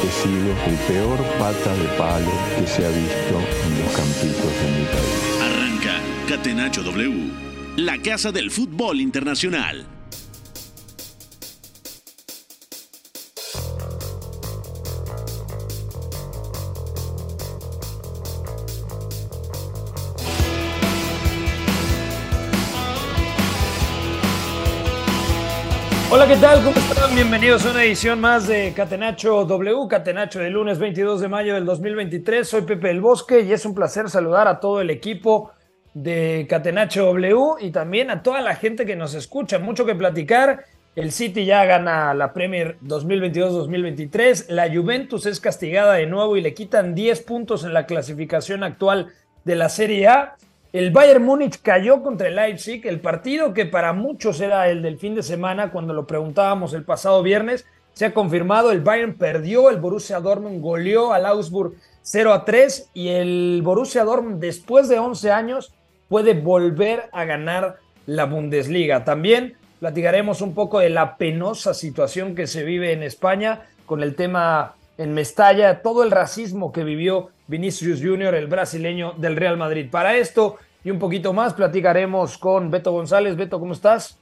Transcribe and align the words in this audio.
He 0.00 0.10
sido 0.10 0.52
el 0.66 0.76
peor 0.88 1.18
pata 1.38 1.74
de 1.76 1.88
palo 1.98 2.30
que 2.56 2.66
se 2.66 2.84
ha 2.84 2.88
visto 2.88 3.38
en 3.64 3.82
los 3.82 3.92
campitos 3.94 4.52
de 4.60 4.68
mi 4.78 4.84
país. 4.86 5.22
Arranca 5.40 6.00
Catenacho 6.28 6.82
W, 6.82 7.30
la 7.76 7.98
casa 7.98 8.32
del 8.32 8.50
fútbol 8.50 9.00
internacional. 9.00 9.86
Hola, 26.10 26.26
¿qué 26.28 26.36
tal? 26.36 26.62
¿Cómo 26.62 26.76
están? 26.76 26.91
Bienvenidos 27.10 27.66
a 27.66 27.72
una 27.72 27.84
edición 27.84 28.20
más 28.20 28.46
de 28.46 28.72
Catenacho 28.74 29.44
W, 29.44 29.88
Catenacho 29.88 30.38
de 30.38 30.48
lunes 30.48 30.78
22 30.78 31.20
de 31.20 31.28
mayo 31.28 31.54
del 31.54 31.66
2023. 31.66 32.48
Soy 32.48 32.62
Pepe 32.62 32.90
El 32.90 33.00
Bosque 33.00 33.40
y 33.40 33.52
es 33.52 33.66
un 33.66 33.74
placer 33.74 34.08
saludar 34.08 34.48
a 34.48 34.60
todo 34.60 34.80
el 34.80 34.88
equipo 34.88 35.50
de 35.92 36.46
Catenacho 36.48 37.04
W 37.06 37.56
y 37.60 37.70
también 37.70 38.10
a 38.10 38.22
toda 38.22 38.40
la 38.40 38.54
gente 38.54 38.86
que 38.86 38.96
nos 38.96 39.14
escucha. 39.14 39.58
Mucho 39.58 39.84
que 39.84 39.94
platicar. 39.94 40.64
El 40.94 41.12
City 41.12 41.44
ya 41.44 41.64
gana 41.64 42.14
la 42.14 42.32
Premier 42.32 42.78
2022-2023. 42.82 44.48
La 44.48 44.72
Juventus 44.72 45.26
es 45.26 45.40
castigada 45.40 45.94
de 45.94 46.06
nuevo 46.06 46.36
y 46.36 46.40
le 46.40 46.54
quitan 46.54 46.94
10 46.94 47.20
puntos 47.22 47.64
en 47.64 47.74
la 47.74 47.84
clasificación 47.84 48.62
actual 48.62 49.08
de 49.44 49.56
la 49.56 49.68
Serie 49.68 50.06
A. 50.06 50.36
El 50.72 50.90
Bayern 50.90 51.22
Múnich 51.22 51.60
cayó 51.60 52.02
contra 52.02 52.28
el 52.28 52.36
Leipzig, 52.36 52.86
el 52.86 53.00
partido 53.00 53.52
que 53.52 53.66
para 53.66 53.92
muchos 53.92 54.40
era 54.40 54.70
el 54.70 54.80
del 54.80 54.98
fin 54.98 55.14
de 55.14 55.22
semana 55.22 55.70
cuando 55.70 55.92
lo 55.92 56.06
preguntábamos 56.06 56.72
el 56.72 56.82
pasado 56.82 57.22
viernes, 57.22 57.66
se 57.92 58.06
ha 58.06 58.14
confirmado, 58.14 58.72
el 58.72 58.80
Bayern 58.80 59.18
perdió, 59.18 59.68
el 59.68 59.76
Borussia 59.76 60.18
Dortmund 60.18 60.62
goleó 60.62 61.12
al 61.12 61.26
Augsburg 61.26 61.74
0 62.00 62.32
a 62.32 62.46
3 62.46 62.88
y 62.94 63.08
el 63.08 63.60
Borussia 63.62 64.02
Dortmund 64.04 64.40
después 64.40 64.88
de 64.88 64.98
11 64.98 65.30
años 65.30 65.74
puede 66.08 66.32
volver 66.32 67.10
a 67.12 67.26
ganar 67.26 67.76
la 68.06 68.24
Bundesliga. 68.24 69.04
También 69.04 69.56
platicaremos 69.78 70.40
un 70.40 70.54
poco 70.54 70.78
de 70.78 70.88
la 70.88 71.18
penosa 71.18 71.74
situación 71.74 72.34
que 72.34 72.46
se 72.46 72.64
vive 72.64 72.92
en 72.92 73.02
España 73.02 73.66
con 73.84 74.02
el 74.02 74.14
tema 74.14 74.74
en 74.98 75.14
Mestalla, 75.14 75.82
todo 75.82 76.02
el 76.02 76.10
racismo 76.10 76.72
que 76.72 76.84
vivió 76.84 77.30
Vinicius 77.46 78.00
Junior, 78.02 78.34
el 78.34 78.46
brasileño 78.46 79.14
del 79.16 79.36
Real 79.36 79.56
Madrid. 79.56 79.88
Para 79.90 80.16
esto 80.16 80.58
y 80.84 80.90
un 80.90 80.98
poquito 80.98 81.32
más 81.32 81.54
platicaremos 81.54 82.38
con 82.38 82.70
Beto 82.70 82.92
González. 82.92 83.36
Beto, 83.36 83.58
¿cómo 83.60 83.72
estás? 83.72 84.18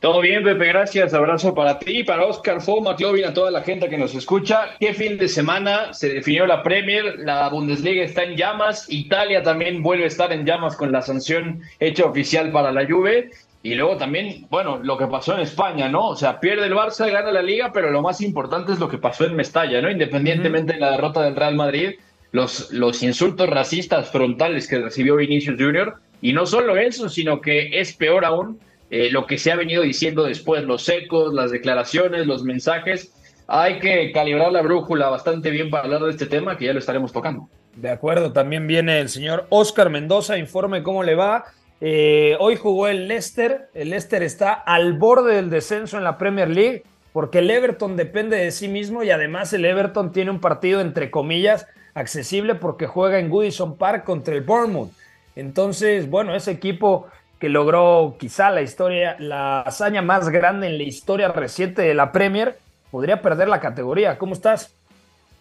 Todo 0.00 0.20
bien, 0.20 0.44
Pepe, 0.44 0.66
gracias. 0.66 1.12
Abrazo 1.12 1.52
para 1.56 1.76
ti, 1.80 2.04
para 2.04 2.24
Oscar 2.24 2.60
Fo, 2.60 2.80
McLovin, 2.80 3.24
a 3.24 3.34
toda 3.34 3.50
la 3.50 3.62
gente 3.62 3.88
que 3.88 3.98
nos 3.98 4.14
escucha. 4.14 4.76
¿Qué 4.78 4.94
fin 4.94 5.18
de 5.18 5.26
semana 5.26 5.92
se 5.92 6.08
definió 6.08 6.46
la 6.46 6.62
Premier? 6.62 7.18
La 7.18 7.48
Bundesliga 7.48 8.04
está 8.04 8.22
en 8.22 8.36
llamas. 8.36 8.86
Italia 8.88 9.42
también 9.42 9.82
vuelve 9.82 10.04
a 10.04 10.06
estar 10.06 10.32
en 10.32 10.46
llamas 10.46 10.76
con 10.76 10.92
la 10.92 11.02
sanción 11.02 11.62
hecha 11.80 12.04
oficial 12.04 12.52
para 12.52 12.70
la 12.70 12.86
Juve. 12.86 13.30
Y 13.68 13.74
luego 13.74 13.98
también, 13.98 14.46
bueno, 14.48 14.80
lo 14.82 14.96
que 14.96 15.06
pasó 15.06 15.34
en 15.34 15.40
España, 15.40 15.90
¿no? 15.90 16.08
O 16.08 16.16
sea, 16.16 16.40
pierde 16.40 16.64
el 16.64 16.72
Barça, 16.72 17.12
gana 17.12 17.30
la 17.30 17.42
Liga, 17.42 17.70
pero 17.70 17.90
lo 17.90 18.00
más 18.00 18.22
importante 18.22 18.72
es 18.72 18.78
lo 18.78 18.88
que 18.88 18.96
pasó 18.96 19.26
en 19.26 19.36
Mestalla, 19.36 19.82
¿no? 19.82 19.90
Independientemente 19.90 20.72
de 20.72 20.80
la 20.80 20.92
derrota 20.92 21.20
del 21.20 21.36
Real 21.36 21.54
Madrid, 21.54 21.96
los, 22.32 22.72
los 22.72 23.02
insultos 23.02 23.46
racistas 23.46 24.10
frontales 24.10 24.66
que 24.68 24.78
recibió 24.78 25.16
Vinicius 25.16 25.60
Junior. 25.60 25.96
Y 26.22 26.32
no 26.32 26.46
solo 26.46 26.78
eso, 26.78 27.10
sino 27.10 27.42
que 27.42 27.78
es 27.78 27.92
peor 27.92 28.24
aún 28.24 28.58
eh, 28.88 29.10
lo 29.10 29.26
que 29.26 29.36
se 29.36 29.52
ha 29.52 29.56
venido 29.56 29.82
diciendo 29.82 30.24
después, 30.24 30.64
los 30.64 30.88
ecos, 30.88 31.34
las 31.34 31.50
declaraciones, 31.50 32.26
los 32.26 32.44
mensajes. 32.44 33.12
Hay 33.48 33.80
que 33.80 34.12
calibrar 34.12 34.50
la 34.50 34.62
brújula 34.62 35.10
bastante 35.10 35.50
bien 35.50 35.68
para 35.68 35.84
hablar 35.84 36.04
de 36.04 36.10
este 36.12 36.24
tema, 36.24 36.56
que 36.56 36.64
ya 36.64 36.72
lo 36.72 36.78
estaremos 36.78 37.12
tocando. 37.12 37.50
De 37.76 37.90
acuerdo, 37.90 38.32
también 38.32 38.66
viene 38.66 38.98
el 39.00 39.10
señor 39.10 39.46
Oscar 39.50 39.90
Mendoza, 39.90 40.38
informe 40.38 40.82
cómo 40.82 41.02
le 41.02 41.14
va. 41.14 41.44
Eh, 41.80 42.36
hoy 42.40 42.56
jugó 42.56 42.88
el 42.88 43.06
Leicester, 43.06 43.68
el 43.72 43.90
Leicester 43.90 44.22
está 44.22 44.52
al 44.52 44.94
borde 44.94 45.36
del 45.36 45.50
descenso 45.50 45.96
en 45.96 46.04
la 46.04 46.18
Premier 46.18 46.48
League, 46.48 46.82
porque 47.12 47.38
el 47.38 47.50
Everton 47.50 47.96
depende 47.96 48.36
de 48.36 48.50
sí 48.50 48.68
mismo 48.68 49.02
y 49.02 49.10
además 49.10 49.52
el 49.52 49.64
Everton 49.64 50.12
tiene 50.12 50.30
un 50.30 50.40
partido, 50.40 50.80
entre 50.80 51.10
comillas, 51.10 51.66
accesible 51.94 52.54
porque 52.54 52.86
juega 52.86 53.18
en 53.18 53.30
Goodison 53.30 53.76
Park 53.76 54.04
contra 54.04 54.34
el 54.34 54.42
Bournemouth. 54.42 54.90
Entonces, 55.36 56.10
bueno, 56.10 56.34
ese 56.34 56.50
equipo 56.50 57.06
que 57.38 57.48
logró 57.48 58.16
quizá 58.18 58.50
la 58.50 58.62
historia, 58.62 59.16
la 59.20 59.60
hazaña 59.60 60.02
más 60.02 60.28
grande 60.28 60.66
en 60.66 60.78
la 60.78 60.84
historia 60.84 61.28
reciente 61.28 61.82
de 61.82 61.94
la 61.94 62.10
Premier, 62.10 62.58
podría 62.90 63.22
perder 63.22 63.48
la 63.48 63.60
categoría. 63.60 64.18
¿Cómo 64.18 64.32
estás? 64.32 64.74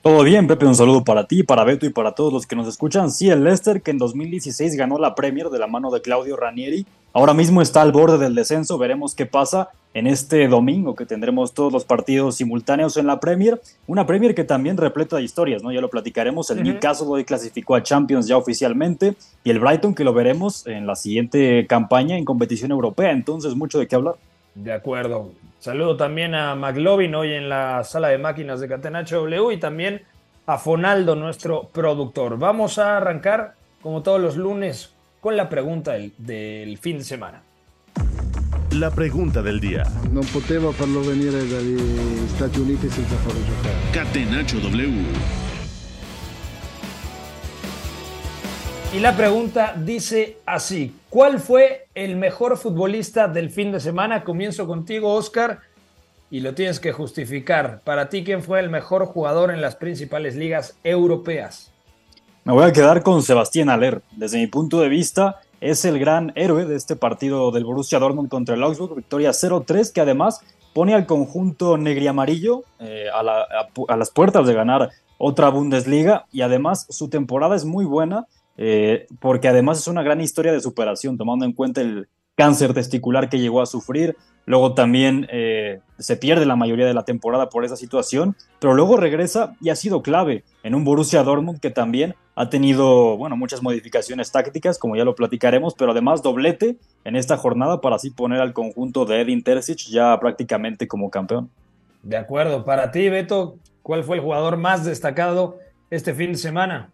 Todo 0.08 0.24
bien, 0.24 0.48
Pepe, 0.48 0.66
un 0.66 0.74
saludo 0.74 1.04
para 1.04 1.28
ti, 1.28 1.44
para 1.44 1.66
Beto 1.66 1.86
y 1.86 1.90
para 1.90 2.14
todos 2.14 2.32
los 2.32 2.48
que 2.48 2.56
nos 2.56 2.66
escuchan. 2.66 3.12
Sí, 3.12 3.30
el 3.30 3.44
Leicester, 3.44 3.82
que 3.82 3.92
en 3.92 3.98
2016 3.98 4.78
ganó 4.78 4.98
la 4.98 5.16
Premier 5.16 5.50
de 5.50 5.60
la 5.60 5.68
mano 5.68 5.92
de 5.92 6.00
Claudio 6.00 6.38
Ranieri, 6.38 6.86
ahora 7.12 7.34
mismo 7.34 7.62
está 7.62 7.82
al 7.82 7.92
borde 7.92 8.18
del 8.18 8.34
descenso. 8.34 8.78
Veremos 8.78 9.16
qué 9.16 9.26
pasa 9.26 9.68
en 9.94 10.08
este 10.08 10.48
domingo, 10.48 10.96
que 10.96 11.06
tendremos 11.06 11.54
todos 11.54 11.74
los 11.74 11.84
partidos 11.84 12.36
simultáneos 12.36 12.96
en 12.96 13.06
la 13.06 13.20
Premier. 13.20 13.62
Una 13.86 14.08
Premier 14.08 14.34
que 14.34 14.46
también 14.46 14.78
repleta 14.78 15.18
de 15.18 15.24
historias, 15.24 15.62
¿no? 15.62 15.74
Ya 15.74 15.82
lo 15.82 15.90
platicaremos. 15.90 16.50
El 16.52 16.60
Ujú. 16.60 16.68
Newcastle 16.68 17.08
hoy 17.10 17.26
clasificó 17.26 17.76
a 17.76 17.84
Champions 17.84 18.28
ya 18.28 18.38
oficialmente, 18.38 19.16
y 19.44 19.50
el 19.50 19.60
Brighton, 19.60 19.94
que 19.94 20.06
lo 20.06 20.14
veremos 20.14 20.66
en 20.68 20.88
la 20.88 20.96
siguiente 20.96 21.68
campaña 21.68 22.18
en 22.18 22.24
competición 22.24 22.72
europea. 22.72 23.12
Entonces, 23.12 23.56
mucho 23.56 23.78
de 23.78 23.88
qué 23.90 23.96
hablar. 23.96 24.16
De 24.56 24.72
acuerdo. 24.72 25.32
Saludo 25.68 25.98
también 25.98 26.34
a 26.34 26.56
McLovin 26.56 27.14
hoy 27.14 27.34
en 27.34 27.50
la 27.50 27.84
sala 27.84 28.08
de 28.08 28.18
máquinas 28.18 28.62
de 28.62 28.70
Catenacho 28.70 29.18
W 29.18 29.54
y 29.54 29.58
también 29.58 30.02
a 30.46 30.58
Fonaldo, 30.58 31.14
nuestro 31.18 31.68
productor. 31.74 32.40
Vamos 32.40 32.78
a 32.78 32.96
arrancar, 32.96 33.56
como 33.82 34.02
todos 34.02 34.22
los 34.22 34.38
lunes, 34.38 34.94
con 35.20 35.36
la 35.36 35.50
pregunta 35.50 35.92
del, 35.92 36.14
del 36.18 36.78
fin 36.78 37.00
de 37.00 37.04
semana. 37.04 37.42
La 38.72 38.92
pregunta 38.92 39.42
del 39.42 39.60
día. 39.60 39.84
Non 40.14 40.24
potevo 40.32 40.72
farlo 40.72 41.04
venire 41.04 41.44
dagli 41.44 41.76
Stati 42.32 42.64
Uniti 42.64 42.88
senza 42.88 43.18
farlo 43.18 43.44
giocare. 43.44 43.76
Catenacho 43.92 44.64
W. 44.64 45.47
Y 48.94 49.00
la 49.00 49.18
pregunta 49.18 49.76
dice 49.78 50.38
así, 50.46 50.96
¿cuál 51.10 51.40
fue 51.40 51.88
el 51.94 52.16
mejor 52.16 52.58
futbolista 52.58 53.28
del 53.28 53.50
fin 53.50 53.74
de 53.74 53.82
semana? 53.82 54.24
Comienzo 54.24 54.66
contigo, 54.66 55.14
Oscar, 55.14 55.60
y 56.32 56.40
lo 56.40 56.56
tienes 56.56 56.80
que 56.80 56.94
justificar. 56.94 57.82
Para 57.84 58.08
ti, 58.08 58.24
¿quién 58.24 58.42
fue 58.42 58.62
el 58.62 58.70
mejor 58.70 59.06
jugador 59.06 59.52
en 59.52 59.62
las 59.62 59.76
principales 59.76 60.38
ligas 60.38 60.78
europeas? 60.86 61.74
Me 62.46 62.54
voy 62.54 62.64
a 62.64 62.72
quedar 62.72 63.04
con 63.04 63.22
Sebastián 63.24 63.70
Aller. 63.70 64.02
Desde 64.16 64.38
mi 64.38 64.48
punto 64.48 64.80
de 64.80 64.88
vista, 64.88 65.42
es 65.60 65.84
el 65.84 66.00
gran 66.00 66.32
héroe 66.36 66.66
de 66.66 66.78
este 66.78 66.96
partido 66.96 67.52
del 67.52 67.66
Borussia 67.66 68.00
Dortmund 68.00 68.30
contra 68.30 68.56
el 68.56 68.64
Augsburg, 68.64 68.96
victoria 68.96 69.32
0-3, 69.32 69.92
que 69.92 70.00
además 70.00 70.40
pone 70.74 70.94
al 70.94 71.06
conjunto 71.06 71.78
negriamarillo 71.78 72.64
eh, 72.80 73.08
a, 73.14 73.20
a 73.20 73.98
las 73.98 74.12
puertas 74.12 74.48
de 74.48 74.54
ganar 74.54 74.92
otra 75.18 75.50
Bundesliga 75.50 76.26
y 76.32 76.42
además 76.42 76.88
su 76.90 77.10
temporada 77.10 77.56
es 77.56 77.66
muy 77.66 77.84
buena 77.84 78.28
eh, 78.58 79.08
porque 79.20 79.48
además 79.48 79.80
es 79.80 79.88
una 79.88 80.04
gran 80.04 80.22
historia 80.22 80.52
de 80.52 80.62
superación, 80.62 81.18
tomando 81.18 81.46
en 81.46 81.54
cuenta 81.54 81.82
el 81.82 82.08
cáncer 82.36 82.74
testicular 82.74 83.30
que 83.30 83.40
llegó 83.40 83.62
a 83.62 83.66
sufrir, 83.66 84.16
luego 84.46 84.74
también 84.76 85.28
eh, 85.32 85.80
se 85.98 86.18
pierde 86.18 86.46
la 86.46 86.56
mayoría 86.56 86.86
de 86.86 86.94
la 86.94 87.04
temporada 87.04 87.50
por 87.50 87.66
esa 87.66 87.76
situación, 87.76 88.36
pero 88.60 88.76
luego 88.76 88.98
regresa 88.98 89.56
y 89.60 89.70
ha 89.70 89.76
sido 89.76 90.02
clave 90.04 90.44
en 90.64 90.76
un 90.76 90.84
Borussia 90.84 91.24
Dortmund 91.24 91.60
que 91.60 91.72
también 91.72 92.16
ha 92.36 92.50
tenido, 92.50 93.18
bueno, 93.18 93.36
muchas 93.36 93.64
modificaciones 93.64 94.32
tácticas, 94.32 94.78
como 94.78 94.96
ya 94.96 95.04
lo 95.04 95.16
platicaremos, 95.16 95.74
pero 95.74 95.92
además 95.92 96.22
doblete 96.22 96.78
en 97.04 97.16
esta 97.16 97.38
jornada 97.38 97.82
para 97.82 97.96
así 97.96 98.12
poner 98.12 98.40
al 98.40 98.54
conjunto 98.54 99.06
de 99.06 99.22
Edin 99.22 99.42
Terzic 99.42 99.88
ya 99.90 100.20
prácticamente 100.20 100.88
como 100.88 101.10
campeón. 101.10 101.50
De 102.04 102.16
acuerdo. 102.16 102.64
Para 102.64 102.92
ti, 102.92 103.10
Beto, 103.10 103.58
¿cuál 103.82 104.04
fue 104.04 104.18
el 104.18 104.22
jugador 104.22 104.58
más 104.58 104.86
destacado 104.86 105.58
este 105.90 106.14
fin 106.14 106.34
de 106.34 106.38
semana? 106.38 106.92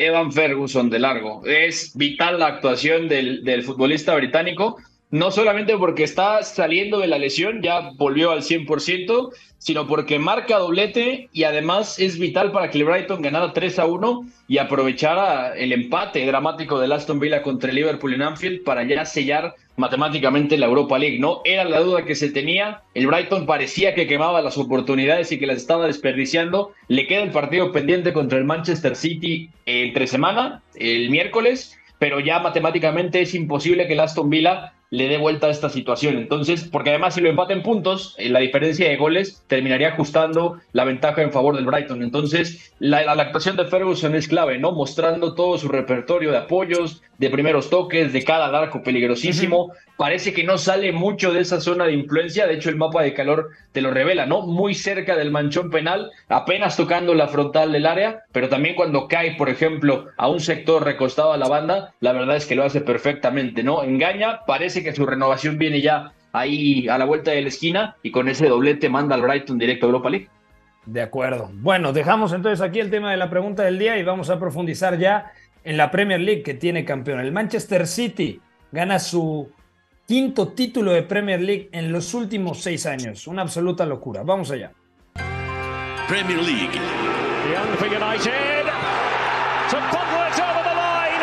Evan 0.00 0.32
Ferguson 0.32 0.88
de 0.88 0.98
largo. 0.98 1.42
Es 1.44 1.96
vital 1.96 2.38
la 2.38 2.46
actuación 2.46 3.06
del, 3.06 3.44
del 3.44 3.62
futbolista 3.62 4.14
británico. 4.14 4.78
no 5.10 5.30
solamente 5.30 5.76
porque 5.76 6.04
está 6.04 6.42
saliendo 6.42 7.00
de 7.00 7.08
la 7.08 7.18
lesión, 7.18 7.62
ya 7.62 7.90
volvió 7.96 8.30
al 8.30 8.42
100%, 8.42 9.30
sino 9.58 9.86
porque 9.86 10.18
marca 10.18 10.58
doblete 10.58 11.28
y 11.32 11.44
además 11.44 11.98
es 11.98 12.18
vital 12.18 12.52
para 12.52 12.70
que 12.70 12.78
el 12.78 12.84
Brighton 12.84 13.20
ganara 13.20 13.52
3 13.52 13.78
a 13.80 13.86
1 13.86 14.26
y 14.48 14.58
aprovechara 14.58 15.54
el 15.56 15.72
empate 15.72 16.24
dramático 16.24 16.80
del 16.80 16.92
Aston 16.92 17.20
Villa 17.20 17.42
contra 17.42 17.70
el 17.70 17.76
Liverpool 17.76 18.14
en 18.14 18.22
Anfield 18.22 18.64
para 18.64 18.84
ya 18.84 19.04
sellar 19.04 19.54
matemáticamente 19.80 20.56
la 20.56 20.66
Europa 20.66 20.98
League, 20.98 21.18
¿no? 21.18 21.40
Era 21.44 21.64
la 21.64 21.80
duda 21.80 22.04
que 22.04 22.14
se 22.14 22.30
tenía, 22.30 22.82
el 22.94 23.08
Brighton 23.08 23.46
parecía 23.46 23.94
que 23.94 24.06
quemaba 24.06 24.40
las 24.42 24.56
oportunidades 24.58 25.32
y 25.32 25.38
que 25.38 25.46
las 25.46 25.56
estaba 25.56 25.86
desperdiciando, 25.86 26.72
le 26.86 27.06
queda 27.06 27.22
el 27.22 27.32
partido 27.32 27.72
pendiente 27.72 28.12
contra 28.12 28.38
el 28.38 28.44
Manchester 28.44 28.94
City 28.94 29.50
entre 29.66 30.06
semana, 30.06 30.62
el 30.76 31.10
miércoles, 31.10 31.76
pero 31.98 32.20
ya 32.20 32.38
matemáticamente 32.38 33.20
es 33.20 33.34
imposible 33.34 33.86
que 33.86 33.94
el 33.94 34.00
Aston 34.00 34.30
Villa 34.30 34.72
le 34.90 35.08
dé 35.08 35.18
vuelta 35.18 35.46
a 35.46 35.50
esta 35.50 35.70
situación. 35.70 36.16
Entonces, 36.16 36.64
porque 36.64 36.90
además 36.90 37.14
si 37.14 37.20
lo 37.20 37.30
empata 37.30 37.52
en 37.52 37.62
puntos, 37.62 38.14
eh, 38.18 38.28
la 38.28 38.40
diferencia 38.40 38.88
de 38.88 38.96
goles 38.96 39.44
terminaría 39.46 39.88
ajustando 39.88 40.58
la 40.72 40.84
ventaja 40.84 41.22
en 41.22 41.32
favor 41.32 41.54
del 41.54 41.66
Brighton. 41.66 42.02
Entonces, 42.02 42.74
la, 42.80 43.02
la, 43.14 43.22
actuación 43.22 43.56
de 43.56 43.66
Ferguson 43.66 44.14
es 44.14 44.26
clave, 44.26 44.58
¿no? 44.58 44.72
Mostrando 44.72 45.34
todo 45.34 45.58
su 45.58 45.68
repertorio 45.68 46.32
de 46.32 46.38
apoyos, 46.38 47.02
de 47.20 47.28
primeros 47.28 47.68
toques, 47.68 48.14
de 48.14 48.24
cada 48.24 48.46
arco 48.58 48.82
peligrosísimo. 48.82 49.72
Parece 49.98 50.32
que 50.32 50.42
no 50.42 50.56
sale 50.56 50.90
mucho 50.90 51.34
de 51.34 51.40
esa 51.40 51.60
zona 51.60 51.84
de 51.84 51.92
influencia, 51.92 52.46
de 52.46 52.54
hecho 52.54 52.70
el 52.70 52.76
mapa 52.76 53.02
de 53.02 53.12
calor 53.12 53.50
te 53.72 53.82
lo 53.82 53.90
revela, 53.90 54.24
¿no? 54.24 54.40
Muy 54.40 54.74
cerca 54.74 55.14
del 55.16 55.30
manchón 55.30 55.68
penal, 55.68 56.10
apenas 56.30 56.78
tocando 56.78 57.12
la 57.12 57.28
frontal 57.28 57.72
del 57.72 57.84
área, 57.84 58.22
pero 58.32 58.48
también 58.48 58.74
cuando 58.74 59.06
cae, 59.06 59.34
por 59.36 59.50
ejemplo, 59.50 60.06
a 60.16 60.28
un 60.28 60.40
sector 60.40 60.82
recostado 60.82 61.34
a 61.34 61.36
la 61.36 61.46
banda, 61.46 61.92
la 62.00 62.14
verdad 62.14 62.36
es 62.36 62.46
que 62.46 62.54
lo 62.54 62.64
hace 62.64 62.80
perfectamente, 62.80 63.62
¿no? 63.62 63.82
Engaña, 63.82 64.40
parece 64.46 64.82
que 64.82 64.94
su 64.94 65.04
renovación 65.04 65.58
viene 65.58 65.82
ya 65.82 66.12
ahí 66.32 66.88
a 66.88 66.96
la 66.96 67.04
vuelta 67.04 67.32
de 67.32 67.42
la 67.42 67.48
esquina 67.48 67.96
y 68.02 68.12
con 68.12 68.28
ese 68.28 68.48
doblete 68.48 68.88
manda 68.88 69.14
al 69.14 69.20
Brighton 69.20 69.58
directo 69.58 69.84
a 69.84 69.88
Europa 69.88 70.08
League. 70.08 70.28
De 70.86 71.02
acuerdo. 71.02 71.50
Bueno, 71.52 71.92
dejamos 71.92 72.32
entonces 72.32 72.62
aquí 72.62 72.80
el 72.80 72.88
tema 72.88 73.10
de 73.10 73.18
la 73.18 73.28
pregunta 73.28 73.62
del 73.62 73.78
día 73.78 73.98
y 73.98 74.02
vamos 74.02 74.30
a 74.30 74.40
profundizar 74.40 74.98
ya 74.98 75.32
en 75.64 75.76
la 75.76 75.90
Premier 75.90 76.20
League 76.20 76.42
que 76.42 76.54
tiene 76.54 76.84
campeón. 76.84 77.20
El 77.20 77.32
Manchester 77.32 77.86
City 77.86 78.40
gana 78.72 78.98
su 78.98 79.50
quinto 80.06 80.48
título 80.48 80.92
de 80.92 81.02
Premier 81.02 81.40
League 81.40 81.68
en 81.72 81.92
los 81.92 82.14
últimos 82.14 82.60
seis 82.62 82.86
años. 82.86 83.26
Una 83.26 83.42
absoluta 83.42 83.86
locura. 83.86 84.22
Vamos 84.22 84.50
allá. 84.50 84.72
Premier 86.08 86.38
League. 86.38 86.78
Young 87.52 87.76
for 87.78 87.86
United. 87.86 88.66
To 89.70 89.76
bubble 89.92 90.26
it 90.26 90.38
over 90.40 90.64
the 90.64 90.74
line. 90.74 91.22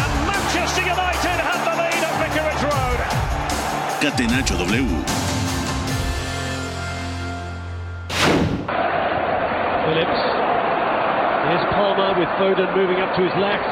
And 0.00 0.26
Manchester 0.26 0.82
United 0.82 1.38
have 1.40 1.64
the 1.64 1.74
lead 1.76 2.02
at 2.02 2.14
Vicarage 2.22 2.62
Road. 2.62 3.00
Catenacho 4.00 4.56
W. 4.56 5.33
with 12.24 12.32
Foden 12.38 12.74
moving 12.74 13.00
up 13.02 13.14
to 13.16 13.22
his 13.22 13.36
left. 13.36 13.68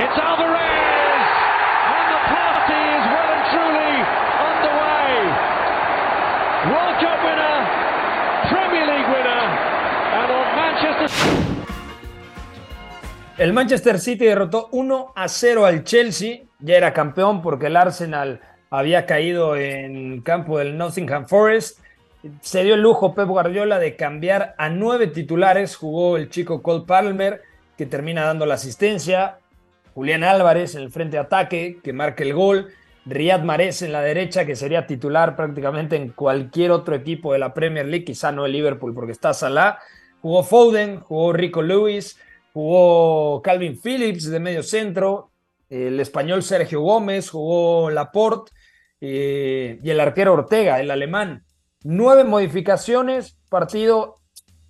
It's 0.00 0.16
Alvarez! 0.16 1.24
And 1.96 2.06
the 2.14 2.20
party 2.32 2.80
is 2.96 3.04
well 3.12 3.30
and 3.36 3.44
truly 3.52 3.94
underway. 4.48 5.12
World 6.72 6.96
Cup 7.04 7.18
winner, 7.26 7.58
Premier 8.48 8.86
League 8.92 9.08
winner, 9.12 9.44
and 10.18 10.28
on 10.32 10.46
Manchester. 10.56 11.08
El 13.36 13.52
Manchester 13.52 13.98
City 13.98 14.24
derrotó 14.24 14.68
1 14.72 15.12
a 15.14 15.28
0 15.28 15.66
al 15.66 15.84
Chelsea. 15.84 16.44
Ya 16.60 16.76
era 16.76 16.94
campeón 16.94 17.42
porque 17.42 17.66
el 17.66 17.76
Arsenal 17.76 18.40
había 18.70 19.04
caído 19.04 19.56
en 19.56 20.22
campo 20.22 20.58
del 20.58 20.78
Nottingham 20.78 21.26
Forest. 21.26 21.83
Se 22.40 22.64
dio 22.64 22.74
el 22.74 22.80
lujo 22.80 23.14
Pep 23.14 23.28
Guardiola 23.28 23.78
de 23.78 23.96
cambiar 23.96 24.54
a 24.56 24.70
nueve 24.70 25.08
titulares. 25.08 25.76
Jugó 25.76 26.16
el 26.16 26.30
chico 26.30 26.62
Cole 26.62 26.84
Palmer, 26.86 27.42
que 27.76 27.86
termina 27.86 28.24
dando 28.24 28.46
la 28.46 28.54
asistencia. 28.54 29.38
Julián 29.94 30.24
Álvarez 30.24 30.74
en 30.74 30.82
el 30.82 30.90
frente 30.90 31.16
de 31.16 31.22
ataque, 31.22 31.80
que 31.82 31.92
marca 31.92 32.24
el 32.24 32.34
gol. 32.34 32.68
Riyad 33.06 33.42
Mahrez 33.42 33.82
en 33.82 33.92
la 33.92 34.00
derecha, 34.00 34.46
que 34.46 34.56
sería 34.56 34.86
titular 34.86 35.36
prácticamente 35.36 35.96
en 35.96 36.08
cualquier 36.10 36.70
otro 36.70 36.94
equipo 36.94 37.32
de 37.34 37.38
la 37.38 37.52
Premier 37.52 37.86
League, 37.86 38.04
quizá 38.04 38.32
no 38.32 38.46
el 38.46 38.52
Liverpool 38.52 38.94
porque 38.94 39.12
está 39.12 39.34
Salah. 39.34 39.78
Jugó 40.22 40.42
Foden, 40.42 41.00
jugó 41.00 41.34
Rico 41.34 41.60
Lewis, 41.60 42.18
jugó 42.54 43.42
Calvin 43.42 43.78
Phillips 43.78 44.30
de 44.30 44.40
medio 44.40 44.62
centro, 44.62 45.30
el 45.68 46.00
español 46.00 46.42
Sergio 46.42 46.80
Gómez, 46.80 47.28
jugó 47.28 47.90
Laporte 47.90 48.52
eh, 49.02 49.78
y 49.82 49.90
el 49.90 50.00
arquero 50.00 50.32
Ortega, 50.32 50.80
el 50.80 50.90
alemán. 50.90 51.43
Nueve 51.86 52.24
modificaciones, 52.24 53.36
partido 53.50 54.16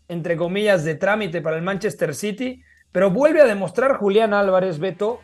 entre 0.09 0.37
comillas 0.37 0.83
de 0.83 0.97
trámite 0.97 1.41
para 1.41 1.57
el 1.57 1.63
Manchester 1.63 2.13
City, 2.13 2.61
pero 2.91 3.13
vuelve 3.13 3.41
a 3.41 3.47
demostrar 3.47 3.99
Julián 3.99 4.35
Álvarez 4.35 4.81
Beto 4.81 5.21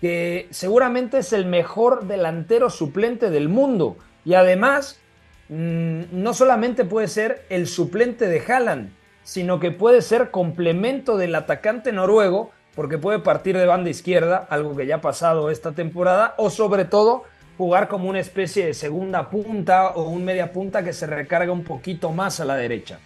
que 0.00 0.48
seguramente 0.50 1.18
es 1.18 1.34
el 1.34 1.44
mejor 1.44 2.06
delantero 2.06 2.70
suplente 2.70 3.28
del 3.28 3.50
mundo. 3.50 3.98
Y 4.24 4.32
además 4.32 4.98
mmm, 5.50 6.04
no 6.10 6.32
solamente 6.32 6.86
puede 6.86 7.06
ser 7.06 7.44
el 7.50 7.66
suplente 7.66 8.28
de 8.28 8.40
Haaland, 8.40 8.94
sino 9.22 9.60
que 9.60 9.72
puede 9.72 10.00
ser 10.00 10.30
complemento 10.30 11.18
del 11.18 11.34
atacante 11.34 11.92
noruego 11.92 12.50
porque 12.74 12.96
puede 12.96 13.18
partir 13.18 13.58
de 13.58 13.66
banda 13.66 13.90
izquierda, 13.90 14.46
algo 14.48 14.74
que 14.74 14.86
ya 14.86 14.96
ha 14.96 15.00
pasado 15.02 15.50
esta 15.50 15.72
temporada, 15.72 16.34
o 16.38 16.48
sobre 16.48 16.86
todo 16.86 17.24
jugar 17.56 17.88
como 17.88 18.08
una 18.08 18.20
especie 18.20 18.66
de 18.66 18.74
segunda 18.74 19.30
punta 19.30 19.90
o 19.90 20.08
un 20.08 20.24
media 20.24 20.52
punta 20.52 20.84
que 20.84 20.92
se 20.92 21.06
recarga 21.06 21.52
un 21.52 21.64
poquito 21.64 22.12
más 22.12 22.40
a 22.40 22.44
la 22.44 22.56
derecha. 22.56 22.98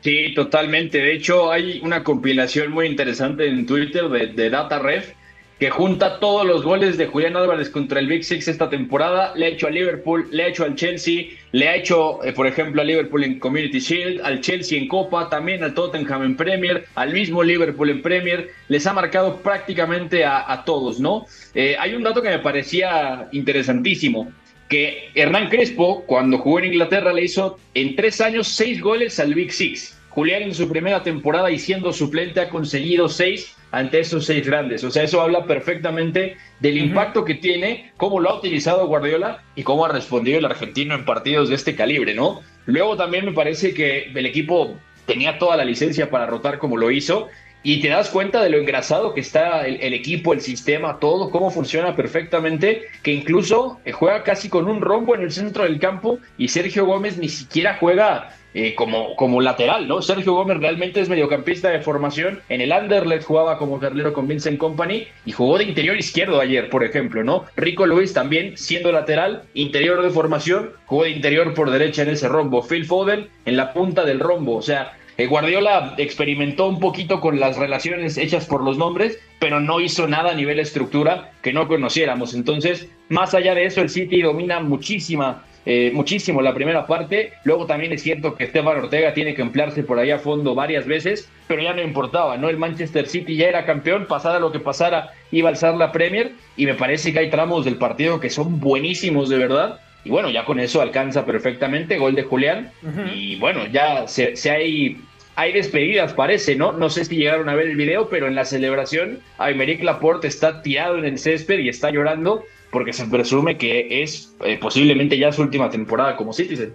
Sí, 0.00 0.34
totalmente. 0.34 0.98
De 0.98 1.14
hecho, 1.14 1.50
hay 1.50 1.80
una 1.82 2.04
compilación 2.04 2.70
muy 2.70 2.86
interesante 2.86 3.48
en 3.48 3.66
Twitter 3.66 4.08
de, 4.08 4.26
de 4.28 4.50
DataRef 4.50 5.14
que 5.58 5.70
junta 5.70 6.18
todos 6.18 6.44
los 6.44 6.64
goles 6.64 6.98
de 6.98 7.06
Julián 7.06 7.36
Álvarez 7.36 7.70
contra 7.70 8.00
el 8.00 8.08
Big 8.08 8.24
Six 8.24 8.48
esta 8.48 8.68
temporada. 8.68 9.32
Le 9.36 9.46
ha 9.46 9.48
hecho 9.50 9.68
a 9.68 9.70
Liverpool, 9.70 10.26
le 10.32 10.42
ha 10.42 10.48
hecho 10.48 10.64
al 10.64 10.74
Chelsea, 10.74 11.26
le 11.52 11.68
ha 11.68 11.76
hecho, 11.76 12.24
eh, 12.24 12.32
por 12.32 12.46
ejemplo, 12.46 12.82
a 12.82 12.84
Liverpool 12.84 13.22
en 13.22 13.38
Community 13.38 13.78
Shield, 13.78 14.20
al 14.22 14.40
Chelsea 14.40 14.76
en 14.78 14.88
Copa, 14.88 15.28
también 15.30 15.62
al 15.62 15.74
Tottenham 15.74 16.24
en 16.24 16.36
Premier, 16.36 16.86
al 16.96 17.12
mismo 17.12 17.42
Liverpool 17.42 17.90
en 17.90 18.02
Premier. 18.02 18.50
Les 18.68 18.86
ha 18.86 18.92
marcado 18.92 19.36
prácticamente 19.36 20.24
a, 20.24 20.50
a 20.52 20.64
todos, 20.64 20.98
¿no? 20.98 21.26
Eh, 21.54 21.76
hay 21.78 21.94
un 21.94 22.02
dato 22.02 22.20
que 22.20 22.30
me 22.30 22.40
parecía 22.40 23.28
interesantísimo 23.32 24.32
que 24.68 25.10
Hernán 25.14 25.50
Crespo, 25.50 26.04
cuando 26.06 26.38
jugó 26.38 26.58
en 26.58 26.66
Inglaterra, 26.66 27.12
le 27.12 27.24
hizo 27.24 27.58
en 27.74 27.94
tres 27.94 28.20
años 28.20 28.48
seis 28.48 28.80
goles 28.80 29.20
al 29.20 29.34
Big 29.34 29.52
Six. 29.52 30.00
Julián 30.08 30.42
en 30.42 30.54
su 30.54 30.68
primera 30.68 31.02
temporada 31.02 31.50
y 31.50 31.58
siendo 31.58 31.92
suplente 31.92 32.40
ha 32.40 32.48
conseguido 32.48 33.08
seis 33.08 33.56
ante 33.74 34.00
esos 34.00 34.24
seis 34.24 34.46
grandes. 34.46 34.84
O 34.84 34.90
sea, 34.90 35.02
eso 35.02 35.20
habla 35.20 35.46
perfectamente 35.46 36.36
del 36.60 36.78
impacto 36.78 37.24
que 37.24 37.34
tiene, 37.34 37.92
cómo 37.96 38.20
lo 38.20 38.30
ha 38.30 38.38
utilizado 38.38 38.86
Guardiola 38.86 39.42
y 39.56 39.64
cómo 39.64 39.84
ha 39.84 39.88
respondido 39.88 40.38
el 40.38 40.44
argentino 40.44 40.94
en 40.94 41.04
partidos 41.04 41.48
de 41.48 41.56
este 41.56 41.74
calibre, 41.74 42.14
¿no? 42.14 42.40
Luego 42.66 42.96
también 42.96 43.24
me 43.24 43.32
parece 43.32 43.74
que 43.74 44.12
el 44.14 44.26
equipo 44.26 44.76
tenía 45.06 45.38
toda 45.38 45.56
la 45.56 45.64
licencia 45.64 46.08
para 46.08 46.26
rotar 46.26 46.58
como 46.58 46.76
lo 46.76 46.90
hizo 46.90 47.28
y 47.64 47.80
te 47.80 47.88
das 47.88 48.10
cuenta 48.10 48.42
de 48.42 48.50
lo 48.50 48.58
engrasado 48.58 49.14
que 49.14 49.20
está 49.20 49.66
el, 49.66 49.94
equipo, 49.94 50.34
el 50.34 50.42
sistema, 50.42 51.00
todo, 51.00 51.30
cómo 51.30 51.50
funciona 51.50 51.96
perfectamente, 51.96 52.82
que 53.02 53.12
incluso 53.12 53.80
juega 53.92 54.22
casi 54.22 54.50
con 54.50 54.68
un 54.68 54.82
rombo 54.82 55.14
en 55.14 55.22
el 55.22 55.32
centro 55.32 55.64
del 55.64 55.80
campo 55.80 56.18
y 56.36 56.48
Sergio 56.48 56.84
Gómez 56.84 57.16
ni 57.16 57.30
siquiera 57.30 57.78
juega 57.80 58.36
eh, 58.52 58.74
como, 58.76 59.16
como 59.16 59.40
lateral, 59.40 59.88
¿no? 59.88 60.02
Sergio 60.02 60.34
Gómez 60.34 60.58
realmente 60.58 61.00
es 61.00 61.08
mediocampista 61.08 61.70
de 61.70 61.80
formación. 61.80 62.40
En 62.50 62.60
el 62.60 62.70
Anderlecht 62.70 63.24
jugaba 63.24 63.56
como 63.56 63.80
carlero 63.80 64.12
con 64.12 64.28
Vincent 64.28 64.58
Company 64.58 65.08
y 65.24 65.32
jugó 65.32 65.56
de 65.56 65.64
interior 65.64 65.96
izquierdo 65.96 66.40
ayer, 66.40 66.68
por 66.68 66.84
ejemplo, 66.84 67.24
¿no? 67.24 67.46
Rico 67.56 67.86
Luis 67.86 68.12
también 68.12 68.56
siendo 68.58 68.92
lateral, 68.92 69.42
interior 69.54 70.02
de 70.02 70.10
formación, 70.10 70.70
jugó 70.84 71.04
de 71.04 71.10
interior 71.10 71.52
por 71.54 71.70
derecha 71.70 72.02
en 72.02 72.10
ese 72.10 72.28
rombo. 72.28 72.62
Phil 72.62 72.84
Foden 72.84 73.26
en 73.46 73.56
la 73.56 73.72
punta 73.72 74.04
del 74.04 74.20
rombo, 74.20 74.56
o 74.56 74.62
sea, 74.62 74.92
eh, 75.16 75.26
Guardiola 75.26 75.94
experimentó 75.98 76.66
un 76.66 76.80
poquito 76.80 77.20
con 77.20 77.38
las 77.38 77.56
relaciones 77.56 78.16
hechas 78.16 78.46
por 78.46 78.62
los 78.62 78.78
nombres, 78.78 79.18
pero 79.38 79.60
no 79.60 79.80
hizo 79.80 80.08
nada 80.08 80.32
a 80.32 80.34
nivel 80.34 80.58
estructura 80.58 81.32
que 81.42 81.52
no 81.52 81.68
conociéramos. 81.68 82.34
Entonces, 82.34 82.88
más 83.08 83.34
allá 83.34 83.54
de 83.54 83.66
eso, 83.66 83.80
el 83.80 83.90
City 83.90 84.22
domina 84.22 84.60
muchísima 84.60 85.44
eh, 85.66 85.90
muchísimo 85.94 86.42
la 86.42 86.52
primera 86.52 86.86
parte. 86.86 87.32
Luego 87.44 87.66
también 87.66 87.92
es 87.92 88.02
cierto 88.02 88.34
que 88.34 88.44
Esteban 88.44 88.76
Ortega 88.76 89.14
tiene 89.14 89.34
que 89.34 89.42
emplearse 89.42 89.82
por 89.82 89.98
ahí 89.98 90.10
a 90.10 90.18
fondo 90.18 90.54
varias 90.54 90.86
veces, 90.86 91.30
pero 91.46 91.62
ya 91.62 91.72
no 91.72 91.82
importaba, 91.82 92.36
¿no? 92.36 92.50
El 92.50 92.58
Manchester 92.58 93.06
City 93.06 93.36
ya 93.36 93.48
era 93.48 93.64
campeón, 93.64 94.06
pasara 94.06 94.38
lo 94.38 94.52
que 94.52 94.60
pasara, 94.60 95.12
iba 95.30 95.48
a 95.48 95.52
alzar 95.52 95.74
la 95.74 95.90
Premier 95.90 96.32
y 96.56 96.66
me 96.66 96.74
parece 96.74 97.12
que 97.12 97.18
hay 97.18 97.30
tramos 97.30 97.64
del 97.64 97.76
partido 97.76 98.20
que 98.20 98.30
son 98.30 98.60
buenísimos 98.60 99.28
de 99.30 99.38
verdad. 99.38 99.80
Y 100.04 100.10
bueno, 100.10 100.30
ya 100.30 100.44
con 100.44 100.60
eso 100.60 100.80
alcanza 100.82 101.24
perfectamente, 101.24 101.98
gol 101.98 102.14
de 102.14 102.22
Julián. 102.24 102.70
Uh 102.82 102.86
-huh. 102.86 103.12
Y 103.14 103.36
bueno, 103.36 103.66
ya 103.66 104.06
se, 104.06 104.36
se 104.36 104.50
hay 104.50 104.98
hay 105.36 105.52
despedidas, 105.52 106.12
parece, 106.12 106.54
¿no? 106.54 106.72
No 106.72 106.90
sé 106.90 107.04
si 107.04 107.16
llegaron 107.16 107.48
a 107.48 107.54
ver 107.54 107.66
el 107.66 107.76
video, 107.76 108.08
pero 108.08 108.28
en 108.28 108.34
la 108.34 108.44
celebración, 108.44 109.18
Aymeric 109.38 109.82
Laporte 109.82 110.28
está 110.28 110.62
tirado 110.62 110.98
en 110.98 111.04
el 111.04 111.18
césped 111.18 111.58
y 111.58 111.68
está 111.68 111.90
llorando 111.90 112.44
porque 112.70 112.92
se 112.92 113.06
presume 113.06 113.56
que 113.56 114.02
es 114.02 114.34
eh, 114.44 114.58
posiblemente 114.60 115.18
ya 115.18 115.32
su 115.32 115.42
última 115.42 115.70
temporada 115.70 116.16
como 116.16 116.32
Citizen. 116.32 116.74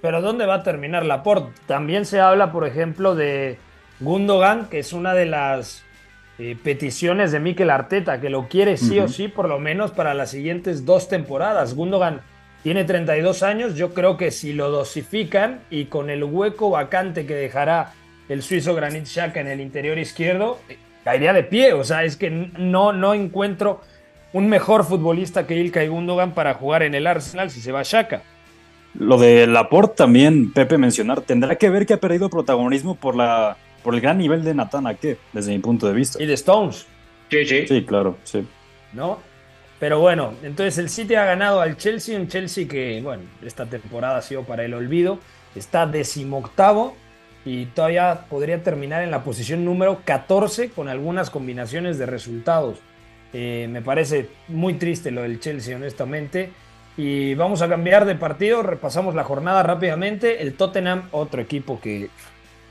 Pero 0.00 0.20
¿dónde 0.20 0.46
va 0.46 0.56
a 0.56 0.62
terminar 0.62 1.04
Laporte? 1.04 1.52
También 1.66 2.04
se 2.04 2.20
habla, 2.20 2.52
por 2.52 2.66
ejemplo, 2.66 3.14
de 3.14 3.56
Gundogan, 4.00 4.68
que 4.68 4.80
es 4.80 4.92
una 4.92 5.14
de 5.14 5.26
las 5.26 5.84
eh, 6.38 6.56
peticiones 6.62 7.32
de 7.32 7.40
Mikel 7.40 7.70
Arteta, 7.70 8.20
que 8.20 8.30
lo 8.30 8.48
quiere 8.48 8.76
sí 8.76 8.98
o 9.00 9.08
sí, 9.08 9.28
por 9.28 9.48
lo 9.48 9.58
menos 9.58 9.90
para 9.90 10.14
las 10.14 10.30
siguientes 10.30 10.84
dos 10.84 11.08
temporadas. 11.08 11.74
Gundogan 11.74 12.20
tiene 12.66 12.82
32 12.82 13.44
años, 13.44 13.76
yo 13.76 13.94
creo 13.94 14.16
que 14.16 14.32
si 14.32 14.52
lo 14.52 14.72
dosifican 14.72 15.60
y 15.70 15.84
con 15.84 16.10
el 16.10 16.24
hueco 16.24 16.70
vacante 16.70 17.24
que 17.24 17.36
dejará 17.36 17.92
el 18.28 18.42
suizo 18.42 18.74
Granit 18.74 19.04
Xhaka 19.04 19.38
en 19.38 19.46
el 19.46 19.60
interior 19.60 19.96
izquierdo, 20.00 20.58
caería 21.04 21.32
de 21.32 21.44
pie. 21.44 21.74
O 21.74 21.84
sea, 21.84 22.02
es 22.02 22.16
que 22.16 22.28
no, 22.28 22.92
no 22.92 23.14
encuentro 23.14 23.82
un 24.32 24.48
mejor 24.48 24.84
futbolista 24.84 25.46
que 25.46 25.54
Ilkay 25.54 25.86
Gundogan 25.86 26.34
para 26.34 26.54
jugar 26.54 26.82
en 26.82 26.96
el 26.96 27.06
Arsenal 27.06 27.52
si 27.52 27.60
se 27.60 27.70
va 27.70 27.78
a 27.78 27.84
Xhaka. 27.84 28.22
Lo 28.98 29.16
de 29.16 29.46
Laporte 29.46 29.94
también, 29.98 30.52
Pepe 30.52 30.76
mencionar, 30.76 31.20
tendrá 31.20 31.54
que 31.54 31.70
ver 31.70 31.86
que 31.86 31.94
ha 31.94 32.00
perdido 32.00 32.28
protagonismo 32.30 32.96
por 32.96 33.14
la 33.14 33.56
por 33.84 33.94
el 33.94 34.00
gran 34.00 34.18
nivel 34.18 34.42
de 34.42 34.54
Nathan 34.54 34.88
Ake, 34.88 35.18
desde 35.32 35.52
mi 35.52 35.60
punto 35.60 35.86
de 35.86 35.92
vista. 35.94 36.20
Y 36.20 36.26
de 36.26 36.34
Stones. 36.34 36.84
Sí, 37.30 37.46
sí. 37.46 37.64
Sí, 37.68 37.84
claro, 37.84 38.18
sí. 38.24 38.44
¿No? 38.92 39.20
Pero 39.78 40.00
bueno, 40.00 40.32
entonces 40.42 40.78
el 40.78 40.88
City 40.88 41.14
ha 41.16 41.24
ganado 41.24 41.60
al 41.60 41.76
Chelsea, 41.76 42.18
un 42.18 42.28
Chelsea 42.28 42.66
que, 42.66 43.00
bueno, 43.02 43.24
esta 43.44 43.66
temporada 43.66 44.18
ha 44.18 44.22
sido 44.22 44.44
para 44.44 44.64
el 44.64 44.72
olvido. 44.72 45.18
Está 45.54 45.86
decimoctavo 45.86 46.96
y 47.44 47.66
todavía 47.66 48.26
podría 48.28 48.62
terminar 48.62 49.02
en 49.02 49.10
la 49.10 49.22
posición 49.22 49.64
número 49.64 50.00
14 50.04 50.70
con 50.70 50.88
algunas 50.88 51.30
combinaciones 51.30 51.98
de 51.98 52.06
resultados. 52.06 52.78
Eh, 53.32 53.68
me 53.70 53.82
parece 53.82 54.30
muy 54.48 54.74
triste 54.74 55.10
lo 55.10 55.22
del 55.22 55.40
Chelsea, 55.40 55.76
honestamente. 55.76 56.50
Y 56.96 57.34
vamos 57.34 57.60
a 57.60 57.68
cambiar 57.68 58.06
de 58.06 58.14
partido, 58.14 58.62
repasamos 58.62 59.14
la 59.14 59.24
jornada 59.24 59.62
rápidamente. 59.62 60.40
El 60.40 60.54
Tottenham, 60.54 61.08
otro 61.12 61.42
equipo 61.42 61.78
que 61.80 62.08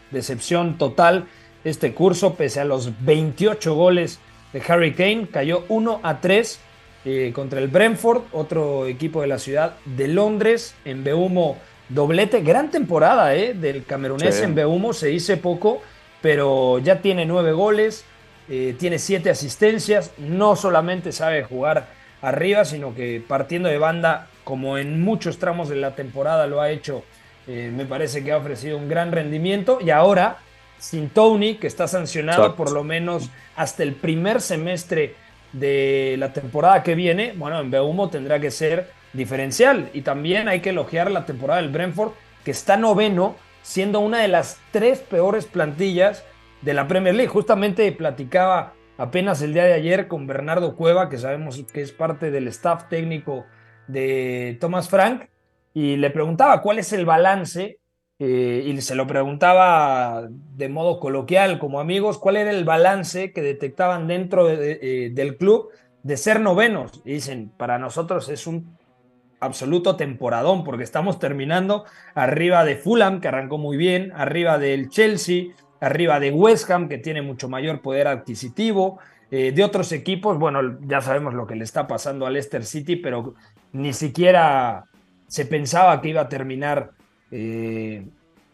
decepción 0.10 0.80
total 0.80 1.26
este 1.64 1.94
curso, 1.94 2.34
pese 2.34 2.60
a 2.60 2.66
los 2.66 2.92
28 3.06 3.76
goles 3.76 4.20
de 4.54 4.64
Harry 4.68 4.94
Kane, 4.94 5.28
cayó 5.32 5.66
1 5.70 6.00
a 6.02 6.22
3 6.22 6.60
eh, 7.06 7.32
contra 7.34 7.60
el 7.60 7.68
Brentford, 7.68 8.24
otro 8.32 8.88
equipo 8.88 9.22
de 9.22 9.28
la 9.28 9.40
ciudad 9.40 9.76
de 9.86 10.08
Londres, 10.08 10.76
en 10.84 11.04
Beumo 11.04 11.58
doblete, 11.90 12.42
gran 12.42 12.72
temporada 12.72 13.36
eh, 13.36 13.54
del 13.54 13.86
camerunés 13.86 14.42
en 14.42 14.56
Beumo, 14.56 14.92
se 14.94 15.08
dice 15.08 15.38
poco, 15.38 15.82
pero 16.22 16.80
ya 16.80 17.02
tiene 17.02 17.26
nueve 17.26 17.52
goles, 17.52 18.06
eh, 18.50 18.76
tiene 18.78 19.00
siete 19.00 19.30
asistencias, 19.30 20.12
no 20.18 20.56
solamente 20.56 21.12
sabe 21.12 21.44
jugar 21.44 21.88
arriba, 22.22 22.66
sino 22.66 22.96
que 22.96 23.24
partiendo 23.26 23.70
de 23.70 23.78
banda, 23.78 24.28
como 24.44 24.78
en 24.78 25.02
muchos 25.02 25.38
tramos 25.38 25.70
de 25.70 25.76
la 25.76 25.96
temporada 25.96 26.48
lo 26.48 26.62
ha 26.62 26.72
hecho 26.72 27.04
eh, 27.48 27.72
me 27.72 27.86
parece 27.86 28.24
que 28.24 28.32
ha 28.32 28.38
ofrecido 28.38 28.78
un 28.78 28.90
gran 28.90 29.12
rendimiento 29.12 29.78
y 29.80 29.92
ahora 29.92 30.40
sin 30.80 31.10
Tony, 31.10 31.56
que 31.56 31.68
está 31.68 31.88
sancionado 31.88 32.56
por 32.56 32.72
lo 32.72 32.84
menos 32.84 33.30
hasta 33.56 33.84
el 33.84 33.94
primer 33.94 34.42
semestre 34.42 35.16
de 35.60 36.16
la 36.20 36.34
temporada 36.34 36.84
que 36.84 36.96
viene, 36.96 37.34
bueno, 37.36 37.60
en 37.60 37.72
Beumo 37.72 38.10
tendrá 38.10 38.40
que 38.40 38.52
ser 38.52 38.92
diferencial. 39.14 39.90
Y 39.94 40.02
también 40.02 40.48
hay 40.48 40.60
que 40.60 40.72
elogiar 40.72 41.10
la 41.12 41.26
temporada 41.26 41.62
del 41.62 41.72
Brentford, 41.72 42.12
que 42.44 42.52
está 42.52 42.78
noveno, 42.78 43.36
siendo 43.62 44.00
una 44.00 44.20
de 44.20 44.28
las 44.28 44.60
tres 44.72 45.00
peores 45.00 45.46
plantillas 45.46 46.24
de 46.62 46.74
la 46.74 46.88
Premier 46.88 47.16
League. 47.16 47.32
Justamente 47.32 47.90
platicaba 47.92 48.74
apenas 48.98 49.42
el 49.42 49.54
día 49.54 49.64
de 49.64 49.74
ayer 49.74 50.08
con 50.08 50.28
Bernardo 50.28 50.76
Cueva, 50.76 51.10
que 51.10 51.18
sabemos 51.18 51.64
que 51.72 51.82
es 51.82 51.92
parte 51.92 52.32
del 52.32 52.48
staff 52.50 52.88
técnico 52.90 53.46
de 53.88 54.58
Thomas 54.60 54.90
Frank, 54.90 55.30
y 55.74 55.98
le 55.98 56.10
preguntaba 56.10 56.62
cuál 56.62 56.80
es 56.80 56.94
el 56.94 57.06
balance, 57.06 57.80
eh, 58.20 58.64
y 58.66 58.82
se 58.82 58.96
lo 58.96 59.08
preguntaba 59.08 60.28
de 60.30 60.70
modo 60.70 61.00
coloquial 61.00 61.60
como 61.60 61.80
amigos, 61.80 62.18
cuál 62.18 62.38
era 62.38 62.52
el 62.52 62.64
balance 62.64 63.34
que 63.34 63.42
detectaban 63.42 64.08
dentro 64.08 64.50
eh, 64.50 65.12
del 65.14 65.38
club 65.38 65.70
de 66.04 66.18
ser 66.18 66.40
novenos. 66.40 67.02
Y 67.04 67.14
dicen, 67.14 67.52
para 67.58 67.78
nosotros 67.78 68.30
es 68.30 68.48
un 68.48 68.78
absoluto 69.40 69.96
temporadón, 69.96 70.64
porque 70.64 70.84
estamos 70.84 71.20
terminando 71.20 71.86
arriba 72.14 72.64
de 72.64 72.76
Fulham, 72.76 73.22
que 73.22 73.28
arrancó 73.28 73.58
muy 73.58 73.78
bien, 73.78 74.12
arriba 74.16 74.58
del 74.58 74.90
Chelsea, 74.90 75.48
arriba 75.80 76.20
de 76.20 76.32
West 76.32 76.70
Ham, 76.70 76.90
que 76.90 76.98
tiene 76.98 77.22
mucho 77.22 77.50
mayor 77.50 77.82
poder 77.82 78.08
adquisitivo, 78.08 79.00
eh, 79.32 79.52
de 79.52 79.64
otros 79.64 79.92
equipos, 79.92 80.38
bueno, 80.38 80.78
ya 80.82 81.02
sabemos 81.02 81.34
lo 81.34 81.48
que 81.48 81.56
le 81.56 81.64
está 81.64 81.88
pasando 81.88 82.26
al 82.26 82.34
Leicester 82.34 82.64
City, 82.64 82.96
pero 82.96 83.34
ni 83.74 83.92
siquiera 83.92 84.86
se 85.28 85.46
pensaba 85.46 86.02
que 86.02 86.10
iba 86.10 86.22
a 86.22 86.30
terminar 86.30 86.92
eh, 87.32 88.06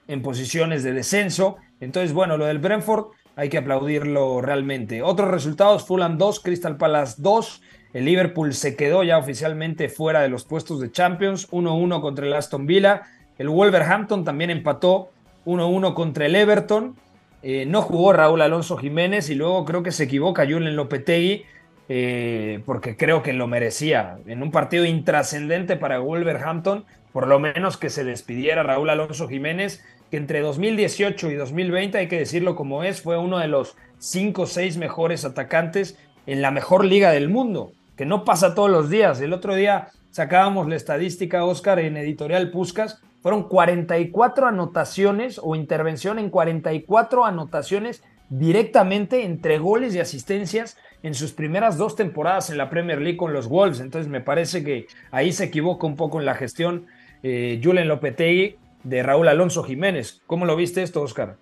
en 0.08 0.22
posiciones 0.22 0.84
de 0.84 0.94
descenso. 0.94 1.58
Entonces, 1.80 2.14
bueno, 2.14 2.38
lo 2.38 2.46
del 2.46 2.60
Brentford 2.60 3.08
hay 3.36 3.50
que 3.50 3.58
aplaudirlo 3.58 4.42
realmente. 4.42 5.02
Otros 5.02 5.32
resultados, 5.32 5.86
Fulham 5.86 6.18
2, 6.18 6.40
Crystal 6.42 6.78
Palace 6.78 7.16
2. 7.20 7.62
El 7.94 8.06
Liverpool 8.06 8.54
se 8.54 8.76
quedó 8.76 9.04
ya 9.04 9.18
oficialmente 9.18 9.90
fuera 9.90 10.22
de 10.22 10.30
los 10.30 10.46
puestos 10.46 10.80
de 10.80 10.92
Champions, 10.92 11.50
1-1 11.52 12.02
contra 12.02 12.26
el 12.26 12.34
Aston 12.34 12.66
Villa. 12.66 13.04
El 13.38 13.50
Wolverhampton 13.50 14.24
también 14.24 14.50
empató 14.50 15.10
1-1 15.46 15.94
contra 15.94 16.26
el 16.26 16.36
Everton. 16.36 16.96
Eh, 17.44 17.66
no 17.66 17.82
jugó 17.82 18.14
Raúl 18.14 18.42
Alonso 18.42 18.78
Jiménez 18.78 19.30
y 19.30 19.36
luego 19.36 19.66
creo 19.66 19.82
que 19.82 19.92
se 19.92 20.04
equivoca 20.04 20.46
Julen 20.46 20.76
Lopetegui 20.76 21.44
eh, 21.90 22.62
porque 22.66 22.96
creo 22.96 23.22
que 23.22 23.34
lo 23.34 23.48
merecía. 23.48 24.20
En 24.26 24.44
un 24.44 24.52
partido 24.52 24.86
intrascendente 24.86 25.76
para 25.76 26.00
Wolverhampton, 26.00 26.86
por 27.14 27.28
lo 27.28 27.40
menos 27.40 27.78
que 27.78 27.90
se 27.90 28.04
despidiera 28.04 28.64
Raúl 28.64 28.90
Alonso 28.90 29.28
Jiménez, 29.28 29.84
que 30.10 30.18
entre 30.18 30.42
2018 30.42 31.32
y 31.32 31.36
2020, 31.36 31.98
hay 31.98 32.08
que 32.08 32.20
decirlo 32.20 32.56
como 32.56 32.84
es, 32.84 33.02
fue 33.02 33.18
uno 33.18 33.40
de 33.40 33.48
los 33.48 33.76
cinco 33.98 34.44
o 34.44 34.48
seis 34.48 34.78
mejores 34.78 35.26
atacantes 35.26 35.98
en 36.26 36.42
la 36.42 36.52
mejor 36.52 36.86
liga 36.86 37.12
del 37.12 37.30
mundo, 37.30 37.74
que 37.96 38.06
no 38.06 38.26
pasa 38.26 38.56
todos 38.56 38.70
los 38.70 38.90
días. 38.90 39.22
El 39.22 39.34
otro 39.34 39.56
día 39.56 39.90
sacábamos 40.12 40.68
la 40.68 40.76
estadística, 40.76 41.46
Oscar, 41.46 41.80
en 41.80 41.98
Editorial 41.98 42.52
Puscas, 42.52 43.02
fueron 43.22 43.48
44 43.48 44.48
anotaciones 44.48 45.40
o 45.42 45.56
intervención 45.56 46.18
en 46.18 46.30
44 46.30 47.26
anotaciones 47.26 48.04
directamente 48.30 49.26
entre 49.26 49.60
goles 49.60 49.94
y 49.94 50.00
asistencias 50.00 50.78
en 51.04 51.14
sus 51.14 51.34
primeras 51.34 51.78
dos 51.78 51.96
temporadas 51.96 52.50
en 52.50 52.58
la 52.58 52.70
Premier 52.70 53.00
League 53.00 53.18
con 53.18 53.34
los 53.34 53.48
Wolves. 53.48 53.80
Entonces 53.80 54.10
me 54.10 54.22
parece 54.22 54.64
que 54.64 54.88
ahí 55.12 55.32
se 55.32 55.46
equivoca 55.46 55.86
un 55.86 55.96
poco 55.96 56.20
en 56.20 56.26
la 56.26 56.36
gestión 56.36 56.88
eh, 57.24 57.60
Julen 57.64 57.88
Lopetegui 57.88 58.56
de 58.84 59.04
Raúl 59.04 59.28
Alonso 59.28 59.64
Jiménez. 59.64 60.22
¿Cómo 60.28 60.46
lo 60.46 60.56
viste 60.56 60.82
esto, 60.82 61.02
Oscar? 61.02 61.38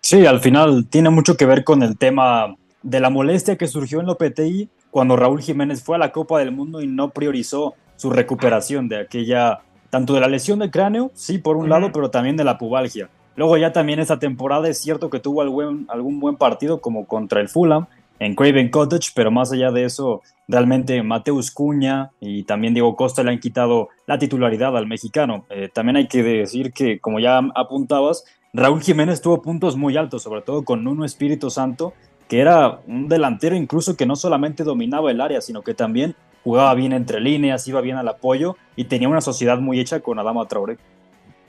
Sí, 0.00 0.24
al 0.24 0.40
final 0.40 0.86
tiene 0.88 1.10
mucho 1.10 1.36
que 1.36 1.46
ver 1.46 1.64
con 1.64 1.82
el 1.82 1.98
tema 1.98 2.54
de 2.82 3.00
la 3.00 3.10
molestia 3.10 3.56
que 3.56 3.66
surgió 3.66 4.00
en 4.00 4.06
Lopetegui 4.06 4.68
cuando 4.90 5.16
Raúl 5.16 5.42
Jiménez 5.42 5.82
fue 5.82 5.96
a 5.96 5.98
la 5.98 6.12
Copa 6.12 6.38
del 6.38 6.52
Mundo 6.52 6.80
y 6.80 6.86
no 6.86 7.10
priorizó 7.10 7.74
su 7.96 8.10
recuperación 8.10 8.88
de 8.88 9.00
aquella, 9.00 9.60
tanto 9.90 10.14
de 10.14 10.20
la 10.20 10.28
lesión 10.28 10.58
de 10.60 10.70
cráneo, 10.70 11.10
sí, 11.14 11.38
por 11.38 11.56
un 11.56 11.68
lado, 11.68 11.90
pero 11.92 12.10
también 12.10 12.36
de 12.36 12.44
la 12.44 12.56
pubalgia. 12.56 13.10
Luego 13.34 13.56
ya 13.58 13.72
también 13.72 13.98
esta 13.98 14.18
temporada 14.18 14.68
es 14.68 14.78
cierto 14.78 15.10
que 15.10 15.20
tuvo 15.20 15.42
algún, 15.42 15.86
algún 15.88 16.20
buen 16.20 16.36
partido 16.36 16.80
como 16.80 17.06
contra 17.06 17.40
el 17.40 17.48
Fulham, 17.48 17.86
en 18.18 18.34
Craven 18.34 18.70
Cottage, 18.70 19.10
pero 19.14 19.30
más 19.30 19.52
allá 19.52 19.70
de 19.70 19.84
eso, 19.84 20.22
realmente 20.48 21.02
Mateus 21.02 21.50
Cuña 21.50 22.10
y 22.20 22.44
también 22.44 22.74
Diego 22.74 22.96
Costa 22.96 23.22
le 23.22 23.30
han 23.30 23.40
quitado 23.40 23.88
la 24.06 24.18
titularidad 24.18 24.76
al 24.76 24.86
mexicano. 24.86 25.44
Eh, 25.50 25.68
también 25.72 25.96
hay 25.96 26.08
que 26.08 26.22
decir 26.22 26.72
que, 26.72 27.00
como 27.00 27.18
ya 27.20 27.40
apuntabas, 27.54 28.24
Raúl 28.52 28.80
Jiménez 28.80 29.20
tuvo 29.20 29.42
puntos 29.42 29.76
muy 29.76 29.96
altos, 29.96 30.22
sobre 30.22 30.42
todo 30.42 30.64
con 30.64 30.82
Nuno 30.82 31.04
Espíritu 31.04 31.50
Santo, 31.50 31.92
que 32.28 32.40
era 32.40 32.80
un 32.86 33.08
delantero 33.08 33.54
incluso 33.54 33.96
que 33.96 34.06
no 34.06 34.16
solamente 34.16 34.64
dominaba 34.64 35.10
el 35.10 35.20
área, 35.20 35.40
sino 35.40 35.62
que 35.62 35.74
también 35.74 36.14
jugaba 36.42 36.74
bien 36.74 36.92
entre 36.92 37.20
líneas, 37.20 37.66
iba 37.68 37.80
bien 37.80 37.96
al 37.96 38.08
apoyo 38.08 38.56
y 38.76 38.84
tenía 38.84 39.08
una 39.08 39.20
sociedad 39.20 39.58
muy 39.58 39.78
hecha 39.80 40.00
con 40.00 40.18
Adama 40.18 40.46
Traoré. 40.46 40.78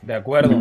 De 0.01 0.13
acuerdo. 0.13 0.59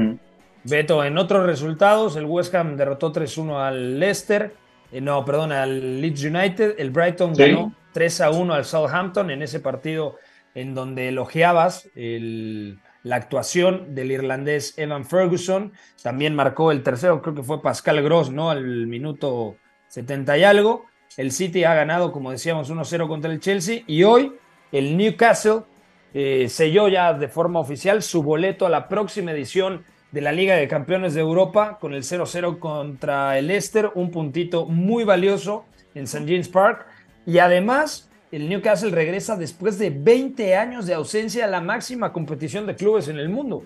Beto, 0.64 1.04
en 1.04 1.16
otros 1.16 1.46
resultados, 1.46 2.16
el 2.16 2.24
West 2.24 2.54
Ham 2.54 2.76
derrotó 2.76 3.12
3-1 3.12 3.56
al 3.56 3.98
Leicester. 4.00 4.54
Eh, 4.92 5.00
no, 5.00 5.24
perdón, 5.24 5.52
al 5.52 6.00
Leeds 6.00 6.24
United. 6.24 6.74
El 6.78 6.90
Brighton 6.90 7.34
ganó 7.34 7.74
3 7.92 8.20
a 8.20 8.30
1 8.30 8.54
al 8.54 8.64
Southampton 8.64 9.30
en 9.30 9.42
ese 9.42 9.60
partido 9.60 10.16
en 10.54 10.74
donde 10.74 11.08
elogiabas 11.08 11.88
la 11.94 13.16
actuación 13.16 13.94
del 13.94 14.10
irlandés 14.10 14.74
Evan 14.78 15.04
Ferguson. 15.04 15.72
También 16.02 16.34
marcó 16.34 16.72
el 16.72 16.82
tercero, 16.82 17.20
creo 17.22 17.34
que 17.34 17.42
fue 17.42 17.62
Pascal 17.62 18.02
Gross, 18.02 18.30
¿no? 18.30 18.50
Al 18.50 18.86
minuto 18.86 19.56
70 19.88 20.38
y 20.38 20.44
algo. 20.44 20.86
El 21.16 21.32
City 21.32 21.64
ha 21.64 21.74
ganado, 21.74 22.10
como 22.10 22.30
decíamos, 22.30 22.70
1-0 22.70 23.06
contra 23.06 23.30
el 23.30 23.40
Chelsea. 23.40 23.82
Y 23.86 24.02
hoy 24.02 24.32
el 24.72 24.96
Newcastle 24.96 25.62
eh, 26.12 26.48
selló 26.48 26.88
ya 26.88 27.14
de 27.14 27.28
forma 27.28 27.60
oficial 27.60 28.02
su 28.02 28.22
boleto 28.22 28.66
a 28.66 28.70
la 28.70 28.88
próxima 28.88 29.32
edición 29.32 29.84
de 30.16 30.22
la 30.22 30.32
Liga 30.32 30.56
de 30.56 30.66
Campeones 30.66 31.12
de 31.12 31.20
Europa 31.20 31.76
con 31.78 31.92
el 31.92 32.02
0-0 32.02 32.58
contra 32.58 33.38
el 33.38 33.48
Leicester, 33.48 33.90
un 33.96 34.10
puntito 34.10 34.64
muy 34.64 35.04
valioso 35.04 35.66
en 35.94 36.04
St. 36.04 36.24
James 36.26 36.48
Park. 36.48 36.86
Y 37.26 37.36
además 37.36 38.08
el 38.32 38.48
Newcastle 38.48 38.92
regresa 38.92 39.36
después 39.36 39.78
de 39.78 39.90
20 39.90 40.56
años 40.56 40.86
de 40.86 40.94
ausencia 40.94 41.44
a 41.44 41.48
la 41.48 41.60
máxima 41.60 42.14
competición 42.14 42.66
de 42.66 42.76
clubes 42.76 43.08
en 43.08 43.18
el 43.18 43.28
mundo. 43.28 43.64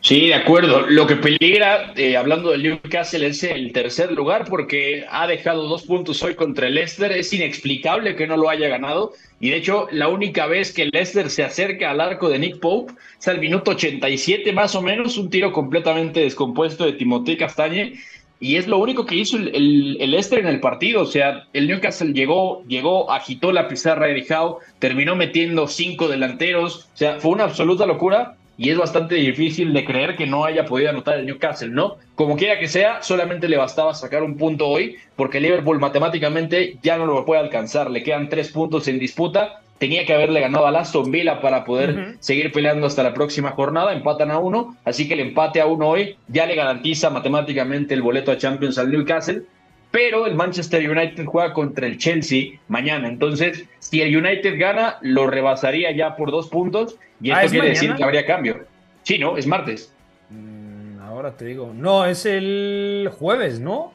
Sí, 0.00 0.28
de 0.28 0.34
acuerdo. 0.34 0.86
Lo 0.88 1.06
que 1.06 1.16
peligra, 1.16 1.92
eh, 1.96 2.16
hablando 2.16 2.50
del 2.50 2.62
Newcastle, 2.62 3.26
es 3.26 3.42
el 3.42 3.72
tercer 3.72 4.12
lugar 4.12 4.44
porque 4.48 5.04
ha 5.10 5.26
dejado 5.26 5.66
dos 5.66 5.84
puntos 5.84 6.22
hoy 6.22 6.34
contra 6.34 6.68
el 6.68 6.74
Leicester. 6.74 7.12
Es 7.12 7.32
inexplicable 7.32 8.14
que 8.14 8.26
no 8.26 8.36
lo 8.36 8.48
haya 8.48 8.68
ganado. 8.68 9.14
Y 9.40 9.50
de 9.50 9.56
hecho, 9.56 9.88
la 9.90 10.08
única 10.08 10.46
vez 10.46 10.72
que 10.72 10.82
el 10.82 10.90
Leicester 10.92 11.28
se 11.30 11.42
acerca 11.42 11.90
al 11.90 12.00
arco 12.00 12.28
de 12.28 12.38
Nick 12.38 12.60
Pope 12.60 12.94
es 13.18 13.28
al 13.28 13.40
minuto 13.40 13.72
87 13.72 14.52
más 14.52 14.74
o 14.74 14.82
menos, 14.82 15.18
un 15.18 15.28
tiro 15.28 15.52
completamente 15.52 16.20
descompuesto 16.20 16.84
de 16.84 16.92
Timothée 16.92 17.36
Castañe. 17.36 17.94
Y 18.38 18.56
es 18.56 18.68
lo 18.68 18.78
único 18.78 19.06
que 19.06 19.14
hizo 19.14 19.38
el, 19.38 19.96
el, 19.98 20.10
Leicester 20.10 20.38
en 20.40 20.48
el 20.48 20.60
partido. 20.60 21.02
O 21.02 21.06
sea, 21.06 21.46
el 21.52 21.66
Newcastle 21.66 22.12
llegó, 22.12 22.62
llegó, 22.68 23.10
agitó 23.10 23.50
la 23.50 23.66
pizarra 23.66 24.06
de 24.06 24.24
Howe, 24.28 24.58
terminó 24.78 25.16
metiendo 25.16 25.66
cinco 25.66 26.06
delanteros. 26.06 26.88
O 26.94 26.96
sea, 26.96 27.18
fue 27.18 27.32
una 27.32 27.44
absoluta 27.44 27.86
locura 27.86 28.36
y 28.58 28.70
es 28.70 28.78
bastante 28.78 29.16
difícil 29.16 29.72
de 29.72 29.84
creer 29.84 30.16
que 30.16 30.26
no 30.26 30.44
haya 30.44 30.64
podido 30.64 30.90
anotar 30.90 31.18
el 31.18 31.26
Newcastle, 31.26 31.68
¿no? 31.68 31.96
Como 32.14 32.36
quiera 32.36 32.58
que 32.58 32.68
sea, 32.68 33.02
solamente 33.02 33.48
le 33.48 33.56
bastaba 33.56 33.94
sacar 33.94 34.22
un 34.22 34.36
punto 34.36 34.66
hoy, 34.66 34.96
porque 35.14 35.40
Liverpool 35.40 35.78
matemáticamente 35.78 36.78
ya 36.82 36.96
no 36.96 37.06
lo 37.06 37.24
puede 37.24 37.40
alcanzar, 37.40 37.90
le 37.90 38.02
quedan 38.02 38.28
tres 38.28 38.50
puntos 38.50 38.88
en 38.88 38.98
disputa, 38.98 39.60
tenía 39.78 40.06
que 40.06 40.14
haberle 40.14 40.40
ganado 40.40 40.66
a 40.66 40.78
Aston 40.78 41.10
Villa 41.10 41.40
para 41.40 41.64
poder 41.64 42.16
seguir 42.20 42.50
peleando 42.52 42.86
hasta 42.86 43.02
la 43.02 43.12
próxima 43.12 43.50
jornada, 43.50 43.92
empatan 43.92 44.30
a 44.30 44.38
uno, 44.38 44.76
así 44.84 45.06
que 45.06 45.14
el 45.14 45.20
empate 45.20 45.60
a 45.60 45.66
uno 45.66 45.88
hoy 45.88 46.16
ya 46.28 46.46
le 46.46 46.54
garantiza 46.54 47.10
matemáticamente 47.10 47.92
el 47.92 48.02
boleto 48.02 48.32
a 48.32 48.38
Champions 48.38 48.78
al 48.78 48.90
Newcastle, 48.90 49.42
pero 49.90 50.26
el 50.26 50.34
Manchester 50.34 50.88
United 50.88 51.24
juega 51.24 51.52
contra 51.52 51.86
el 51.86 51.98
Chelsea 51.98 52.58
mañana. 52.68 53.08
Entonces, 53.08 53.64
si 53.78 54.02
el 54.02 54.16
United 54.16 54.58
gana, 54.58 54.98
lo 55.00 55.26
rebasaría 55.26 55.90
ya 55.92 56.16
por 56.16 56.30
dos 56.30 56.48
puntos 56.48 56.98
y 57.20 57.30
esto 57.30 57.46
ah, 57.46 57.50
quiere 57.50 57.68
decir 57.70 57.94
que 57.94 58.04
habría 58.04 58.26
cambio. 58.26 58.66
Sí, 59.02 59.18
¿no? 59.18 59.36
Es 59.36 59.46
martes. 59.46 59.92
Mm, 60.30 61.00
ahora 61.00 61.36
te 61.36 61.46
digo. 61.46 61.72
No, 61.74 62.04
es 62.04 62.26
el 62.26 63.08
jueves, 63.16 63.60
¿no? 63.60 63.94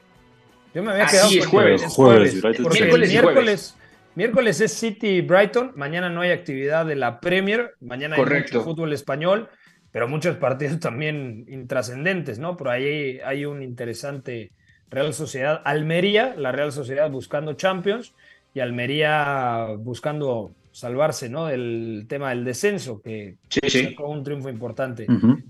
Yo 0.74 0.84
me 0.84 0.92
había 0.92 1.06
quedado. 1.06 1.30
Sí, 1.30 1.40
es 1.40 1.46
jueves. 1.46 1.84
jueves. 1.88 2.42
miércoles, 2.42 3.12
miércoles, 3.12 3.78
miércoles, 4.16 4.62
es 4.62 4.74
City 4.74 5.22
Brighton. 5.22 5.74
Mañana 5.76 6.10
no 6.10 6.22
hay 6.22 6.32
actividad 6.32 6.86
de 6.86 6.96
la 6.96 7.20
Premier. 7.20 7.76
Mañana 7.82 8.16
hay 8.16 8.24
mucho 8.24 8.64
fútbol 8.64 8.94
español, 8.94 9.50
pero 9.92 10.08
muchos 10.08 10.38
partidos 10.38 10.80
también 10.80 11.46
intrascendentes, 11.50 12.40
¿no? 12.40 12.56
Por 12.56 12.70
ahí 12.70 13.20
hay 13.26 13.46
un 13.46 13.62
interesante 13.62 14.52
Real 14.92 15.14
Sociedad 15.14 15.62
Almería, 15.64 16.36
la 16.38 16.52
Real 16.52 16.72
Sociedad 16.72 17.10
buscando 17.10 17.54
Champions 17.54 18.14
y 18.54 18.60
Almería 18.60 19.68
buscando 19.78 20.52
salvarse 20.72 21.30
¿no? 21.30 21.48
del 21.48 22.06
tema 22.08 22.30
del 22.30 22.44
descenso, 22.44 23.02
que 23.02 23.36
sí, 23.50 23.70
sacó 23.70 24.10
un 24.10 24.24
triunfo 24.24 24.50
importante. 24.50 25.08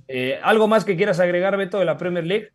Eh, 0.07 0.39
¿Algo 0.41 0.67
más 0.67 0.85
que 0.85 0.95
quieras 0.95 1.19
agregar, 1.19 1.57
Beto, 1.57 1.79
de 1.79 1.85
la 1.85 1.97
Premier 1.97 2.25
League? 2.25 2.49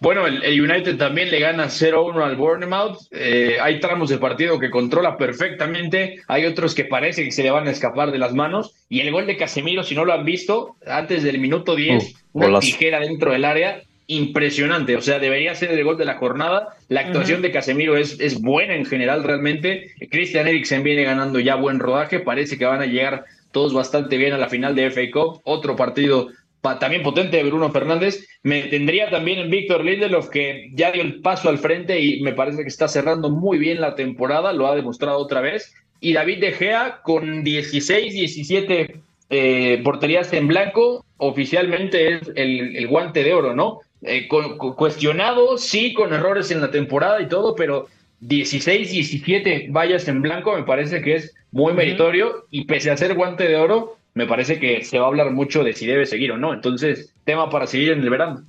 Bueno, 0.00 0.26
el, 0.26 0.60
United 0.60 0.98
también 0.98 1.30
le 1.30 1.40
gana 1.40 1.66
0-1 1.66 2.22
al 2.22 2.36
Bournemouth. 2.36 2.98
Eh, 3.10 3.56
hay 3.60 3.80
tramos 3.80 4.10
de 4.10 4.18
partido 4.18 4.58
que 4.58 4.70
controla 4.70 5.16
perfectamente, 5.16 6.20
hay 6.28 6.44
otros 6.44 6.74
que 6.74 6.84
parece 6.84 7.24
que 7.24 7.32
se 7.32 7.42
le 7.42 7.50
van 7.50 7.66
a 7.68 7.70
escapar 7.70 8.12
de 8.12 8.18
las 8.18 8.34
manos. 8.34 8.74
Y 8.88 9.00
el 9.00 9.10
gol 9.12 9.26
de 9.26 9.36
Casemiro, 9.36 9.82
si 9.82 9.94
no 9.94 10.04
lo 10.04 10.12
han 10.12 10.24
visto, 10.24 10.76
antes 10.86 11.22
del 11.22 11.38
minuto 11.38 11.74
10, 11.74 12.26
una 12.32 12.60
tijera 12.60 13.00
dentro 13.00 13.32
del 13.32 13.44
área, 13.44 13.82
impresionante. 14.06 14.96
O 14.96 15.00
sea, 15.00 15.18
debería 15.18 15.54
ser 15.54 15.70
el 15.70 15.84
gol 15.84 15.96
de 15.96 16.04
la 16.04 16.16
jornada. 16.16 16.76
La 16.88 17.00
actuación 17.00 17.42
de 17.42 17.52
Casemiro 17.52 17.96
es, 17.96 18.20
es 18.20 18.40
buena 18.40 18.74
en 18.74 18.84
general, 18.84 19.24
realmente. 19.24 19.92
Christian 20.10 20.46
Eriksen 20.46 20.82
viene 20.82 21.04
ganando 21.04 21.40
ya 21.40 21.54
buen 21.54 21.78
rodaje. 21.78 22.20
Parece 22.20 22.58
que 22.58 22.64
van 22.64 22.82
a 22.82 22.86
llegar 22.86 23.24
todos 23.52 23.72
bastante 23.72 24.16
bien 24.16 24.32
a 24.32 24.38
la 24.38 24.48
final 24.48 24.74
de 24.74 24.90
FA 24.90 25.10
Cup. 25.12 25.40
Otro 25.44 25.76
partido 25.76 26.28
también 26.60 27.02
potente 27.02 27.36
de 27.36 27.44
Bruno 27.44 27.70
Fernández. 27.70 28.26
Me 28.42 28.62
tendría 28.62 29.10
también 29.10 29.38
en 29.38 29.50
Víctor 29.50 29.84
Lindelof, 29.84 30.28
que 30.30 30.70
ya 30.72 30.92
dio 30.92 31.02
el 31.02 31.20
paso 31.20 31.48
al 31.48 31.58
frente 31.58 32.00
y 32.00 32.22
me 32.22 32.32
parece 32.32 32.62
que 32.62 32.68
está 32.68 32.88
cerrando 32.88 33.30
muy 33.30 33.58
bien 33.58 33.80
la 33.80 33.94
temporada. 33.94 34.52
Lo 34.52 34.66
ha 34.66 34.76
demostrado 34.76 35.18
otra 35.18 35.40
vez. 35.40 35.74
Y 36.00 36.12
David 36.12 36.40
De 36.40 36.52
Gea 36.52 37.00
con 37.02 37.44
16, 37.44 38.12
17 38.12 39.00
eh, 39.30 39.80
porterías 39.82 40.32
en 40.32 40.48
blanco, 40.48 41.04
oficialmente 41.16 42.14
es 42.14 42.32
el, 42.36 42.76
el, 42.76 42.86
guante 42.88 43.24
de 43.24 43.32
oro, 43.32 43.54
¿no? 43.54 43.80
Eh, 44.04 44.28
cuestionado, 44.28 45.56
sí, 45.56 45.94
con 45.94 46.12
errores 46.12 46.50
en 46.50 46.60
la 46.60 46.70
temporada 46.70 47.20
y 47.22 47.28
todo, 47.28 47.54
pero 47.54 47.88
16, 48.20 48.90
17 48.90 49.68
vallas 49.70 50.06
en 50.08 50.22
blanco 50.22 50.54
me 50.54 50.62
parece 50.62 51.00
que 51.00 51.16
es 51.16 51.34
muy 51.52 51.72
meritorio 51.72 52.46
y 52.50 52.64
pese 52.64 52.90
a 52.90 52.96
ser 52.96 53.14
guante 53.14 53.48
de 53.48 53.56
oro, 53.56 53.96
me 54.14 54.26
parece 54.26 54.60
que 54.60 54.84
se 54.84 54.98
va 54.98 55.06
a 55.06 55.08
hablar 55.08 55.30
mucho 55.30 55.64
de 55.64 55.72
si 55.72 55.86
debe 55.86 56.06
seguir 56.06 56.32
o 56.32 56.38
no. 56.38 56.52
Entonces, 56.52 57.14
tema 57.24 57.48
para 57.50 57.66
seguir 57.66 57.92
en 57.92 58.00
el 58.00 58.10
verano. 58.10 58.44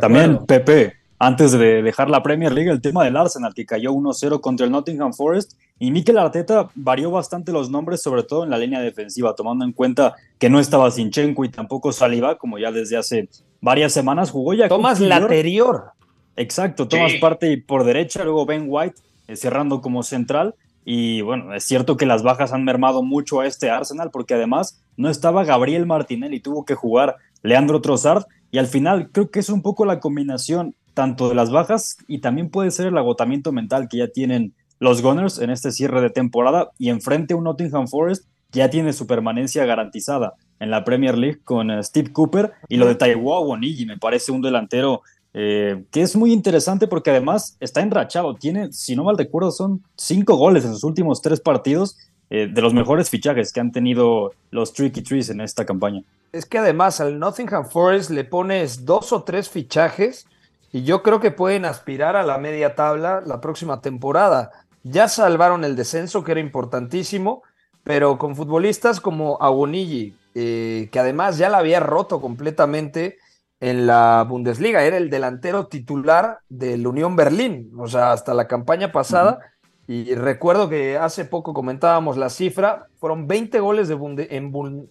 También, 0.00 0.46
Pepe, 0.46 0.94
antes 1.18 1.52
de 1.52 1.82
dejar 1.82 2.08
la 2.08 2.22
Premier 2.22 2.52
League, 2.52 2.70
el 2.70 2.80
tema 2.80 3.04
del 3.04 3.16
Arsenal, 3.16 3.54
que 3.54 3.66
cayó 3.66 3.92
1-0 3.92 4.40
contra 4.40 4.66
el 4.66 4.72
Nottingham 4.72 5.12
Forest. 5.12 5.58
Y 5.82 5.90
Mikel 5.90 6.16
Arteta 6.16 6.70
varió 6.76 7.10
bastante 7.10 7.50
los 7.50 7.68
nombres, 7.68 8.00
sobre 8.00 8.22
todo 8.22 8.44
en 8.44 8.50
la 8.50 8.56
línea 8.56 8.78
defensiva, 8.78 9.34
tomando 9.34 9.64
en 9.64 9.72
cuenta 9.72 10.14
que 10.38 10.48
no 10.48 10.60
estaba 10.60 10.88
Sinchenko 10.92 11.44
y 11.44 11.48
tampoco 11.48 11.90
Saliba, 11.90 12.38
como 12.38 12.56
ya 12.56 12.70
desde 12.70 12.96
hace 12.96 13.28
varias 13.60 13.92
semanas 13.92 14.30
jugó 14.30 14.54
ya. 14.54 14.68
Tomás 14.68 15.00
Laterior. 15.00 15.90
Exacto, 16.36 16.86
Tomás 16.86 17.14
parte 17.20 17.58
por 17.58 17.82
derecha, 17.82 18.22
luego 18.22 18.46
Ben 18.46 18.66
White 18.68 18.94
eh, 19.26 19.34
cerrando 19.34 19.80
como 19.80 20.04
central. 20.04 20.54
Y 20.84 21.20
bueno, 21.22 21.52
es 21.52 21.64
cierto 21.64 21.96
que 21.96 22.06
las 22.06 22.22
bajas 22.22 22.52
han 22.52 22.62
mermado 22.62 23.02
mucho 23.02 23.40
a 23.40 23.48
este 23.48 23.68
Arsenal, 23.68 24.12
porque 24.12 24.34
además 24.34 24.80
no 24.96 25.10
estaba 25.10 25.44
Gabriel 25.44 25.84
Martinelli, 25.84 26.38
tuvo 26.38 26.64
que 26.64 26.76
jugar 26.76 27.16
Leandro 27.42 27.80
Trossard. 27.80 28.26
Y 28.52 28.58
al 28.58 28.68
final 28.68 29.10
creo 29.10 29.32
que 29.32 29.40
es 29.40 29.48
un 29.48 29.62
poco 29.62 29.84
la 29.84 29.98
combinación 29.98 30.76
tanto 30.94 31.28
de 31.28 31.34
las 31.34 31.50
bajas 31.50 31.96
y 32.06 32.18
también 32.18 32.50
puede 32.50 32.70
ser 32.70 32.86
el 32.86 32.98
agotamiento 32.98 33.50
mental 33.50 33.88
que 33.88 33.98
ya 33.98 34.08
tienen 34.08 34.54
los 34.82 35.00
Gunners 35.00 35.38
en 35.38 35.50
este 35.50 35.70
cierre 35.70 36.00
de 36.00 36.10
temporada 36.10 36.72
y 36.76 36.88
enfrente 36.88 37.34
a 37.34 37.36
un 37.36 37.44
Nottingham 37.44 37.86
Forest 37.86 38.24
ya 38.50 38.68
tiene 38.68 38.92
su 38.92 39.06
permanencia 39.06 39.64
garantizada 39.64 40.34
en 40.58 40.72
la 40.72 40.82
Premier 40.82 41.16
League 41.16 41.38
con 41.44 41.70
eh, 41.70 41.84
Steve 41.84 42.12
Cooper 42.12 42.50
y 42.68 42.78
lo 42.78 42.88
de 42.88 42.96
Taiwo 42.96 43.44
Bonigi 43.44 43.86
me 43.86 43.96
parece 43.96 44.32
un 44.32 44.42
delantero 44.42 45.02
eh, 45.34 45.84
que 45.92 46.02
es 46.02 46.16
muy 46.16 46.32
interesante 46.32 46.88
porque 46.88 47.10
además 47.10 47.56
está 47.60 47.80
enrachado, 47.80 48.34
tiene, 48.34 48.72
si 48.72 48.96
no 48.96 49.04
mal 49.04 49.16
recuerdo, 49.16 49.52
son 49.52 49.84
cinco 49.96 50.34
goles 50.34 50.64
en 50.64 50.72
sus 50.72 50.82
últimos 50.82 51.22
tres 51.22 51.38
partidos 51.38 51.96
eh, 52.28 52.48
de 52.52 52.60
los 52.60 52.74
mejores 52.74 53.08
fichajes 53.08 53.52
que 53.52 53.60
han 53.60 53.70
tenido 53.70 54.32
los 54.50 54.72
Tricky 54.72 55.02
Trees 55.02 55.30
en 55.30 55.40
esta 55.42 55.64
campaña. 55.64 56.02
Es 56.32 56.44
que 56.44 56.58
además 56.58 57.00
al 57.00 57.20
Nottingham 57.20 57.66
Forest 57.66 58.10
le 58.10 58.24
pones 58.24 58.84
dos 58.84 59.12
o 59.12 59.22
tres 59.22 59.48
fichajes 59.48 60.26
y 60.72 60.82
yo 60.82 61.02
creo 61.02 61.20
que 61.20 61.30
pueden 61.30 61.66
aspirar 61.66 62.16
a 62.16 62.24
la 62.24 62.38
media 62.38 62.74
tabla 62.74 63.22
la 63.24 63.40
próxima 63.40 63.80
temporada. 63.82 64.50
Ya 64.84 65.08
salvaron 65.08 65.64
el 65.64 65.76
descenso, 65.76 66.24
que 66.24 66.32
era 66.32 66.40
importantísimo, 66.40 67.42
pero 67.84 68.18
con 68.18 68.36
futbolistas 68.36 69.00
como 69.00 69.38
Agonigi, 69.40 70.16
eh, 70.34 70.88
que 70.90 70.98
además 70.98 71.38
ya 71.38 71.48
la 71.48 71.58
había 71.58 71.80
roto 71.80 72.20
completamente 72.20 73.18
en 73.60 73.86
la 73.86 74.26
Bundesliga, 74.28 74.82
era 74.82 74.96
el 74.96 75.08
delantero 75.08 75.66
titular 75.68 76.40
del 76.48 76.86
Unión 76.86 77.14
Berlín, 77.14 77.70
o 77.78 77.86
sea, 77.86 78.12
hasta 78.12 78.34
la 78.34 78.48
campaña 78.48 78.90
pasada. 78.90 79.38
Y 79.86 80.14
recuerdo 80.14 80.68
que 80.68 80.96
hace 80.96 81.24
poco 81.24 81.54
comentábamos 81.54 82.16
la 82.16 82.28
cifra, 82.28 82.88
fueron 82.98 83.26
20 83.26 83.60
goles 83.60 83.88
de 83.88 83.96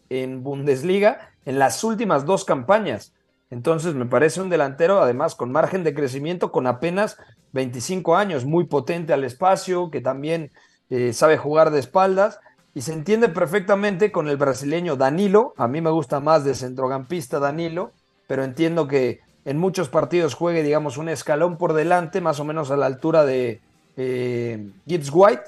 en 0.09 0.43
Bundesliga 0.43 1.31
en 1.45 1.59
las 1.59 1.83
últimas 1.83 2.25
dos 2.25 2.45
campañas. 2.45 3.13
Entonces 3.51 3.93
me 3.93 4.05
parece 4.05 4.41
un 4.41 4.49
delantero, 4.49 5.01
además, 5.01 5.35
con 5.35 5.51
margen 5.51 5.83
de 5.83 5.93
crecimiento, 5.93 6.51
con 6.51 6.65
apenas 6.65 7.17
25 7.51 8.15
años, 8.15 8.45
muy 8.45 8.63
potente 8.63 9.13
al 9.13 9.25
espacio, 9.25 9.91
que 9.91 10.01
también 10.01 10.51
eh, 10.89 11.13
sabe 11.13 11.37
jugar 11.37 11.69
de 11.69 11.79
espaldas 11.79 12.39
y 12.73 12.81
se 12.81 12.93
entiende 12.93 13.27
perfectamente 13.27 14.11
con 14.11 14.29
el 14.29 14.37
brasileño 14.37 14.95
Danilo. 14.95 15.53
A 15.57 15.67
mí 15.67 15.81
me 15.81 15.89
gusta 15.89 16.21
más 16.21 16.45
de 16.45 16.55
centrocampista 16.55 17.39
Danilo, 17.39 17.91
pero 18.25 18.45
entiendo 18.45 18.87
que 18.87 19.19
en 19.43 19.57
muchos 19.57 19.89
partidos 19.89 20.33
juegue, 20.33 20.63
digamos, 20.63 20.97
un 20.97 21.09
escalón 21.09 21.57
por 21.57 21.73
delante, 21.73 22.21
más 22.21 22.39
o 22.39 22.45
menos 22.45 22.71
a 22.71 22.77
la 22.77 22.85
altura 22.85 23.25
de 23.25 23.59
eh, 23.97 24.69
Gibbs 24.87 25.09
White. 25.11 25.43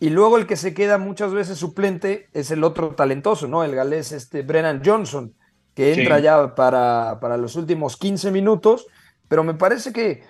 Y 0.00 0.10
luego 0.10 0.36
el 0.36 0.46
que 0.46 0.56
se 0.56 0.74
queda 0.74 0.98
muchas 0.98 1.32
veces 1.32 1.58
suplente 1.58 2.28
es 2.34 2.50
el 2.50 2.62
otro 2.62 2.90
talentoso, 2.90 3.48
¿no? 3.48 3.64
El 3.64 3.74
galés 3.74 4.12
este 4.12 4.42
Brennan 4.42 4.82
Johnson, 4.84 5.32
que 5.78 5.94
entra 5.94 6.18
ya 6.18 6.56
para, 6.56 7.18
para, 7.20 7.36
los 7.36 7.54
últimos 7.54 7.96
15 7.96 8.32
minutos, 8.32 8.88
pero 9.28 9.44
me 9.44 9.54
parece 9.54 9.92
que 9.92 10.24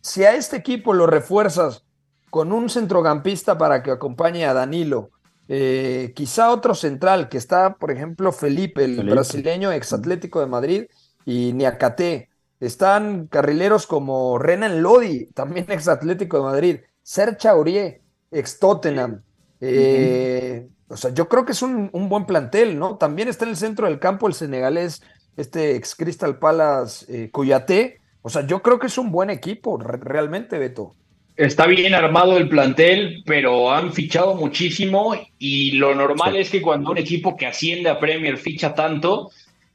si 0.00 0.24
a 0.24 0.34
este 0.34 0.56
equipo 0.56 0.94
lo 0.94 1.06
refuerzas 1.06 1.84
con 2.30 2.54
un 2.54 2.70
centrocampista 2.70 3.58
para 3.58 3.82
que 3.82 3.90
acompañe 3.90 4.46
a 4.46 4.54
Danilo, 4.54 5.10
eh, 5.46 6.14
quizá 6.16 6.50
otro 6.50 6.74
central, 6.74 7.28
que 7.28 7.36
está, 7.36 7.74
por 7.74 7.90
ejemplo, 7.90 8.32
Felipe, 8.32 8.84
el 8.84 9.10
brasileño 9.10 9.70
ex 9.72 9.92
Atlético 9.92 10.40
de 10.40 10.46
Madrid, 10.46 10.84
y 11.26 11.52
Niakate. 11.52 12.30
Están 12.58 13.26
carrileros 13.26 13.86
como 13.86 14.38
Renan 14.38 14.80
Lodi, 14.80 15.26
también 15.34 15.66
ex 15.68 15.86
Atlético 15.86 16.38
de 16.38 16.44
Madrid, 16.44 16.80
Serge 17.02 17.46
Aurier, 17.46 18.00
ex 18.30 18.58
Tottenham, 18.58 19.20
Eh, 19.60 20.66
o 20.92 20.96
sea, 20.96 21.12
yo 21.14 21.28
creo 21.28 21.44
que 21.46 21.52
es 21.52 21.62
un, 21.62 21.88
un, 21.92 22.08
buen 22.08 22.26
plantel, 22.26 22.78
¿no? 22.78 22.96
También 22.96 23.28
está 23.28 23.44
en 23.44 23.52
el 23.52 23.56
centro 23.56 23.86
del 23.86 23.98
campo 23.98 24.28
el 24.28 24.34
senegalés, 24.34 25.02
este 25.36 25.76
ex 25.76 25.94
Crystal 25.94 26.38
Palace 26.38 27.06
eh, 27.08 27.30
Cuyate. 27.30 28.00
O 28.20 28.28
sea, 28.28 28.46
yo 28.46 28.62
creo 28.62 28.78
que 28.78 28.88
es 28.88 28.98
un 28.98 29.10
buen 29.10 29.30
equipo, 29.30 29.78
realmente, 29.78 30.58
Beto. 30.58 30.94
Está 31.34 31.66
bien 31.66 31.94
armado 31.94 32.36
el 32.36 32.48
plantel, 32.48 33.22
pero 33.24 33.72
han 33.72 33.92
fichado 33.92 34.34
muchísimo 34.34 35.14
y 35.38 35.72
lo 35.72 35.94
normal 35.94 36.36
es 36.36 36.50
que 36.50 36.60
cuando 36.60 36.90
un 36.90 36.98
equipo 36.98 37.36
que 37.36 37.46
asciende 37.46 37.88
a 37.88 37.98
Premier 37.98 38.36
ficha 38.36 38.74
tanto, 38.74 39.30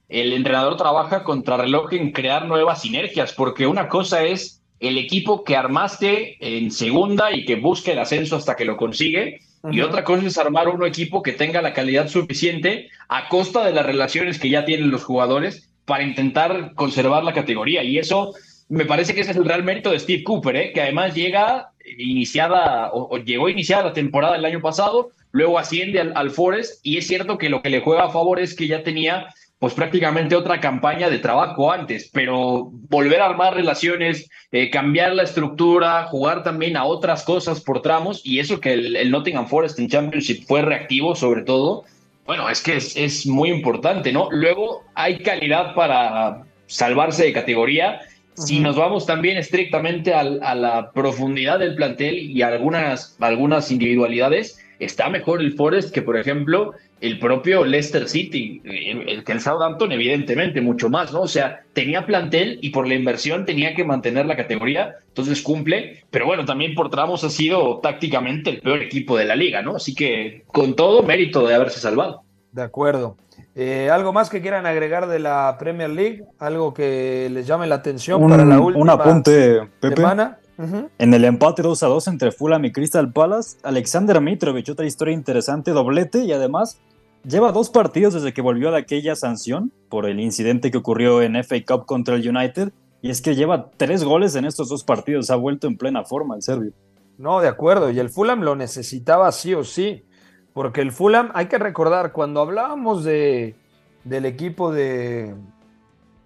el 0.08 0.34
entrenador 0.34 0.77
trabaja 0.77 1.23
contra 1.23 1.58
reloj 1.58 1.93
en 1.93 2.12
crear 2.12 2.45
nuevas 2.45 2.84
sinergias, 2.84 3.34
porque 3.34 3.65
una 3.65 3.89
cosa 3.89 4.23
es 4.23 4.62
el 4.80 4.99
equipo 4.99 5.43
que 5.43 5.56
armaste 5.56 6.38
en 6.39 6.69
segunda 6.69 7.34
y 7.36 7.43
que 7.43 7.56
busca 7.56 7.91
el 7.91 7.99
ascenso 7.99 8.36
hasta 8.36 8.56
que 8.56 8.65
lo 8.65 8.77
consigue, 8.77 9.39
y 9.71 9.82
otra 9.82 10.03
cosa 10.03 10.27
es 10.27 10.38
armar 10.38 10.67
un 10.67 10.86
equipo 10.86 11.21
que 11.21 11.34
tenga 11.34 11.62
la 11.62 11.73
calidad 11.73 12.08
suficiente 12.08 12.89
a 13.08 13.30
costa 13.30 13.65
de 13.65 13.73
las 13.73 13.86
relaciones 13.86 14.39
que 14.39 14.49
ya 14.49 14.65
tienen 14.65 14.91
los 14.91 15.03
jugadores 15.03 15.69
para 15.86 16.03
intentar 16.03 16.73
conservar 16.75 17.23
la 17.23 17.34
categoría. 17.34 17.84
Y 17.84 17.97
eso 17.97 18.34
me 18.69 18.86
parece 18.86 19.13
que 19.13 19.21
ese 19.21 19.32
es 19.32 19.38
el 19.38 19.45
real 19.45 19.63
mérito 19.63 19.91
de 19.91 19.99
Steve 19.99 20.23
Cooper, 20.23 20.56
¿eh? 20.56 20.71
que 20.73 20.82
además 20.82 21.15
llega 21.15 21.71
iniciada 21.97 22.91
o, 22.91 23.17
llegó 23.17 23.49
iniciada 23.49 23.84
la 23.84 23.93
temporada 23.93 24.34
del 24.34 24.45
año 24.45 24.62
pasado, 24.62 25.12
luego 25.32 25.58
asciende 25.58 26.01
al, 26.01 26.13
al 26.15 26.32
Forest 26.32 26.86
y 26.86 26.97
es 26.97 27.08
cierto 27.08 27.38
que 27.38 27.49
lo 27.49 27.62
que 27.62 27.69
le 27.69 27.80
juega 27.80 28.06
a 28.06 28.10
favor 28.10 28.39
es 28.39 28.56
que 28.56 28.67
ya 28.67 28.84
tenía 28.84 29.27
pues 29.59 29.73
prácticamente 29.73 30.35
otra 30.35 30.59
campaña 30.59 31.09
de 31.09 31.17
trabajo 31.17 31.71
antes, 31.71 32.09
pero 32.13 32.69
volver 32.89 33.21
a 33.21 33.25
armar 33.25 33.55
relaciones, 33.55 34.29
eh, 34.51 34.69
cambiar 34.69 35.15
la 35.15 35.23
estructura, 35.23 36.03
jugar 36.05 36.43
también 36.43 36.77
a 36.77 36.85
otras 36.85 37.23
cosas 37.23 37.61
por 37.61 37.81
tramos, 37.81 38.21
y 38.23 38.39
eso 38.39 38.59
que 38.59 38.73
el, 38.73 39.09
Nottingham 39.09 39.47
Forest 39.47 39.79
en 39.79 39.89
Championship 39.89 40.43
fue 40.47 40.61
reactivo 40.61 41.15
sobre 41.15 41.41
todo, 41.41 41.85
bueno, 42.25 42.49
es 42.49 42.61
que 42.61 42.75
es, 42.75 42.95
es 42.95 43.25
muy 43.25 43.49
importante, 43.49 44.11
¿no? 44.11 44.29
Luego 44.31 44.83
hay 44.93 45.19
calidad 45.19 45.73
para 45.73 46.43
salvarse 46.67 47.23
de 47.23 47.33
categoría. 47.33 48.01
Si 48.33 48.59
nos 48.59 48.75
vamos 48.75 49.05
también 49.05 49.37
estrictamente 49.37 50.13
a, 50.13 50.19
a, 50.19 50.53
la 50.53 50.91
profundidad 50.91 51.57
del 51.57 51.75
plantel 51.75 52.29
y 52.29 52.41
algunas, 52.41 53.15
algunas 53.21 53.71
individualidades, 53.71 54.59
está 54.79 55.09
mejor 55.09 55.41
el 55.41 55.53
Forest 55.53 55.93
que, 55.93 56.01
por 56.01 56.17
ejemplo, 56.17 56.73
el 57.01 57.19
propio 57.19 57.63
Leicester 57.63 58.07
City, 58.07 58.61
el 58.63 59.23
que 59.23 59.31
el 59.31 59.41
Southampton 59.41 59.91
evidentemente 59.91 60.61
mucho 60.61 60.89
más, 60.89 61.13
¿no? 61.13 61.21
O 61.21 61.27
sea, 61.27 61.61
tenía 61.73 62.05
plantel 62.05 62.59
y 62.61 62.71
por 62.71 62.87
la 62.87 62.95
inversión 62.95 63.45
tenía 63.45 63.75
que 63.75 63.83
mantener 63.83 64.25
la 64.25 64.35
categoría, 64.35 64.95
entonces 65.07 65.41
cumple, 65.41 66.03
pero 66.09 66.25
bueno, 66.25 66.45
también 66.45 66.73
por 66.73 66.89
tramos 66.89 67.23
ha 67.23 67.29
sido 67.29 67.79
tácticamente 67.79 68.49
el 68.49 68.61
peor 68.61 68.81
equipo 68.81 69.17
de 69.17 69.25
la 69.25 69.35
liga, 69.35 69.61
¿no? 69.61 69.75
Así 69.75 69.93
que 69.93 70.43
con 70.47 70.75
todo 70.75 71.03
mérito 71.03 71.45
de 71.47 71.55
haberse 71.55 71.79
salvado. 71.79 72.23
De 72.51 72.63
acuerdo. 72.63 73.17
Eh, 73.55 73.89
¿Algo 73.91 74.13
más 74.13 74.29
que 74.29 74.41
quieran 74.41 74.65
agregar 74.65 75.07
de 75.07 75.19
la 75.19 75.55
Premier 75.59 75.89
League? 75.89 76.23
¿Algo 76.39 76.73
que 76.73 77.29
les 77.31 77.45
llame 77.45 77.67
la 77.67 77.75
atención 77.75 78.27
para 78.27 78.45
la 78.45 78.59
última 78.59 78.83
un 78.83 78.89
apunte, 78.89 79.61
Pepe. 79.79 79.95
semana? 79.95 80.39
En 80.57 81.13
el 81.13 81.23
empate 81.23 81.61
2 81.61 81.83
a 81.83 81.87
2 81.87 82.07
entre 82.07 82.31
Fulham 82.31 82.65
y 82.65 82.71
Crystal 82.71 83.11
Palace, 83.13 83.57
Alexander 83.61 84.19
Mitrovic, 84.21 84.67
otra 84.69 84.87
historia 84.87 85.13
interesante, 85.13 85.71
doblete 85.71 86.25
y 86.25 86.31
además 86.31 86.79
lleva 87.23 87.51
dos 87.51 87.69
partidos 87.69 88.15
desde 88.15 88.33
que 88.33 88.41
volvió 88.41 88.71
de 88.71 88.77
aquella 88.77 89.15
sanción 89.15 89.71
por 89.89 90.07
el 90.07 90.19
incidente 90.19 90.71
que 90.71 90.77
ocurrió 90.77 91.21
en 91.21 91.35
FA 91.43 91.57
Cup 91.67 91.85
contra 91.85 92.15
el 92.15 92.27
United 92.27 92.71
y 93.01 93.11
es 93.11 93.21
que 93.21 93.35
lleva 93.35 93.69
tres 93.77 94.03
goles 94.03 94.35
en 94.35 94.45
estos 94.45 94.69
dos 94.69 94.83
partidos, 94.83 95.29
ha 95.29 95.35
vuelto 95.35 95.67
en 95.67 95.77
plena 95.77 96.03
forma 96.03 96.35
el 96.35 96.41
serbio. 96.41 96.71
No, 97.17 97.39
de 97.39 97.47
acuerdo, 97.47 97.91
y 97.91 97.99
el 97.99 98.09
Fulham 98.09 98.41
lo 98.41 98.55
necesitaba 98.55 99.31
sí 99.31 99.53
o 99.53 99.63
sí, 99.63 100.05
porque 100.53 100.81
el 100.81 100.91
Fulham, 100.91 101.31
hay 101.35 101.47
que 101.47 101.57
recordar, 101.57 102.11
cuando 102.11 102.41
hablábamos 102.41 103.03
de, 103.03 103.55
del 104.03 104.25
equipo 104.25 104.71
de, 104.71 105.35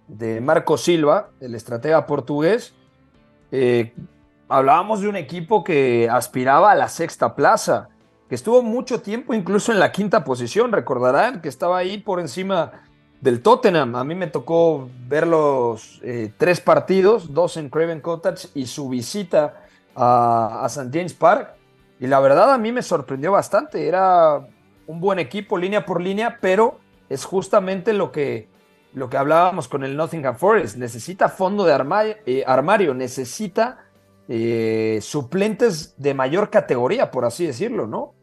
de 0.08 0.40
Marco 0.40 0.78
Silva, 0.78 1.30
el 1.42 1.56
estratega 1.56 2.06
portugués, 2.06 2.74
eh, 3.52 3.94
hablábamos 4.52 5.00
de 5.00 5.08
un 5.08 5.16
equipo 5.16 5.64
que 5.64 6.10
aspiraba 6.12 6.72
a 6.72 6.76
la 6.76 6.90
sexta 6.90 7.36
plaza, 7.36 7.88
que 8.28 8.36
estuvo 8.36 8.62
mucho 8.62 9.02
tiempo 9.02 9.34
incluso 9.34 9.72
en 9.72 9.80
la 9.80 9.94
quinta 9.94 10.26
posición, 10.26 10.74
recordarán 10.74 11.42
que 11.42 11.48
estaba 11.48 11.78
ahí 11.78 11.98
por 11.98 12.20
encima 12.20 12.72
del 13.22 13.42
Tottenham. 13.42 13.96
A 13.96 14.04
mí 14.04 14.14
me 14.14 14.28
tocó 14.28 14.90
ver 15.08 15.26
los 15.26 16.02
eh, 16.04 16.34
tres 16.38 16.60
partidos, 16.60 17.34
dos 17.34 17.56
en 17.56 17.70
Craven 17.70 18.02
Cottage 18.02 18.50
y 18.54 18.66
su 18.66 18.90
visita 18.90 19.62
a, 19.96 20.66
St. 20.68 20.90
James 20.92 21.14
Park. 21.14 21.54
Y 22.02 22.08
la 22.08 22.20
verdad 22.20 22.54
a 22.54 22.58
mí 22.58 22.74
me 22.74 22.82
sorprendió 22.82 23.32
bastante. 23.32 23.88
Era 23.88 24.46
un 24.86 25.00
buen 25.00 25.20
equipo 25.20 25.58
línea 25.58 25.86
por 25.86 26.02
línea, 26.02 26.40
pero 26.42 26.80
es 27.08 27.24
justamente 27.24 27.94
lo 27.94 28.12
que, 28.12 28.50
lo 28.94 29.10
que 29.10 29.16
hablábamos 29.16 29.70
con 29.70 29.86
el 29.86 29.96
Nottingham 29.96 30.36
Forest. 30.36 30.76
Necesita 30.76 31.30
fondo 31.30 31.64
de 31.64 31.74
armario, 31.74 32.16
eh, 32.26 32.44
armario 32.46 32.94
necesita 32.94 33.86
eh, 34.28 35.00
suplentes 35.02 35.96
de 35.98 36.14
mayor 36.14 36.50
categoría, 36.50 37.12
por 37.12 37.26
así 37.26 37.46
decirlo, 37.46 37.88
¿no? 37.88 38.14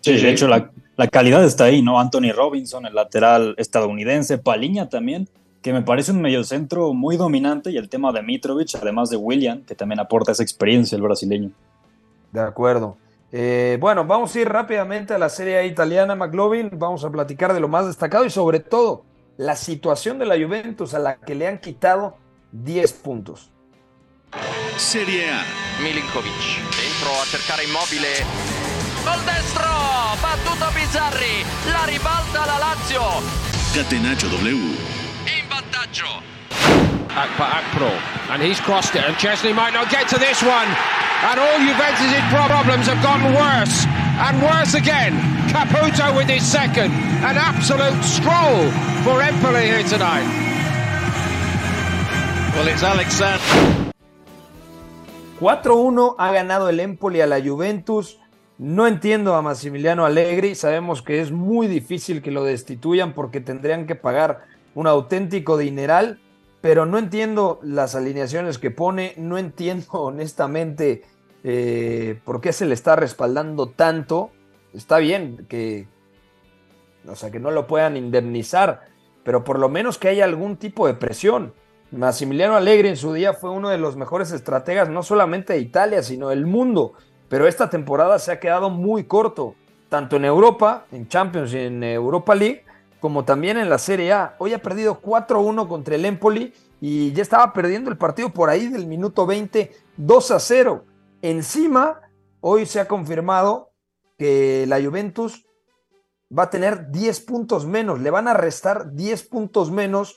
Sí, 0.00 0.16
de 0.16 0.30
hecho 0.30 0.48
la, 0.48 0.70
calidad 1.10 1.44
está 1.44 1.64
ahí, 1.64 1.82
¿no? 1.82 2.00
Anthony 2.00 2.32
Robinson, 2.34 2.86
el 2.86 2.94
lateral 2.94 3.54
estadounidense, 3.58 4.38
Paliña 4.38 4.88
también, 4.88 5.28
que 5.62 5.72
me 5.72 5.82
parece 5.82 6.12
un 6.12 6.22
mediocentro 6.22 6.94
muy 6.94 7.16
dominante, 7.16 7.70
y 7.70 7.76
el 7.76 7.88
tema 7.88 8.12
de 8.12 8.22
Mitrovic, 8.22 8.74
además 8.80 9.10
de 9.10 9.16
William, 9.16 9.62
que 9.62 9.74
también 9.74 10.00
aporta 10.00 10.32
esa 10.32 10.42
experiencia 10.42 10.96
el 10.96 11.02
brasileño. 11.02 11.50
De 12.32 12.40
acuerdo. 12.40 12.96
Eh, 13.32 13.78
bueno, 13.80 14.04
vamos 14.04 14.34
a 14.34 14.40
ir 14.40 14.48
rápidamente 14.48 15.14
a 15.14 15.18
la 15.18 15.28
Serie 15.28 15.64
italiana, 15.66 16.16
McLovin. 16.16 16.70
Vamos 16.72 17.04
a 17.04 17.10
platicar 17.10 17.52
de 17.52 17.60
lo 17.60 17.68
más 17.68 17.86
destacado 17.86 18.24
y 18.24 18.30
sobre 18.30 18.60
todo 18.60 19.04
la 19.36 19.56
situación 19.56 20.18
de 20.18 20.26
la 20.26 20.34
Juventus 20.36 20.94
a 20.94 20.98
la 20.98 21.16
que 21.16 21.34
le 21.34 21.46
han 21.46 21.60
quitado 21.60 22.16
10 22.52 22.92
puntos. 22.94 23.52
Serie 24.76 25.28
A. 25.28 25.42
Milinkovic 25.82 26.60
dentro 26.76 27.10
a 27.20 27.24
cercare 27.24 27.64
immobile. 27.64 28.24
Col 29.02 29.20
destro, 29.24 30.16
battuto 30.20 30.70
Bizzarri, 30.72 31.44
la 31.66 31.84
ribalta 31.84 32.44
la 32.46 32.58
Lazio. 32.58 33.22
Catenaccio 33.72 34.28
W. 34.28 34.54
In 34.54 35.46
vantaggio. 35.48 36.22
Akpa 37.08 37.58
Akpro, 37.58 37.90
and 38.30 38.40
he's 38.40 38.60
crossed 38.60 38.94
it, 38.94 39.02
and 39.02 39.16
Chesney 39.16 39.52
might 39.52 39.72
not 39.72 39.90
get 39.90 40.06
to 40.08 40.18
this 40.18 40.42
one. 40.42 40.68
And 41.26 41.40
all 41.40 41.58
Juventus' 41.58 42.22
problems 42.30 42.86
have 42.86 43.02
gotten 43.02 43.34
worse, 43.34 43.84
and 43.84 44.40
worse 44.42 44.74
again. 44.74 45.18
Caputo 45.50 46.14
with 46.16 46.28
his 46.28 46.46
second. 46.46 46.92
An 47.26 47.36
absolute 47.36 48.00
stroll 48.04 48.70
for 49.02 49.20
Empoli 49.20 49.66
here 49.66 49.82
tonight. 49.82 50.24
Well, 52.54 52.68
it's 52.68 52.82
Alexander. 52.84 53.79
4-1 55.40 56.16
ha 56.18 56.32
ganado 56.32 56.68
el 56.68 56.80
Empoli 56.80 57.22
a 57.22 57.26
la 57.26 57.40
Juventus. 57.42 58.20
No 58.58 58.86
entiendo 58.86 59.34
a 59.34 59.40
Massimiliano 59.40 60.04
Allegri. 60.04 60.54
Sabemos 60.54 61.00
que 61.00 61.22
es 61.22 61.32
muy 61.32 61.66
difícil 61.66 62.20
que 62.20 62.30
lo 62.30 62.44
destituyan 62.44 63.14
porque 63.14 63.40
tendrían 63.40 63.86
que 63.86 63.94
pagar 63.94 64.44
un 64.74 64.86
auténtico 64.86 65.56
dineral. 65.56 66.20
Pero 66.60 66.84
no 66.84 66.98
entiendo 66.98 67.58
las 67.62 67.94
alineaciones 67.94 68.58
que 68.58 68.70
pone. 68.70 69.14
No 69.16 69.38
entiendo 69.38 69.86
honestamente 69.92 71.04
eh, 71.42 72.20
por 72.24 72.42
qué 72.42 72.52
se 72.52 72.66
le 72.66 72.74
está 72.74 72.94
respaldando 72.94 73.70
tanto. 73.70 74.32
Está 74.74 74.98
bien 74.98 75.46
que, 75.48 75.88
o 77.08 77.16
sea, 77.16 77.30
que 77.30 77.40
no 77.40 77.50
lo 77.50 77.66
puedan 77.66 77.96
indemnizar, 77.96 78.82
pero 79.24 79.42
por 79.42 79.58
lo 79.58 79.70
menos 79.70 79.96
que 79.96 80.08
haya 80.08 80.24
algún 80.24 80.58
tipo 80.58 80.86
de 80.86 80.92
presión. 80.92 81.54
Massimiliano 81.92 82.54
Allegri 82.54 82.88
en 82.88 82.96
su 82.96 83.12
día 83.12 83.32
fue 83.32 83.50
uno 83.50 83.68
de 83.68 83.78
los 83.78 83.96
mejores 83.96 84.30
estrategas, 84.30 84.88
no 84.88 85.02
solamente 85.02 85.54
de 85.54 85.58
Italia, 85.58 86.02
sino 86.02 86.28
del 86.28 86.46
mundo. 86.46 86.92
Pero 87.28 87.48
esta 87.48 87.68
temporada 87.68 88.18
se 88.18 88.30
ha 88.30 88.38
quedado 88.38 88.70
muy 88.70 89.04
corto, 89.04 89.56
tanto 89.88 90.16
en 90.16 90.24
Europa, 90.24 90.86
en 90.92 91.08
Champions 91.08 91.52
y 91.52 91.58
en 91.58 91.82
Europa 91.82 92.34
League, 92.34 92.64
como 93.00 93.24
también 93.24 93.56
en 93.56 93.68
la 93.68 93.78
Serie 93.78 94.12
A. 94.12 94.36
Hoy 94.38 94.52
ha 94.52 94.62
perdido 94.62 95.00
4-1 95.00 95.66
contra 95.66 95.96
el 95.96 96.04
Empoli 96.04 96.52
y 96.80 97.12
ya 97.12 97.22
estaba 97.22 97.52
perdiendo 97.52 97.90
el 97.90 97.98
partido 97.98 98.30
por 98.30 98.50
ahí 98.50 98.68
del 98.68 98.86
minuto 98.86 99.26
20, 99.26 99.72
2-0. 99.98 100.82
Encima, 101.22 102.00
hoy 102.40 102.66
se 102.66 102.78
ha 102.78 102.86
confirmado 102.86 103.72
que 104.16 104.64
la 104.68 104.80
Juventus 104.80 105.44
va 106.36 106.44
a 106.44 106.50
tener 106.50 106.90
10 106.90 107.20
puntos 107.22 107.66
menos, 107.66 108.00
le 108.00 108.10
van 108.10 108.28
a 108.28 108.34
restar 108.34 108.92
10 108.92 109.24
puntos 109.24 109.72
menos, 109.72 110.16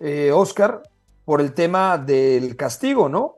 eh, 0.00 0.32
Oscar, 0.32 0.82
por 1.24 1.40
el 1.40 1.54
tema 1.54 1.98
del 1.98 2.56
castigo, 2.56 3.08
¿no? 3.08 3.36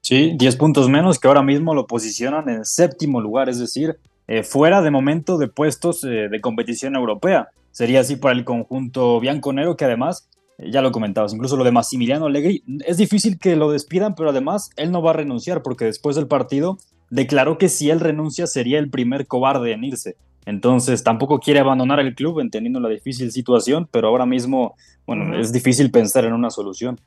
Sí, 0.00 0.34
10 0.36 0.56
puntos 0.56 0.88
menos 0.88 1.18
que 1.18 1.28
ahora 1.28 1.42
mismo 1.42 1.74
lo 1.74 1.86
posicionan 1.86 2.48
en 2.48 2.64
séptimo 2.64 3.20
lugar, 3.20 3.48
es 3.48 3.58
decir, 3.58 3.98
eh, 4.26 4.42
fuera 4.42 4.82
de 4.82 4.90
momento 4.90 5.38
de 5.38 5.48
puestos 5.48 6.04
eh, 6.04 6.28
de 6.30 6.40
competición 6.40 6.94
europea. 6.94 7.48
Sería 7.70 8.00
así 8.00 8.16
para 8.16 8.34
el 8.34 8.44
conjunto 8.44 9.18
bianconero 9.18 9.76
que 9.76 9.86
además, 9.86 10.28
eh, 10.58 10.70
ya 10.70 10.82
lo 10.82 10.92
comentabas, 10.92 11.32
incluso 11.32 11.56
lo 11.56 11.64
de 11.64 11.72
Massimiliano 11.72 12.26
Allegri, 12.26 12.62
es 12.86 12.98
difícil 12.98 13.38
que 13.38 13.56
lo 13.56 13.70
despidan, 13.70 14.14
pero 14.14 14.30
además 14.30 14.70
él 14.76 14.92
no 14.92 15.02
va 15.02 15.10
a 15.10 15.14
renunciar 15.14 15.62
porque 15.62 15.86
después 15.86 16.16
del 16.16 16.26
partido 16.26 16.78
declaró 17.10 17.58
que 17.58 17.68
si 17.68 17.90
él 17.90 18.00
renuncia 18.00 18.46
sería 18.46 18.78
el 18.78 18.90
primer 18.90 19.26
cobarde 19.26 19.72
en 19.72 19.84
irse. 19.84 20.16
Entonces 20.46 21.02
tampoco 21.02 21.40
quiere 21.40 21.60
abandonar 21.60 22.00
el 22.00 22.14
club 22.14 22.40
entendiendo 22.40 22.80
la 22.80 22.88
difícil 22.88 23.32
situación, 23.32 23.88
pero 23.90 24.08
ahora 24.08 24.26
mismo, 24.26 24.76
bueno, 25.06 25.38
es 25.38 25.52
difícil 25.52 25.90
pensar 25.90 26.24
en 26.24 26.32
una 26.32 26.50
solución. 26.50 27.00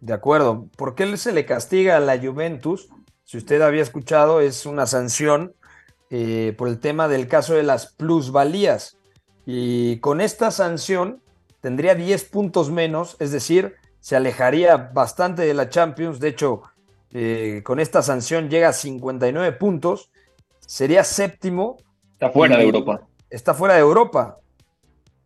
De 0.00 0.14
acuerdo. 0.14 0.66
¿Por 0.76 0.94
qué 0.94 1.16
se 1.16 1.32
le 1.32 1.44
castiga 1.44 1.96
a 1.96 2.00
la 2.00 2.18
Juventus? 2.18 2.88
Si 3.24 3.36
usted 3.36 3.60
había 3.60 3.82
escuchado, 3.82 4.40
es 4.40 4.66
una 4.66 4.86
sanción 4.86 5.54
eh, 6.10 6.54
por 6.56 6.68
el 6.68 6.80
tema 6.80 7.06
del 7.06 7.28
caso 7.28 7.54
de 7.54 7.62
las 7.62 7.86
plusvalías. 7.86 8.96
Y 9.46 9.98
con 9.98 10.20
esta 10.20 10.50
sanción 10.50 11.22
tendría 11.60 11.94
10 11.94 12.24
puntos 12.24 12.70
menos, 12.70 13.16
es 13.20 13.30
decir, 13.30 13.74
se 14.00 14.16
alejaría 14.16 14.76
bastante 14.76 15.42
de 15.42 15.54
la 15.54 15.68
Champions. 15.68 16.18
De 16.18 16.28
hecho, 16.28 16.62
eh, 17.12 17.60
con 17.64 17.78
esta 17.78 18.02
sanción 18.02 18.48
llega 18.48 18.70
a 18.70 18.72
59 18.72 19.52
puntos, 19.52 20.10
sería 20.60 21.04
séptimo. 21.04 21.76
Está 22.20 22.32
fuera 22.32 22.58
de 22.58 22.64
Europa. 22.64 23.00
Está 23.30 23.54
fuera 23.54 23.74
de 23.76 23.80
Europa. 23.80 24.40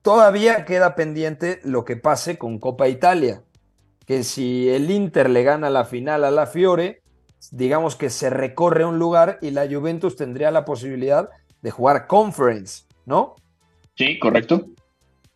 Todavía 0.00 0.64
queda 0.64 0.94
pendiente 0.94 1.58
lo 1.64 1.84
que 1.84 1.96
pase 1.96 2.38
con 2.38 2.60
Copa 2.60 2.86
Italia, 2.86 3.42
que 4.06 4.22
si 4.22 4.68
el 4.68 4.88
Inter 4.92 5.28
le 5.28 5.42
gana 5.42 5.70
la 5.70 5.86
final 5.86 6.22
a 6.22 6.30
la 6.30 6.46
Fiore, 6.46 7.02
digamos 7.50 7.96
que 7.96 8.10
se 8.10 8.30
recorre 8.30 8.84
un 8.84 9.00
lugar 9.00 9.40
y 9.42 9.50
la 9.50 9.66
Juventus 9.66 10.14
tendría 10.14 10.52
la 10.52 10.64
posibilidad 10.64 11.30
de 11.62 11.70
jugar 11.72 12.06
Conference, 12.06 12.84
¿no? 13.06 13.34
Sí, 13.96 14.20
correcto. 14.20 14.64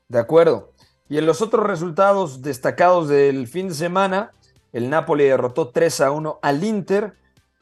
De 0.06 0.20
acuerdo. 0.20 0.74
Y 1.08 1.18
en 1.18 1.26
los 1.26 1.42
otros 1.42 1.66
resultados 1.66 2.40
destacados 2.40 3.08
del 3.08 3.48
fin 3.48 3.66
de 3.66 3.74
semana, 3.74 4.30
el 4.72 4.90
Napoli 4.90 5.24
derrotó 5.24 5.70
3 5.70 6.02
a 6.02 6.12
1 6.12 6.38
al 6.40 6.62
Inter, 6.62 7.14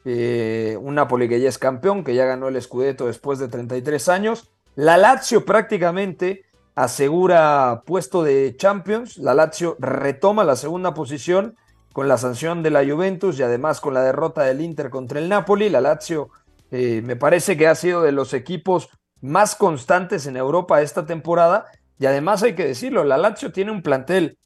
eh, 0.09 0.79
un 0.81 0.95
Napoli 0.95 1.29
que 1.29 1.41
ya 1.41 1.49
es 1.49 1.59
campeón, 1.59 2.05
que 2.05 2.15
ya 2.15 2.25
ganó 2.27 2.47
el 2.47 2.63
Scudetto 2.63 3.07
después 3.07 3.41
de 3.41 3.49
33 3.49 4.09
años. 4.09 4.49
La 4.77 4.97
Lazio 4.97 5.45
prácticamente 5.45 6.45
asegura 6.77 7.83
puesto 7.85 8.23
de 8.23 8.55
Champions, 8.57 9.19
la 9.19 9.35
Lazio 9.35 9.77
retoma 9.81 10.45
la 10.45 10.55
segunda 10.55 10.95
posición 10.95 11.57
con 11.93 12.07
la 12.07 12.19
sanción 12.19 12.63
de 12.63 12.71
la 12.71 12.85
Juventus 12.85 13.37
y 13.41 13.43
además 13.43 13.81
con 13.81 13.95
la 13.95 14.03
derrota 14.03 14.43
del 14.43 14.61
Inter 14.61 14.91
contra 14.91 15.19
el 15.19 15.29
Napoli. 15.29 15.71
La 15.71 15.81
Lazio 15.81 16.31
eh, 16.71 17.03
me 17.05 17.17
parece 17.17 17.57
que 17.57 17.67
ha 17.67 17.75
sido 17.75 18.03
de 18.03 18.13
los 18.13 18.33
equipos 18.33 18.91
más 19.23 19.57
constantes 19.57 20.27
en 20.29 20.37
Europa 20.37 20.83
esta 20.83 21.05
temporada 21.05 21.65
y 21.99 22.07
además 22.07 22.45
hay 22.45 22.55
que 22.55 22.67
decirlo, 22.67 23.03
la 23.03 23.19
Lazio 23.19 23.51
tiene 23.51 23.73
un 23.73 23.83
plantel 23.83 24.39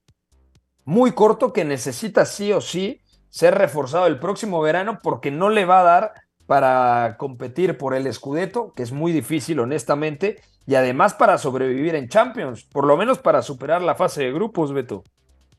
muy 0.85 1.13
corto 1.13 1.53
que 1.53 1.67
necesita 1.67 2.25
sí 2.25 2.51
o 2.51 2.63
sí 2.63 3.03
ser 3.31 3.55
reforzado 3.55 4.07
el 4.07 4.19
próximo 4.19 4.61
verano 4.61 4.99
porque 5.03 5.31
no 5.31 5.49
le 5.49 5.65
va 5.65 5.81
a 5.81 5.85
dar 5.85 6.13
para 6.47 7.17
competir 7.17 7.79
por 7.79 7.95
el 7.95 8.13
Scudetto, 8.13 8.73
que 8.75 8.83
es 8.83 8.93
muy 8.93 9.13
difícil 9.13 9.61
honestamente, 9.61 10.41
y 10.67 10.75
además 10.75 11.15
para 11.15 11.39
sobrevivir 11.39 11.95
en 11.95 12.09
Champions, 12.09 12.65
por 12.65 12.87
lo 12.87 12.97
menos 12.97 13.19
para 13.19 13.43
superar 13.43 13.83
la 13.83 13.95
fase 13.95 14.25
de 14.25 14.33
grupos, 14.33 14.73
Beto. 14.73 15.05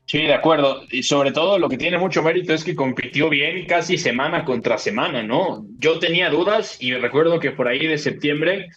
Sí, 0.06 0.22
de 0.22 0.34
acuerdo. 0.34 0.82
Y 0.90 1.02
sobre 1.02 1.32
todo 1.32 1.58
lo 1.58 1.68
que 1.68 1.78
tiene 1.78 1.96
mucho 1.96 2.22
mérito 2.22 2.52
es 2.52 2.64
que 2.64 2.74
compitió 2.74 3.28
bien 3.28 3.66
casi 3.66 3.96
semana 3.96 4.44
contra 4.44 4.76
semana, 4.76 5.22
¿no? 5.22 5.64
Yo 5.78 5.98
tenía 5.98 6.28
dudas 6.28 6.76
y 6.80 6.92
recuerdo 6.94 7.40
que 7.40 7.52
por 7.52 7.68
ahí 7.68 7.86
de 7.86 7.98
septiembre 7.98 8.68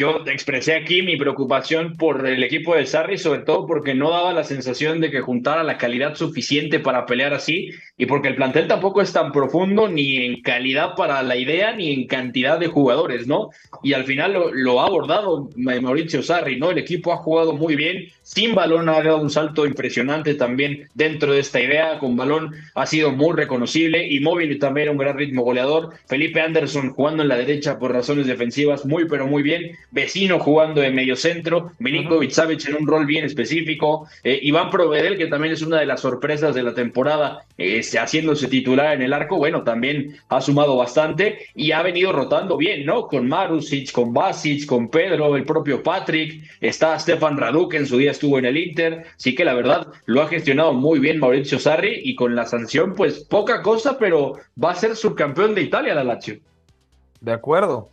yo 0.00 0.24
expresé 0.26 0.74
aquí 0.76 1.02
mi 1.02 1.18
preocupación 1.18 1.98
por 1.98 2.26
el 2.26 2.42
equipo 2.42 2.74
de 2.74 2.86
Sarri, 2.86 3.18
sobre 3.18 3.40
todo 3.40 3.66
porque 3.66 3.94
no 3.94 4.10
daba 4.10 4.32
la 4.32 4.44
sensación 4.44 4.98
de 4.98 5.10
que 5.10 5.20
juntara 5.20 5.62
la 5.62 5.76
calidad 5.76 6.14
suficiente 6.14 6.80
para 6.80 7.04
pelear 7.04 7.34
así 7.34 7.68
y 7.98 8.06
porque 8.06 8.28
el 8.28 8.36
plantel 8.36 8.66
tampoco 8.66 9.02
es 9.02 9.12
tan 9.12 9.30
profundo 9.30 9.88
ni 9.88 10.16
en 10.24 10.40
calidad 10.40 10.94
para 10.96 11.22
la 11.22 11.36
idea 11.36 11.74
ni 11.74 11.92
en 11.92 12.06
cantidad 12.06 12.58
de 12.58 12.68
jugadores, 12.68 13.26
¿no? 13.26 13.50
Y 13.82 13.92
al 13.92 14.04
final 14.04 14.32
lo, 14.54 14.80
ha 14.80 14.86
abordado 14.86 15.50
Mauricio 15.56 16.22
Sarri, 16.22 16.58
¿no? 16.58 16.70
El 16.70 16.78
equipo 16.78 17.12
ha 17.12 17.18
jugado 17.18 17.52
muy 17.52 17.76
bien, 17.76 18.06
sin 18.22 18.54
balón 18.54 18.88
ha 18.88 19.02
dado 19.02 19.20
un 19.20 19.28
salto 19.28 19.66
impresionante 19.66 20.34
también 20.34 20.88
dentro 20.94 21.34
de 21.34 21.40
esta 21.40 21.60
idea, 21.60 21.98
con 21.98 22.16
balón 22.16 22.54
ha 22.74 22.86
sido 22.86 23.12
muy 23.12 23.36
reconocible 23.36 24.06
y 24.08 24.18
móvil 24.20 24.58
también 24.58 24.88
un 24.88 24.96
gran 24.96 25.18
ritmo 25.18 25.42
goleador. 25.42 25.90
Felipe 26.06 26.40
Anderson 26.40 26.92
jugando 26.92 27.22
en 27.22 27.28
la 27.28 27.36
derecha 27.36 27.78
por 27.78 27.92
razones 27.92 28.26
defensivas, 28.26 28.86
muy 28.86 29.04
pero 29.06 29.26
muy 29.26 29.42
bien. 29.42 29.72
Vecino 29.90 30.38
jugando 30.38 30.80
de 30.80 30.90
medio 30.90 31.16
centro, 31.16 31.72
Milinkovic 31.78 32.30
Savic 32.30 32.68
en 32.68 32.76
un 32.76 32.86
rol 32.86 33.06
bien 33.06 33.24
específico, 33.24 34.08
eh, 34.22 34.38
Iván 34.42 34.70
Provedel, 34.70 35.18
que 35.18 35.26
también 35.26 35.52
es 35.52 35.62
una 35.62 35.80
de 35.80 35.86
las 35.86 36.00
sorpresas 36.00 36.54
de 36.54 36.62
la 36.62 36.74
temporada, 36.74 37.44
eh, 37.58 37.80
haciéndose 37.98 38.48
titular 38.48 38.94
en 38.94 39.02
el 39.02 39.12
arco, 39.12 39.36
bueno, 39.36 39.62
también 39.62 40.16
ha 40.28 40.40
sumado 40.40 40.76
bastante 40.76 41.46
y 41.54 41.72
ha 41.72 41.82
venido 41.82 42.12
rotando 42.12 42.56
bien, 42.56 42.86
¿no? 42.86 43.06
Con 43.06 43.28
Marusic, 43.28 43.92
con 43.92 44.12
Basic, 44.12 44.66
con 44.66 44.88
Pedro, 44.88 45.36
el 45.36 45.44
propio 45.44 45.82
Patrick, 45.82 46.42
está 46.60 46.98
Stefan 46.98 47.36
Radu, 47.36 47.68
que 47.68 47.78
en 47.78 47.86
su 47.86 47.98
día 47.98 48.12
estuvo 48.12 48.38
en 48.38 48.44
el 48.44 48.56
Inter, 48.56 49.04
sí 49.16 49.34
que 49.34 49.44
la 49.44 49.54
verdad 49.54 49.88
lo 50.06 50.22
ha 50.22 50.28
gestionado 50.28 50.72
muy 50.72 50.98
bien 50.98 51.18
Mauricio 51.18 51.58
Sarri 51.58 52.00
y 52.04 52.14
con 52.14 52.34
la 52.34 52.46
sanción, 52.46 52.94
pues 52.94 53.24
poca 53.24 53.62
cosa, 53.62 53.98
pero 53.98 54.34
va 54.62 54.72
a 54.72 54.74
ser 54.74 54.96
subcampeón 54.96 55.54
de 55.54 55.62
Italia 55.62 55.94
la 55.94 56.04
Lazio. 56.04 56.40
De 57.20 57.32
acuerdo. 57.32 57.90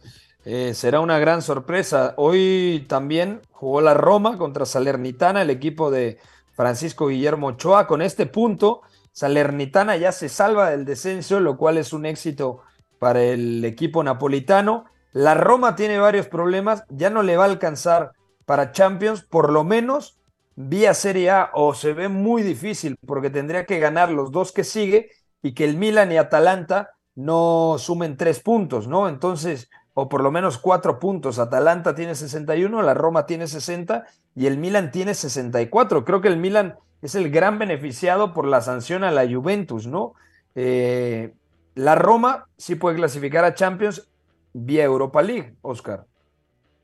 Eh, 0.50 0.74
será 0.74 1.02
una 1.02 1.20
gran 1.20 1.42
sorpresa. 1.42 2.14
Hoy 2.16 2.86
también 2.88 3.42
jugó 3.52 3.82
la 3.82 3.94
Roma 3.94 4.38
contra 4.38 4.66
Salernitana, 4.66 5.42
el 5.42 5.50
equipo 5.50 5.92
de 5.92 6.20
Francisco 6.54 7.08
Guillermo 7.08 7.48
Ochoa. 7.48 7.86
Con 7.86 8.02
este 8.02 8.28
punto, 8.28 8.82
Salernitana 9.12 9.98
ya 9.98 10.14
se 10.14 10.30
salva 10.30 10.70
del 10.70 10.86
descenso, 10.86 11.42
lo 11.42 11.58
cual 11.58 11.78
es 11.78 11.92
un 11.92 12.06
éxito 12.06 12.62
para 12.98 13.22
el 13.24 13.66
equipo 13.66 14.06
napolitano. 14.06 14.86
La 15.12 15.34
Roma 15.34 15.76
tiene 15.76 16.00
varios 16.00 16.30
problemas, 16.30 16.86
ya 16.88 17.10
no 17.10 17.24
le 17.24 17.36
va 17.36 17.44
a 17.44 17.50
alcanzar 17.50 18.14
para 18.46 18.72
Champions, 18.72 19.24
por 19.24 19.52
lo 19.52 19.66
menos 19.66 20.18
vía 20.56 20.94
Serie 20.94 21.30
A, 21.30 21.52
o 21.56 21.74
se 21.74 21.92
ve 21.92 22.08
muy 22.08 22.42
difícil 22.42 22.98
porque 23.06 23.30
tendría 23.30 23.66
que 23.66 23.80
ganar 23.80 24.12
los 24.12 24.32
dos 24.32 24.54
que 24.54 24.64
sigue 24.64 25.12
y 25.44 25.54
que 25.54 25.66
el 25.66 25.76
Milan 25.76 26.10
y 26.14 26.18
Atalanta 26.18 26.92
no 27.16 27.76
sumen 27.80 28.16
tres 28.16 28.40
puntos, 28.40 28.88
¿no? 28.88 29.10
Entonces, 29.10 29.70
o 30.00 30.10
por 30.10 30.22
lo 30.22 30.32
menos 30.32 30.60
cuatro 30.60 31.00
puntos. 31.00 31.40
Atalanta 31.40 31.96
tiene 31.96 32.14
61, 32.14 32.84
la 32.84 32.94
Roma 32.94 33.26
tiene 33.26 33.48
60 33.48 34.06
y 34.36 34.46
el 34.46 34.60
Milan 34.60 34.92
tiene 34.92 35.16
64. 35.16 36.06
Creo 36.06 36.22
que 36.22 36.28
el 36.28 36.38
Milan 36.38 36.76
es 37.02 37.16
el 37.16 37.32
gran 37.32 37.58
beneficiado 37.58 38.32
por 38.32 38.46
la 38.46 38.62
sanción 38.62 39.04
a 39.04 39.10
la 39.10 39.28
Juventus, 39.28 39.88
¿no? 39.88 40.14
Eh, 40.54 41.34
la 41.74 41.96
Roma 41.96 42.46
sí 42.58 42.76
puede 42.76 42.98
clasificar 42.98 43.44
a 43.44 43.56
Champions 43.56 44.08
vía 44.54 44.84
Europa 44.84 45.24
League, 45.24 45.56
Oscar. 45.64 46.06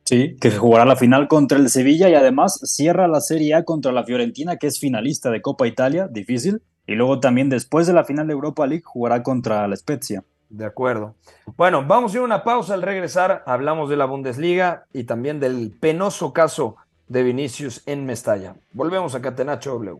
Sí, 0.05 0.35
que 0.41 0.49
jugará 0.49 0.83
la 0.83 0.95
final 0.95 1.27
contra 1.27 1.59
el 1.59 1.69
Sevilla 1.69 2.09
y 2.09 2.15
además 2.15 2.61
cierra 2.63 3.07
la 3.07 3.21
Serie 3.21 3.53
A 3.53 3.63
contra 3.63 3.91
la 3.91 4.05
Fiorentina, 4.05 4.57
que 4.57 4.65
es 4.65 4.79
finalista 4.79 5.29
de 5.29 5.43
Copa 5.43 5.67
Italia, 5.67 6.07
difícil. 6.09 6.63
Y 6.87 6.95
luego 6.95 7.19
también 7.19 7.49
después 7.49 7.85
de 7.85 7.93
la 7.93 8.05
final 8.05 8.25
de 8.25 8.33
Europa 8.33 8.65
League 8.65 8.83
jugará 8.83 9.21
contra 9.21 9.67
la 9.67 9.75
Spezia. 9.75 10.23
De 10.53 10.65
acuerdo. 10.65 11.15
Bueno, 11.57 11.83
vamos 11.83 12.13
a 12.13 12.17
ir 12.17 12.21
a 12.21 12.25
una 12.25 12.43
pausa. 12.43 12.75
Al 12.75 12.83
regresar 12.83 13.41
hablamos 13.47 13.89
de 13.89 13.97
la 13.97 14.05
Bundesliga 14.05 14.85
y 14.93 15.05
también 15.05 15.39
del 15.39 15.75
penoso 15.79 16.31
caso 16.31 16.75
de 17.07 17.23
Vinicius 17.23 17.81
en 17.87 18.05
Mestalla. 18.05 18.53
Volvemos 18.71 19.15
a 19.15 19.21
Catenacho 19.21 19.71
W 19.71 19.99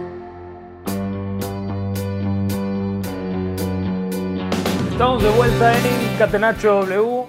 Estamos 5.00 5.22
de 5.22 5.30
vuelta 5.30 5.76
en 5.76 6.18
Catenacho 6.18 6.86
W. 6.86 7.26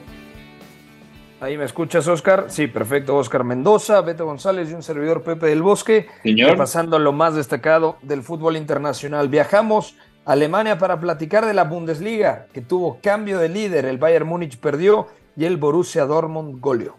Ahí 1.40 1.58
me 1.58 1.66
escuchas, 1.66 2.08
Oscar. 2.08 2.46
Sí, 2.50 2.68
perfecto. 2.68 3.16
Oscar 3.16 3.44
Mendoza, 3.44 4.02
Beto 4.02 4.26
González 4.26 4.72
y 4.72 4.74
un 4.74 4.82
servidor 4.82 5.22
Pepe 5.22 5.48
del 5.48 5.62
Bosque. 5.62 6.08
Señor. 6.24 6.58
Pasando 6.58 6.98
lo 6.98 7.12
más 7.12 7.36
destacado 7.36 7.98
del 8.02 8.24
fútbol 8.24 8.58
internacional. 8.58 9.30
Viajamos 9.30 9.96
a 10.26 10.32
Alemania 10.32 10.78
para 10.80 11.00
platicar 11.00 11.46
de 11.46 11.54
la 11.54 11.66
Bundesliga, 11.66 12.48
que 12.54 12.62
tuvo 12.62 13.00
cambio 13.04 13.38
de 13.38 13.50
líder. 13.50 13.86
El 13.86 14.00
Bayern 14.00 14.28
Múnich 14.28 14.58
perdió 14.58 15.08
y 15.36 15.46
el 15.46 15.58
Borussia 15.58 16.06
Dortmund 16.06 16.60
goleó. 16.60 16.96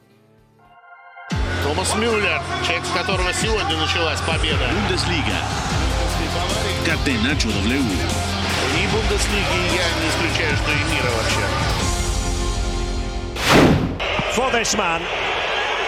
Thomas 1.64 1.94
Müller, 1.96 2.40
check 2.62 2.83
которого 2.94 3.33
сегодня 3.33 3.77
началась 3.77 4.20
победа. 4.20 4.68
Bundesliga. 4.72 5.37
Catenacho 6.87 7.48
W. 7.48 8.32
И 8.92 8.92
Бундеслиги 8.92 9.61
я 9.77 9.87
не 10.01 10.09
исключаю, 10.09 10.57
что 10.57 10.70
и 10.70 10.85
мира 10.92 11.11
вообще. 11.16 11.79
for 14.38 14.53
this 14.53 14.77
man. 14.77 15.03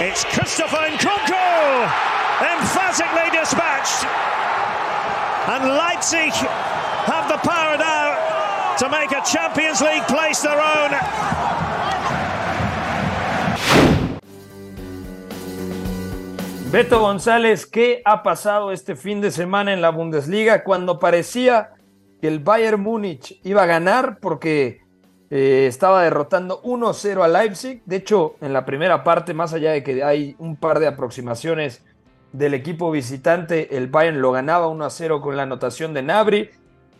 It's 0.00 0.24
Christopher 0.24 0.82
Nkunku, 0.90 1.46
emphatically 2.42 3.30
dispatched. 3.30 4.04
And 5.46 5.62
Leipzig 5.78 6.32
have 7.06 7.28
the 7.28 7.38
power 7.48 7.78
now 7.78 8.74
to 8.76 8.88
make 8.88 9.12
a 9.12 9.22
Champions 9.24 9.80
League 9.80 10.02
place 10.08 10.42
their 10.42 10.58
own. 10.58 10.90
Beto 16.72 16.98
González, 17.00 17.66
¿qué 17.66 18.02
ha 18.04 18.24
pasado 18.24 18.72
este 18.72 18.96
fin 18.96 19.20
de 19.20 19.30
semana 19.30 19.72
en 19.72 19.80
la 19.80 19.90
Bundesliga 19.90 20.64
cuando 20.64 20.98
parecía 20.98 21.70
que 22.25 22.27
el 22.27 22.39
Bayern 22.39 22.81
Múnich 22.81 23.39
iba 23.43 23.61
a 23.61 23.65
ganar 23.67 24.17
porque 24.19 24.81
eh, 25.29 25.67
estaba 25.67 26.01
derrotando 26.01 26.59
1-0 26.63 27.23
a 27.23 27.27
Leipzig? 27.27 27.83
De 27.85 27.97
hecho, 27.97 28.35
en 28.41 28.51
la 28.51 28.65
primera 28.65 29.03
parte, 29.03 29.35
más 29.35 29.53
allá 29.53 29.73
de 29.73 29.83
que 29.83 30.03
hay 30.03 30.35
un 30.39 30.55
par 30.55 30.79
de 30.79 30.87
aproximaciones 30.87 31.83
del 32.33 32.55
equipo 32.55 32.89
visitante, 32.89 33.77
el 33.77 33.89
Bayern 33.89 34.21
lo 34.21 34.31
ganaba 34.31 34.67
1-0 34.67 35.21
con 35.21 35.37
la 35.37 35.43
anotación 35.43 35.93
de 35.93 36.01
Nabri. 36.01 36.49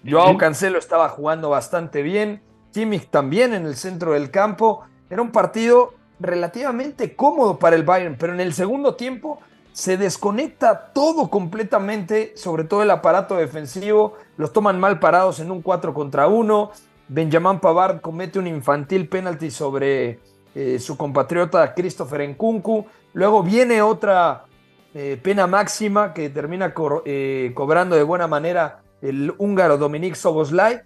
Joao 0.07 0.37
Cancelo 0.37 0.77
estaba 0.77 1.09
jugando 1.09 1.49
bastante 1.49 2.03
bien, 2.03 2.43
Kimmich 2.71 3.09
también 3.09 3.55
en 3.55 3.65
el 3.65 3.75
centro 3.75 4.13
del 4.13 4.29
campo. 4.29 4.83
Era 5.09 5.23
un 5.23 5.31
partido 5.31 5.95
relativamente 6.19 7.15
cómodo 7.15 7.57
para 7.57 7.75
el 7.75 7.81
Bayern, 7.81 8.15
pero 8.19 8.31
en 8.31 8.41
el 8.41 8.53
segundo 8.53 8.93
tiempo 8.93 9.39
se 9.75 9.97
desconecta 9.97 10.93
todo 10.93 11.29
completamente, 11.29 12.31
sobre 12.37 12.63
todo 12.63 12.81
el 12.81 12.91
aparato 12.91 13.35
defensivo, 13.35 14.13
los 14.37 14.53
toman 14.53 14.79
mal 14.79 14.99
parados 14.99 15.41
en 15.41 15.51
un 15.51 15.61
4 15.61 15.93
contra 15.93 16.29
1. 16.29 16.71
Benjamin 17.09 17.59
Pavard 17.59 17.99
comete 17.99 18.39
un 18.39 18.47
infantil 18.47 19.09
penalti 19.09 19.51
sobre 19.51 20.21
eh, 20.55 20.79
su 20.79 20.95
compatriota 20.95 21.73
Christopher 21.73 22.29
Nkunku. 22.29 22.85
Luego 23.11 23.43
viene 23.43 23.81
otra 23.81 24.45
eh, 24.93 25.19
pena 25.21 25.45
máxima 25.45 26.13
que 26.13 26.29
termina 26.29 26.73
eh, 27.03 27.51
cobrando 27.53 27.97
de 27.97 28.03
buena 28.03 28.27
manera 28.27 28.81
el 29.01 29.33
húngaro 29.37 29.77
Dominik 29.77 30.15
Soboslai. 30.15 30.83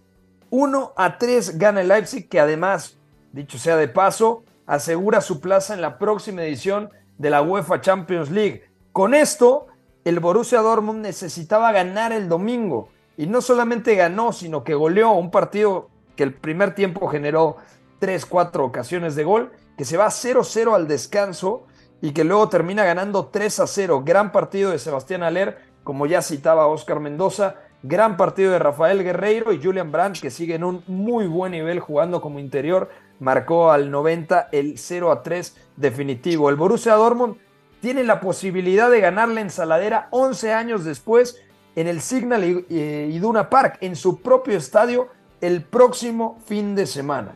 1 0.49 0.93
a 0.97 1.19
3 1.19 1.59
gana 1.59 1.81
el 1.81 1.89
Leipzig, 1.89 2.27
que 2.27 2.39
además, 2.39 2.97
dicho 3.33 3.59
sea 3.59 3.77
de 3.77 3.87
paso, 3.87 4.43
asegura 4.65 5.21
su 5.21 5.41
plaza 5.41 5.75
en 5.75 5.81
la 5.81 5.99
próxima 5.99 6.41
edición 6.41 6.89
de 7.19 7.29
la 7.29 7.43
UEFA 7.43 7.81
Champions 7.81 8.31
League. 8.31 8.68
Con 8.91 9.13
esto, 9.13 9.67
el 10.03 10.19
Borussia 10.19 10.61
Dortmund 10.61 11.01
necesitaba 11.01 11.71
ganar 11.71 12.11
el 12.11 12.27
domingo. 12.27 12.89
Y 13.17 13.27
no 13.27 13.41
solamente 13.41 13.95
ganó, 13.95 14.31
sino 14.33 14.63
que 14.63 14.73
goleó 14.73 15.11
un 15.11 15.29
partido 15.29 15.89
que 16.15 16.23
el 16.23 16.33
primer 16.33 16.73
tiempo 16.73 17.07
generó 17.07 17.57
3, 17.99 18.25
4 18.25 18.65
ocasiones 18.65 19.15
de 19.15 19.23
gol, 19.23 19.51
que 19.77 19.85
se 19.85 19.97
va 19.97 20.07
0-0 20.07 20.73
al 20.73 20.87
descanso 20.87 21.65
y 22.01 22.11
que 22.11 22.23
luego 22.23 22.49
termina 22.49 22.83
ganando 22.85 23.27
3 23.27 23.59
a 23.59 23.67
0. 23.67 24.03
Gran 24.05 24.31
partido 24.31 24.71
de 24.71 24.79
Sebastián 24.79 25.23
Aller, 25.23 25.57
como 25.83 26.05
ya 26.05 26.21
citaba 26.21 26.67
Oscar 26.67 26.99
Mendoza. 26.99 27.55
Gran 27.83 28.17
partido 28.17 28.51
de 28.51 28.59
Rafael 28.59 29.03
Guerreiro 29.03 29.53
y 29.53 29.63
Julian 29.63 29.91
Brandt, 29.91 30.19
que 30.19 30.31
sigue 30.31 30.55
en 30.55 30.63
un 30.63 30.83
muy 30.87 31.27
buen 31.27 31.51
nivel 31.51 31.79
jugando 31.79 32.21
como 32.21 32.39
interior. 32.39 32.89
Marcó 33.19 33.71
al 33.71 33.91
90 33.91 34.49
el 34.51 34.77
0 34.77 35.11
a 35.11 35.23
3 35.23 35.55
definitivo. 35.75 36.49
El 36.49 36.55
Borussia 36.55 36.95
Dortmund 36.95 37.37
tiene 37.81 38.03
la 38.03 38.19
posibilidad 38.19 38.89
de 38.89 39.01
ganar 39.01 39.29
la 39.29 39.41
ensaladera 39.41 40.07
11 40.11 40.53
años 40.53 40.85
después 40.85 41.41
en 41.75 41.87
el 41.87 42.01
Signal 42.01 42.65
Iduna 42.69 43.49
Park, 43.49 43.77
en 43.81 43.95
su 43.95 44.21
propio 44.21 44.57
estadio, 44.57 45.07
el 45.41 45.63
próximo 45.63 46.39
fin 46.45 46.75
de 46.75 46.85
semana. 46.85 47.35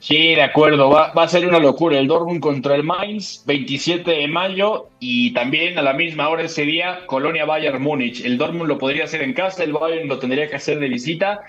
Sí, 0.00 0.34
de 0.34 0.42
acuerdo, 0.42 0.90
va, 0.90 1.12
va, 1.12 1.24
a 1.24 1.28
ser 1.28 1.46
una 1.46 1.58
locura. 1.58 1.98
El 1.98 2.06
Dortmund 2.06 2.40
contra 2.40 2.76
el 2.76 2.84
Mainz, 2.84 3.42
27 3.46 4.08
de 4.08 4.28
mayo, 4.28 4.88
y 5.00 5.32
también 5.32 5.76
a 5.76 5.82
la 5.82 5.92
misma 5.92 6.28
hora 6.28 6.44
ese 6.44 6.62
día, 6.62 7.00
Colonia 7.06 7.44
Bayern 7.44 7.82
Múnich. 7.82 8.24
El 8.24 8.38
Dortmund 8.38 8.68
lo 8.68 8.78
podría 8.78 9.04
hacer 9.04 9.22
en 9.22 9.32
casa, 9.32 9.64
el 9.64 9.72
Bayern 9.72 10.08
lo 10.08 10.18
tendría 10.18 10.48
que 10.48 10.56
hacer 10.56 10.78
de 10.78 10.88
visita. 10.88 11.40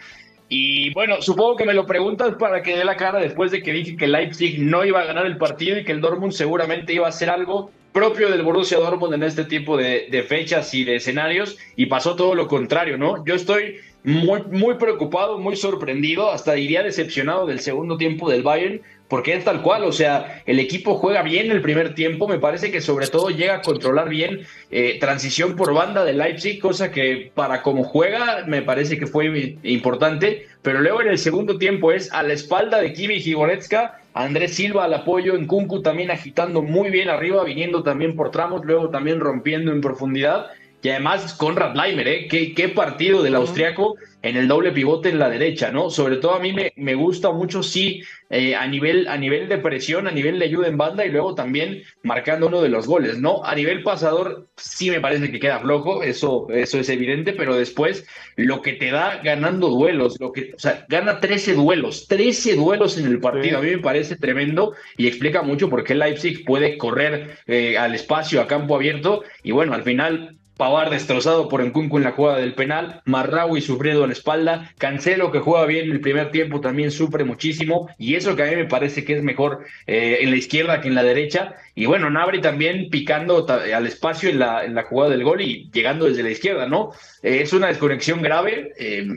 Y 0.49 0.91
bueno, 0.93 1.21
supongo 1.21 1.55
que 1.55 1.65
me 1.65 1.75
lo 1.75 1.85
preguntas 1.85 2.33
para 2.39 2.63
que 2.63 2.75
dé 2.75 2.83
la 2.83 2.97
cara 2.97 3.19
después 3.19 3.51
de 3.51 3.61
que 3.61 3.71
dije 3.71 3.95
que 3.95 4.07
Leipzig 4.07 4.59
no 4.59 4.83
iba 4.83 5.01
a 5.01 5.05
ganar 5.05 5.27
el 5.27 5.37
partido 5.37 5.77
y 5.77 5.83
que 5.83 5.91
el 5.91 6.01
Dortmund 6.01 6.33
seguramente 6.33 6.91
iba 6.91 7.05
a 7.05 7.09
hacer 7.09 7.29
algo 7.29 7.69
propio 7.91 8.29
del 8.29 8.43
Borussia 8.43 8.77
Dortmund 8.77 9.13
en 9.13 9.23
este 9.23 9.45
tipo 9.45 9.77
de, 9.77 10.25
fechas 10.27 10.73
y 10.73 10.83
de 10.83 10.97
escenarios 10.97 11.57
y 11.75 11.87
pasó 11.87 12.15
todo 12.15 12.35
lo 12.35 12.47
contrario, 12.47 12.97
¿no? 12.97 13.25
Yo 13.25 13.35
estoy 13.35 13.77
muy, 14.03 14.43
muy 14.43 14.75
preocupado, 14.75 15.39
muy 15.39 15.55
sorprendido, 15.55 16.31
hasta 16.31 16.53
diría 16.53 16.83
decepcionado 16.83 17.45
del 17.45 17.59
segundo 17.59 17.97
tiempo 17.97 18.29
del 18.29 18.43
Bayern, 18.43 18.81
porque 19.09 19.33
es 19.33 19.43
tal 19.43 19.63
cual, 19.63 19.83
o 19.83 19.91
sea, 19.91 20.43
el 20.45 20.59
equipo 20.59 20.95
juega 20.95 21.23
bien 21.23 21.51
el 21.51 21.61
primer 21.61 21.95
tiempo, 21.95 22.27
me 22.27 22.37
parece 22.37 22.71
que 22.71 22.79
sobre 22.79 23.07
todo 23.07 23.29
llega 23.29 23.55
a 23.55 23.61
controlar 23.61 24.07
bien 24.07 24.41
eh, 24.69 24.97
transición 24.99 25.55
por 25.55 25.73
banda 25.73 26.05
de 26.05 26.13
Leipzig, 26.13 26.59
cosa 26.59 26.91
que 26.91 27.31
para 27.33 27.63
como 27.63 27.83
juega 27.83 28.45
me 28.45 28.61
parece 28.61 28.99
que 28.99 29.07
fue 29.07 29.57
importante, 29.63 30.45
pero 30.61 30.79
luego 30.79 31.01
en 31.01 31.09
el 31.09 31.17
segundo 31.17 31.57
tiempo 31.57 31.91
es 31.91 32.13
a 32.13 32.21
la 32.21 32.33
espalda 32.33 32.79
de 32.79 32.93
Kimi 32.93 33.19
Goretzka, 33.33 33.98
Andrés 34.13 34.55
Silva 34.55 34.85
al 34.85 34.93
apoyo, 34.93 35.35
en 35.35 35.45
Kunku 35.45 35.81
también 35.81 36.11
agitando 36.11 36.61
muy 36.61 36.89
bien 36.89 37.09
arriba, 37.09 37.43
viniendo 37.43 37.83
también 37.83 38.15
por 38.15 38.31
tramos, 38.31 38.65
luego 38.65 38.89
también 38.89 39.19
rompiendo 39.19 39.71
en 39.71 39.81
profundidad. 39.81 40.47
Y 40.81 40.89
además 40.89 41.33
Conrad 41.33 41.75
Leimer, 41.75 42.07
¿eh? 42.07 42.27
¿Qué, 42.29 42.53
qué 42.53 42.69
partido 42.69 43.21
del 43.21 43.35
austriaco 43.35 43.97
en 44.21 44.35
el 44.35 44.47
doble 44.47 44.71
pivote 44.71 45.09
en 45.09 45.19
la 45.19 45.29
derecha, 45.29 45.71
¿no? 45.71 45.89
Sobre 45.89 46.17
todo 46.17 46.33
a 46.33 46.39
mí 46.39 46.53
me, 46.53 46.73
me 46.75 46.95
gusta 46.95 47.31
mucho, 47.31 47.63
sí, 47.63 48.01
eh, 48.29 48.55
a, 48.55 48.67
nivel, 48.67 49.07
a 49.07 49.17
nivel 49.17 49.47
de 49.47 49.57
presión, 49.57 50.07
a 50.07 50.11
nivel 50.11 50.39
de 50.39 50.45
ayuda 50.45 50.67
en 50.67 50.77
banda 50.77 51.05
y 51.05 51.09
luego 51.09 51.35
también 51.35 51.83
marcando 52.03 52.47
uno 52.47 52.61
de 52.61 52.69
los 52.69 52.85
goles, 52.85 53.17
¿no? 53.19 53.43
A 53.43 53.55
nivel 53.55 53.81
pasador 53.81 54.47
sí 54.57 54.89
me 54.89 54.99
parece 54.99 55.31
que 55.31 55.39
queda 55.39 55.59
flojo, 55.59 56.03
eso, 56.03 56.47
eso 56.49 56.79
es 56.79 56.89
evidente, 56.89 57.33
pero 57.33 57.55
después 57.55 58.05
lo 58.35 58.61
que 58.61 58.73
te 58.73 58.91
da 58.91 59.21
ganando 59.23 59.69
duelos, 59.69 60.19
lo 60.19 60.31
que, 60.31 60.53
o 60.55 60.59
sea, 60.59 60.85
gana 60.89 61.19
13 61.19 61.55
duelos, 61.55 62.07
13 62.07 62.55
duelos 62.55 62.97
en 62.97 63.05
el 63.05 63.19
partido, 63.19 63.57
a 63.57 63.61
mí 63.61 63.71
me 63.71 63.79
parece 63.79 64.17
tremendo 64.17 64.73
y 64.97 65.07
explica 65.07 65.41
mucho 65.41 65.69
por 65.69 65.83
qué 65.83 65.95
Leipzig 65.95 66.43
puede 66.45 66.77
correr 66.77 67.37
eh, 67.47 67.77
al 67.77 67.95
espacio, 67.95 68.41
a 68.41 68.47
campo 68.47 68.75
abierto 68.75 69.23
y 69.43 69.51
bueno, 69.51 69.73
al 69.73 69.83
final 69.83 70.39
Pavar 70.59 70.89
destrozado 70.89 71.47
por 71.47 71.61
Encunco 71.61 71.95
en 71.95 72.03
la 72.03 72.11
jugada 72.11 72.39
del 72.39 72.53
penal, 72.53 73.01
Marraui 73.05 73.61
sufriendo 73.61 74.05
la 74.05 74.11
espalda, 74.11 74.73
Cancelo 74.77 75.31
que 75.31 75.39
juega 75.39 75.65
bien 75.65 75.89
el 75.89 76.01
primer 76.01 76.31
tiempo 76.31 76.59
también 76.59 76.91
sufre 76.91 77.23
muchísimo 77.23 77.87
y 77.97 78.15
eso 78.15 78.35
que 78.35 78.43
a 78.43 78.47
mí 78.47 78.57
me 78.57 78.65
parece 78.65 79.05
que 79.05 79.15
es 79.15 79.23
mejor 79.23 79.63
eh, 79.87 80.17
en 80.19 80.31
la 80.31 80.35
izquierda 80.35 80.81
que 80.81 80.89
en 80.89 80.95
la 80.95 81.03
derecha 81.03 81.55
y 81.75 81.85
bueno, 81.85 82.09
Nabri 82.09 82.41
también 82.41 82.89
picando 82.89 83.47
al 83.47 83.87
espacio 83.87 84.29
en 84.29 84.39
la, 84.39 84.65
en 84.65 84.75
la 84.75 84.83
jugada 84.83 85.11
del 85.11 85.23
gol 85.23 85.39
y 85.39 85.69
llegando 85.71 86.07
desde 86.07 86.23
la 86.23 86.31
izquierda, 86.31 86.67
¿no? 86.67 86.91
Eh, 87.23 87.39
es 87.41 87.53
una 87.53 87.67
desconexión 87.67 88.21
grave, 88.21 88.73
eh, 88.77 89.07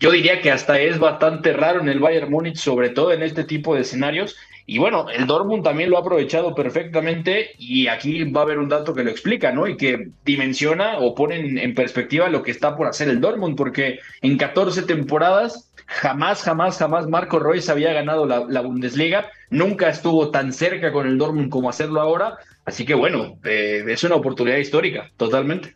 yo 0.00 0.10
diría 0.10 0.40
que 0.40 0.50
hasta 0.50 0.80
es 0.80 0.98
bastante 0.98 1.52
raro 1.52 1.80
en 1.80 1.88
el 1.88 2.00
Bayern 2.00 2.32
Múnich, 2.32 2.56
sobre 2.56 2.88
todo 2.88 3.12
en 3.12 3.22
este 3.22 3.44
tipo 3.44 3.76
de 3.76 3.82
escenarios 3.82 4.36
y 4.72 4.78
bueno, 4.78 5.06
el 5.10 5.26
Dortmund 5.26 5.64
también 5.64 5.90
lo 5.90 5.96
ha 5.96 6.00
aprovechado 6.00 6.54
perfectamente 6.54 7.56
y 7.58 7.88
aquí 7.88 8.22
va 8.30 8.42
a 8.42 8.44
haber 8.44 8.60
un 8.60 8.68
dato 8.68 8.94
que 8.94 9.02
lo 9.02 9.10
explica, 9.10 9.50
¿no? 9.50 9.66
Y 9.66 9.76
que 9.76 10.12
dimensiona 10.24 11.00
o 11.00 11.12
pone 11.12 11.40
en, 11.40 11.74
perspectiva 11.74 12.28
lo 12.28 12.44
que 12.44 12.52
está 12.52 12.76
por 12.76 12.86
hacer 12.86 13.08
el 13.08 13.20
Dortmund, 13.20 13.56
porque 13.56 13.98
en 14.22 14.38
14 14.38 14.82
temporadas 14.82 15.72
jamás, 15.86 16.44
jamás, 16.44 16.78
jamás 16.78 17.08
Marco 17.08 17.40
Royce 17.40 17.72
había 17.72 17.92
ganado 17.92 18.26
la, 18.26 18.60
Bundesliga, 18.60 19.28
nunca 19.50 19.88
estuvo 19.88 20.30
tan 20.30 20.52
cerca 20.52 20.92
con 20.92 21.08
el 21.08 21.18
Dortmund 21.18 21.50
como 21.50 21.68
hacerlo 21.68 22.00
ahora, 22.00 22.38
así 22.64 22.86
que 22.86 22.94
bueno, 22.94 23.40
eh, 23.42 23.82
es 23.88 24.04
una 24.04 24.14
oportunidad 24.14 24.58
histórica, 24.58 25.10
totalmente. 25.16 25.74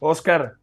Oscar, 0.00 0.54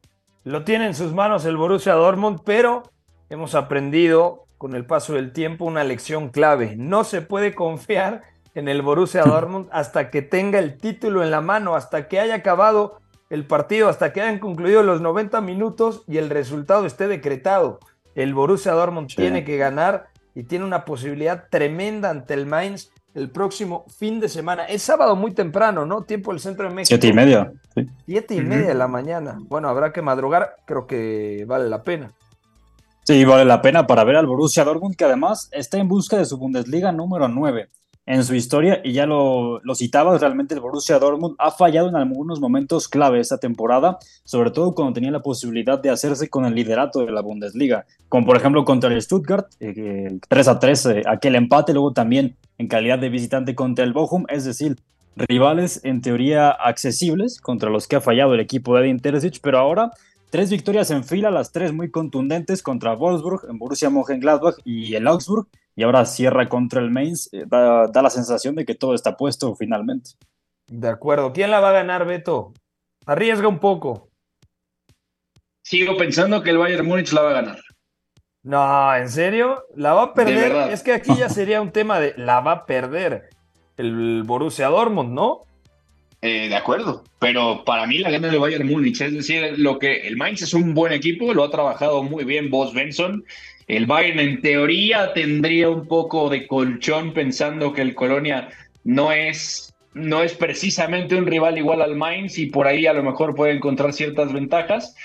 lo 0.44 0.66
tiene 0.66 0.88
en 0.88 0.94
sus 0.94 1.14
manos 1.14 1.46
el 1.46 1.56
Borussia 1.56 1.94
Dortmund, 1.94 2.42
pero 2.44 2.92
hemos 3.30 3.56
aprendido 3.56 4.45
con 4.58 4.76
el 4.76 4.86
paso 4.86 5.14
del 5.14 5.32
tiempo 5.32 5.66
una 5.66 5.84
lección 5.84 6.30
clave. 6.30 6.76
No 6.78 7.04
se 7.04 7.22
puede 7.22 7.54
confiar 7.54 8.24
en 8.54 8.68
el 8.68 8.82
Borussia 8.82 9.24
Dortmund 9.26 9.68
hasta 9.72 10.10
que 10.10 10.22
tenga 10.22 10.60
el 10.60 10.78
título 10.78 11.24
en 11.24 11.32
la 11.32 11.42
mano, 11.42 11.76
hasta 11.76 12.08
que 12.08 12.20
haya 12.20 12.36
acabado 12.36 13.00
el 13.30 13.46
partido, 13.46 13.90
hasta 13.90 14.14
que 14.14 14.22
hayan 14.22 14.40
concluido 14.40 14.84
los 14.84 15.02
90 15.02 15.42
minutos 15.42 16.04
y 16.08 16.18
el 16.18 16.30
resultado 16.30 16.86
esté 16.86 17.08
decretado. 17.08 17.80
El 18.14 18.34
Borussia 18.34 18.72
Dortmund 18.72 19.14
tiene 19.14 19.44
que 19.44 19.58
ganar 19.58 20.08
y 20.34 20.44
tiene 20.44 20.66
una 20.66 20.86
posibilidad 20.86 21.46
tremenda 21.50 22.10
ante 22.10 22.34
el 22.34 22.46
Mainz 22.46 22.92
el 23.16 23.30
próximo 23.30 23.86
fin 23.98 24.20
de 24.20 24.30
semana. 24.30 24.66
Es 24.66 24.84
sábado 24.84 25.16
muy 25.16 25.34
temprano, 25.34 25.86
¿no? 25.86 26.04
Tiempo 26.04 26.32
del 26.32 26.42
centro 26.42 26.68
de 26.68 26.76
México. 26.76 26.90
Siete 26.90 27.08
y 27.08 27.14
media. 27.14 27.52
Siete 28.06 28.36
y 28.36 28.42
media 28.42 28.68
de 28.68 28.74
la 28.74 28.88
mañana. 28.88 29.38
Bueno, 29.48 29.70
habrá 29.70 29.92
que 29.94 30.02
madrugar, 30.02 30.58
creo 30.66 30.86
que 30.86 31.46
vale 31.48 31.70
la 31.70 31.82
pena. 31.82 32.12
Sí, 33.08 33.24
vale 33.24 33.46
la 33.46 33.62
pena 33.62 33.86
para 33.86 34.04
ver 34.04 34.16
al 34.16 34.26
Borussia 34.26 34.64
Dortmund, 34.64 34.96
que 34.96 35.06
además 35.06 35.48
está 35.52 35.78
en 35.78 35.88
busca 35.88 36.18
de 36.18 36.26
su 36.26 36.38
Bundesliga 36.38 36.92
número 36.92 37.28
9. 37.28 37.70
en 38.08 38.24
su 38.24 38.36
historia, 38.36 38.82
y 38.84 38.94
ya 38.94 39.06
lo, 39.08 39.60
lo 39.62 39.74
citaba, 39.74 40.18
realmente 40.18 40.54
el 40.54 40.60
Borussia 40.60 41.00
Dortmund 41.00 41.36
ha 41.40 41.50
fallado 41.52 41.90
en 41.90 41.96
algunos 41.96 42.40
momentos 42.40 42.88
clave 42.88 43.20
esta 43.20 43.40
temporada, 43.40 43.98
sobre 44.24 44.52
todo 44.52 44.76
cuando 44.76 44.94
tenía 44.94 45.10
la 45.12 45.24
posibilidad 45.24 45.80
de 45.80 45.90
hacerse 45.90 46.30
con 46.30 46.46
el 46.46 46.54
liderato 46.54 47.00
de 47.00 47.12
la 47.12 47.22
Bundesliga, 47.22 47.86
como 48.10 48.28
por 48.28 48.38
ejemplo 48.38 48.64
contra 48.64 48.92
el 48.92 49.02
Stuttgart, 49.02 49.48
eh, 49.60 50.20
3 50.28 50.48
a 50.48 50.60
3, 50.60 50.86
eh, 50.86 51.04
aquel 51.08 51.36
empate, 51.36 51.74
luego 51.74 51.94
también 51.94 52.36
en 52.60 52.68
calidad 52.68 53.00
de 53.00 53.10
visitante 53.10 53.56
contra 53.56 53.86
el 53.86 53.94
Bochum, 53.94 54.26
es 54.30 54.46
decir, 54.46 54.78
rivales 55.16 55.82
en 55.84 56.02
teoría 56.02 56.50
accesibles 56.50 57.40
contra 57.40 57.70
los 57.70 57.88
que 57.88 57.96
ha 57.96 58.02
fallado 58.02 58.34
el 58.34 58.40
equipo 58.40 58.76
de 58.76 58.86
Edin 58.86 59.00
Terzic, 59.00 59.40
pero 59.42 59.58
ahora 59.58 59.92
tres 60.36 60.50
victorias 60.50 60.92
en 60.92 61.06
fila, 61.06 61.32
las 61.32 61.54
tres 61.54 61.72
muy 61.72 61.90
contundentes 61.90 62.62
contra 62.62 62.94
Wolfsburg, 62.94 63.50
en 63.50 63.58
Borussia 63.58 63.90
Mönchengladbach 63.90 64.58
y 64.66 64.94
el 64.94 65.08
Augsburg, 65.08 65.48
y 65.78 65.84
ahora 65.84 66.06
cierra 66.06 66.50
contra 66.50 66.82
el 66.82 66.92
Mainz, 66.92 67.30
eh, 67.32 67.46
da, 67.48 67.88
da, 67.88 68.02
la 68.02 68.10
sensación 68.10 68.54
de 68.54 68.66
que 68.66 68.76
todo 68.76 68.96
está 68.96 69.16
puesto 69.16 69.56
finalmente. 69.56 70.10
De 70.68 70.90
acuerdo. 70.90 71.32
¿Quién 71.32 71.52
la 71.52 71.62
va 71.62 71.70
a 71.70 71.72
ganar, 71.72 72.06
Beto? 72.06 72.52
Arriesga 73.06 73.48
un 73.48 73.60
poco. 73.60 74.10
Sigo 75.64 75.96
pensando 75.96 76.44
que 76.44 76.50
el 76.50 76.58
Bayern 76.58 76.86
Múnich 76.86 77.14
la 77.14 77.22
va 77.22 77.30
a 77.30 77.42
ganar. 77.42 77.60
No, 78.44 78.94
¿en 78.94 79.08
serio? 79.08 79.64
¿La 79.74 79.94
va 79.94 80.04
a 80.04 80.14
perder? 80.14 80.70
Es 80.70 80.84
que 80.84 80.92
aquí 80.92 81.16
ya 81.16 81.30
sería 81.30 81.62
un 81.62 81.72
tema 81.72 81.98
de 82.02 82.14
la 82.18 82.42
va 82.42 82.52
a 82.52 82.66
perder 82.66 83.30
el 83.78 84.24
Borussia 84.24 84.68
Dortmund, 84.68 85.14
¿no? 85.14 85.46
Eh, 86.28 86.50
de 86.50 86.56
acuerdo, 86.56 87.04
pero 87.20 87.64
para 87.66 87.86
mí 87.86 88.00
la 88.00 88.10
gana 88.10 88.36
Bayern 88.36 88.66
Múnich, 88.68 89.00
es 89.00 89.14
decir, 89.14 89.60
lo 89.60 89.78
que 89.78 90.08
el 90.08 90.18
Mainz 90.18 90.42
es 90.42 90.56
un 90.56 90.74
buen 90.74 90.92
equipo, 90.92 91.36
lo 91.36 91.44
ha 91.44 91.52
trabajado 91.52 92.02
muy 92.02 92.24
bien 92.24 92.50
Boss 92.50 92.74
Benson, 92.74 93.24
el 93.68 93.86
Bayern 93.86 94.20
en 94.20 94.42
teoría 94.42 95.14
tendría 95.14 95.70
un 95.70 95.88
poco 95.88 96.28
de 96.32 96.48
colchón 96.48 97.14
pensando 97.14 97.74
que 97.74 97.84
el 97.84 97.94
Colonia 97.94 98.50
no 98.84 99.12
es, 99.12 99.76
no 99.94 100.24
es 100.24 100.34
precisamente 100.34 101.14
un 101.14 101.28
rival 101.28 101.60
igual 101.60 101.84
al 101.84 101.96
Mainz 101.96 102.40
y 102.40 102.48
por 102.48 102.66
ahí 102.66 102.88
a 102.88 102.94
lo 102.94 103.04
mejor 103.04 103.36
puede 103.36 103.54
encontrar 103.54 103.94
ciertas 103.94 104.34
ventajas. 104.34 104.96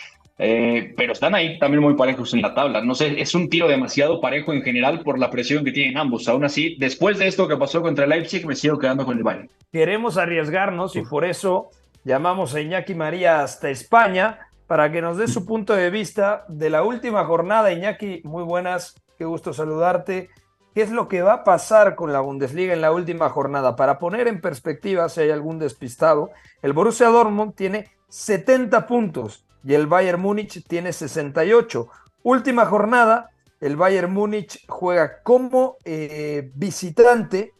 Eh, 0.43 0.95
pero 0.97 1.13
están 1.13 1.35
ahí 1.35 1.59
también 1.59 1.83
muy 1.83 1.95
parejos 1.95 2.33
en 2.33 2.41
la 2.41 2.55
tabla. 2.55 2.81
No 2.81 2.95
sé, 2.95 3.21
es 3.21 3.35
un 3.35 3.51
tiro 3.51 3.69
demasiado 3.69 4.23
parejo 4.23 4.55
en 4.55 4.63
general 4.63 5.01
por 5.01 5.19
la 5.19 5.31
presión 5.31 5.65
que 5.65 5.71
tienen 5.71 5.99
ambos. 5.99 6.27
Aún 6.29 6.45
así, 6.45 6.77
después 6.79 7.19
de 7.19 7.29
esto 7.29 7.47
que 7.47 7.59
pasó 7.59 7.83
contra 7.83 8.05
el 8.05 8.11
Leipzig, 8.11 8.47
me 8.47 8.57
sigo 8.57 8.79
quedando 8.79 9.05
con 9.05 9.19
el 9.19 9.23
Bayern. 9.23 9.51
Queremos 9.71 10.17
arriesgarnos 10.17 10.97
y 10.97 11.03
por 11.03 11.27
eso 11.27 11.69
llamamos 12.05 12.55
a 12.55 12.63
Iñaki 12.63 12.95
María 12.95 13.43
hasta 13.43 13.69
España 13.69 14.39
para 14.67 14.91
que 14.91 15.03
nos 15.03 15.19
dé 15.19 15.29
su 15.29 15.45
punto 15.45 15.75
de 15.75 15.91
vista 15.91 16.47
de 16.49 16.71
la 16.71 16.85
última 16.85 17.27
jornada. 17.27 17.71
Iñaki, 17.71 18.23
muy 18.25 18.43
buenas, 18.43 18.95
qué 19.19 19.27
gusto 19.27 19.53
saludarte. 19.53 20.31
¿Qué 20.75 20.81
es 20.81 20.91
lo 20.91 21.07
que 21.07 21.21
va 21.21 21.35
a 21.35 21.45
pasar 21.45 21.97
con 21.97 22.15
la 22.15 22.21
Bundesliga 22.21 22.73
en 22.73 22.81
la 22.81 22.93
última 22.93 23.29
jornada? 23.29 23.77
Para 23.77 23.99
poner 23.99 24.27
en 24.27 24.41
perspectiva, 24.41 25.11
si 25.11 25.21
hay 25.21 25.31
algún 25.31 25.59
despistado, 25.59 26.31
el 26.63 26.73
Borussia 26.73 27.09
Dortmund 27.09 27.55
tiene 27.55 27.89
70 28.09 28.87
puntos 28.87 29.45
y 29.65 29.75
el 29.75 29.87
Bayern 29.87 30.21
Múnich 30.21 30.65
tiene 30.67 30.93
68. 30.93 31.89
Última 32.23 32.67
jornada, 32.67 33.31
el 33.61 33.77
Bayern 33.77 34.13
Múnich 34.13 34.65
juega 34.69 35.23
como 35.23 35.77
eh, 35.85 36.51
visitante. 36.55 37.53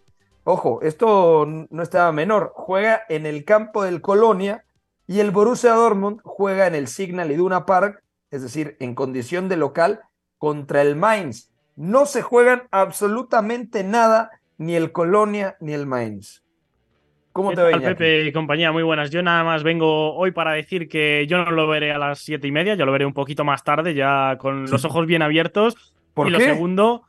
Ojo, 0.45 0.81
esto 0.83 1.47
no 1.47 1.83
estaba 1.83 2.13
menor. 2.13 2.53
Juega 2.55 3.03
en 3.09 3.27
el 3.27 3.45
campo 3.45 3.85
del 3.85 4.01
Colonia 4.01 4.65
y 5.07 5.21
el 5.21 5.31
Borussia 5.31 5.73
Dortmund 5.73 6.21
juega 6.25 6.67
en 6.67 6.75
el 6.75 6.89
Signal 6.89 7.31
Iduna 7.31 7.67
Park, 7.67 8.03
es 8.31 8.43
decir, 8.43 8.77
en 8.81 8.95
condición 8.95 9.49
de 9.49 9.57
local, 9.57 10.01
contra 10.39 10.83
el 10.83 10.97
Mainz. 10.97 11.51
No 11.77 12.07
se 12.07 12.23
juegan 12.23 12.63
absolutamente 12.71 13.85
nada, 13.85 14.31
ni 14.57 14.77
el 14.77 14.93
Colonia 14.93 15.57
ni 15.61 15.73
el 15.73 15.87
Mainz. 15.87 16.43
¿Cómo 17.33 17.51
te 17.51 17.57
tal, 17.57 17.81
Pepe 17.81 18.25
y 18.25 18.33
compañía? 18.33 18.73
Muy 18.73 18.83
buenas. 18.83 19.11
Yo 19.11 19.23
nada 19.23 19.45
más 19.45 19.63
vengo 19.63 20.15
hoy 20.15 20.33
para 20.33 20.53
decir 20.53 20.89
que 20.89 21.27
yo 21.29 21.45
no 21.45 21.53
lo 21.53 21.69
veré 21.69 21.93
a 21.93 21.99
las 21.99 22.19
siete 22.19 22.49
y 22.49 22.53
media, 22.53 22.75
yo 22.75 22.85
lo 22.85 22.93
veré 22.93 23.07
un 23.07 23.13
poquito 23.13 23.45
más 23.45 23.63
tarde, 23.63 23.95
ya 23.95 24.37
con 24.39 24.69
los 24.69 24.85
ojos 24.85 25.07
bien 25.07 25.23
abiertos. 25.23 25.95
¿Por 26.13 26.29
y 26.29 26.33
qué? 26.33 26.39
lo 26.39 26.45
segundo, 26.45 27.05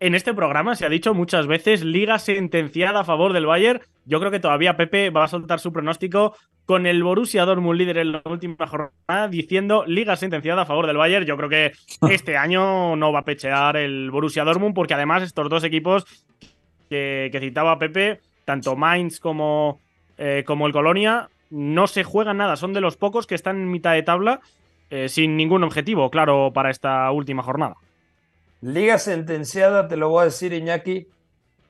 en 0.00 0.14
este 0.14 0.32
programa 0.32 0.76
se 0.76 0.86
ha 0.86 0.88
dicho 0.88 1.14
muchas 1.14 1.48
veces 1.48 1.84
liga 1.84 2.20
sentenciada 2.20 3.00
a 3.00 3.04
favor 3.04 3.32
del 3.32 3.46
Bayern. 3.46 3.80
Yo 4.04 4.20
creo 4.20 4.30
que 4.30 4.38
todavía 4.38 4.76
Pepe 4.76 5.10
va 5.10 5.24
a 5.24 5.28
soltar 5.28 5.58
su 5.58 5.72
pronóstico 5.72 6.36
con 6.64 6.86
el 6.86 7.02
Borussia 7.02 7.44
Dortmund 7.44 7.78
líder 7.78 7.98
en 7.98 8.12
la 8.12 8.22
última 8.24 8.66
jornada 8.68 9.28
diciendo 9.28 9.84
liga 9.86 10.14
sentenciada 10.14 10.62
a 10.62 10.66
favor 10.66 10.86
del 10.86 10.96
Bayern. 10.96 11.26
Yo 11.26 11.36
creo 11.36 11.48
que 11.48 11.72
este 12.10 12.36
año 12.36 12.94
no 12.94 13.12
va 13.12 13.20
a 13.20 13.24
pechear 13.24 13.76
el 13.76 14.12
Borussia 14.12 14.44
Dortmund 14.44 14.74
porque 14.74 14.94
además 14.94 15.24
estos 15.24 15.48
dos 15.48 15.64
equipos 15.64 16.04
que, 16.88 17.28
que 17.32 17.40
citaba 17.40 17.78
Pepe 17.80 18.20
tanto 18.48 18.76
Mainz 18.76 19.20
como, 19.20 19.78
eh, 20.16 20.42
como 20.46 20.66
el 20.66 20.72
Colonia, 20.72 21.28
no 21.50 21.86
se 21.86 22.02
juegan 22.02 22.38
nada. 22.38 22.56
Son 22.56 22.72
de 22.72 22.80
los 22.80 22.96
pocos 22.96 23.26
que 23.26 23.34
están 23.34 23.56
en 23.56 23.70
mitad 23.70 23.92
de 23.92 24.02
tabla 24.02 24.40
eh, 24.88 25.10
sin 25.10 25.36
ningún 25.36 25.64
objetivo, 25.64 26.10
claro, 26.10 26.50
para 26.54 26.70
esta 26.70 27.10
última 27.10 27.42
jornada. 27.42 27.76
Liga 28.62 28.96
sentenciada, 28.96 29.86
te 29.86 29.98
lo 29.98 30.08
voy 30.08 30.22
a 30.22 30.24
decir, 30.24 30.54
Iñaki, 30.54 31.08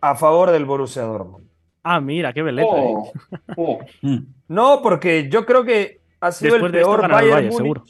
a 0.01 0.15
favor 0.15 0.53
del 0.53 0.67
Borussia 0.67 1.03
Dortmund. 1.03 1.49
Ah, 1.83 2.01
mira, 2.01 2.33
qué 2.33 2.43
beleza. 2.43 2.69
Oh, 2.71 3.11
oh. 3.57 3.81
no, 4.47 4.81
porque 4.81 5.29
yo 5.29 5.45
creo 5.45 5.65
que 5.65 5.99
ha 6.21 6.31
sido 6.31 6.53
Después 6.53 6.73
el 6.73 6.79
peor 6.79 7.09
Bayern 7.09 7.13
Bayern, 7.13 7.47
Múnich 7.47 7.57
seguro. 7.57 7.83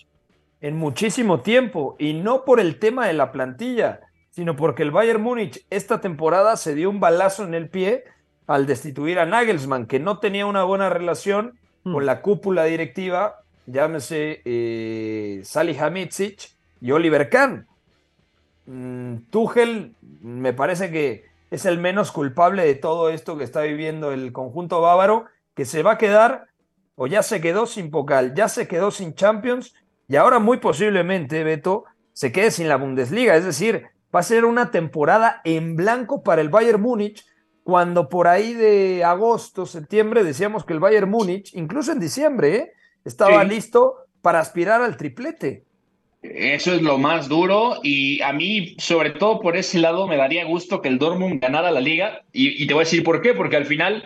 en 0.62 0.76
muchísimo 0.78 1.40
tiempo. 1.40 1.94
Y 1.98 2.14
no 2.14 2.46
por 2.46 2.58
el 2.58 2.78
tema 2.78 3.06
de 3.06 3.12
la 3.12 3.32
plantilla, 3.32 4.00
sino 4.30 4.56
porque 4.56 4.82
el 4.82 4.92
Bayern 4.92 5.20
Múnich 5.20 5.66
esta 5.68 6.00
temporada 6.00 6.56
se 6.56 6.74
dio 6.74 6.88
un 6.88 7.00
balazo 7.00 7.44
en 7.44 7.52
el 7.52 7.68
pie 7.68 8.04
al 8.48 8.66
destituir 8.66 9.20
a 9.20 9.26
Nagelsmann, 9.26 9.86
que 9.86 10.00
no 10.00 10.18
tenía 10.18 10.46
una 10.46 10.64
buena 10.64 10.88
relación 10.88 11.58
Hmm. 11.88 11.92
con 11.92 12.06
la 12.06 12.22
cúpula 12.22 12.64
directiva, 12.64 13.42
llámese 13.66 14.42
eh, 14.44 15.40
Salihamidzic 15.44 16.50
y 16.80 16.90
Oliver 16.92 17.28
Kahn. 17.28 17.66
Mm, 18.66 19.16
Tuchel 19.30 19.94
me 20.20 20.52
parece 20.52 20.90
que 20.90 21.24
es 21.50 21.64
el 21.64 21.78
menos 21.78 22.12
culpable 22.12 22.64
de 22.64 22.74
todo 22.74 23.08
esto 23.08 23.38
que 23.38 23.44
está 23.44 23.62
viviendo 23.62 24.12
el 24.12 24.32
conjunto 24.32 24.80
bávaro, 24.80 25.26
que 25.54 25.64
se 25.64 25.82
va 25.82 25.92
a 25.92 25.98
quedar 25.98 26.46
o 26.94 27.06
ya 27.06 27.22
se 27.22 27.40
quedó 27.40 27.66
sin 27.66 27.90
Pocal, 27.90 28.34
ya 28.34 28.48
se 28.48 28.68
quedó 28.68 28.90
sin 28.90 29.14
Champions 29.14 29.74
y 30.08 30.16
ahora 30.16 30.38
muy 30.38 30.58
posiblemente, 30.58 31.44
Beto, 31.44 31.84
se 32.12 32.32
quede 32.32 32.50
sin 32.50 32.68
la 32.68 32.76
Bundesliga. 32.76 33.36
Es 33.36 33.44
decir, 33.44 33.86
va 34.14 34.20
a 34.20 34.24
ser 34.24 34.44
una 34.44 34.70
temporada 34.70 35.40
en 35.44 35.76
blanco 35.76 36.22
para 36.22 36.42
el 36.42 36.48
Bayern 36.48 36.80
Múnich, 36.80 37.24
cuando 37.68 38.08
por 38.08 38.28
ahí 38.28 38.54
de 38.54 39.04
agosto, 39.04 39.66
septiembre, 39.66 40.24
decíamos 40.24 40.64
que 40.64 40.72
el 40.72 40.80
Bayern 40.80 41.10
Múnich, 41.10 41.54
incluso 41.54 41.92
en 41.92 42.00
diciembre, 42.00 42.56
¿eh? 42.56 42.72
estaba 43.04 43.42
Sí. 43.42 43.48
listo 43.50 44.06
para 44.22 44.40
aspirar 44.40 44.80
al 44.80 44.96
triplete. 44.96 45.64
Eso 46.22 46.72
es 46.72 46.80
lo 46.80 46.96
más 46.96 47.28
duro 47.28 47.74
y 47.82 48.22
a 48.22 48.32
mí, 48.32 48.74
sobre 48.78 49.10
todo 49.10 49.38
por 49.42 49.54
ese 49.54 49.78
lado, 49.80 50.06
me 50.06 50.16
daría 50.16 50.46
gusto 50.46 50.80
que 50.80 50.88
el 50.88 50.98
Dortmund 50.98 51.42
ganara 51.42 51.70
la 51.70 51.82
liga 51.82 52.22
y, 52.32 52.62
y 52.62 52.66
te 52.66 52.72
voy 52.72 52.80
a 52.80 52.84
decir 52.86 53.04
por 53.04 53.20
qué, 53.20 53.34
porque 53.34 53.56
al 53.58 53.66
final 53.66 54.02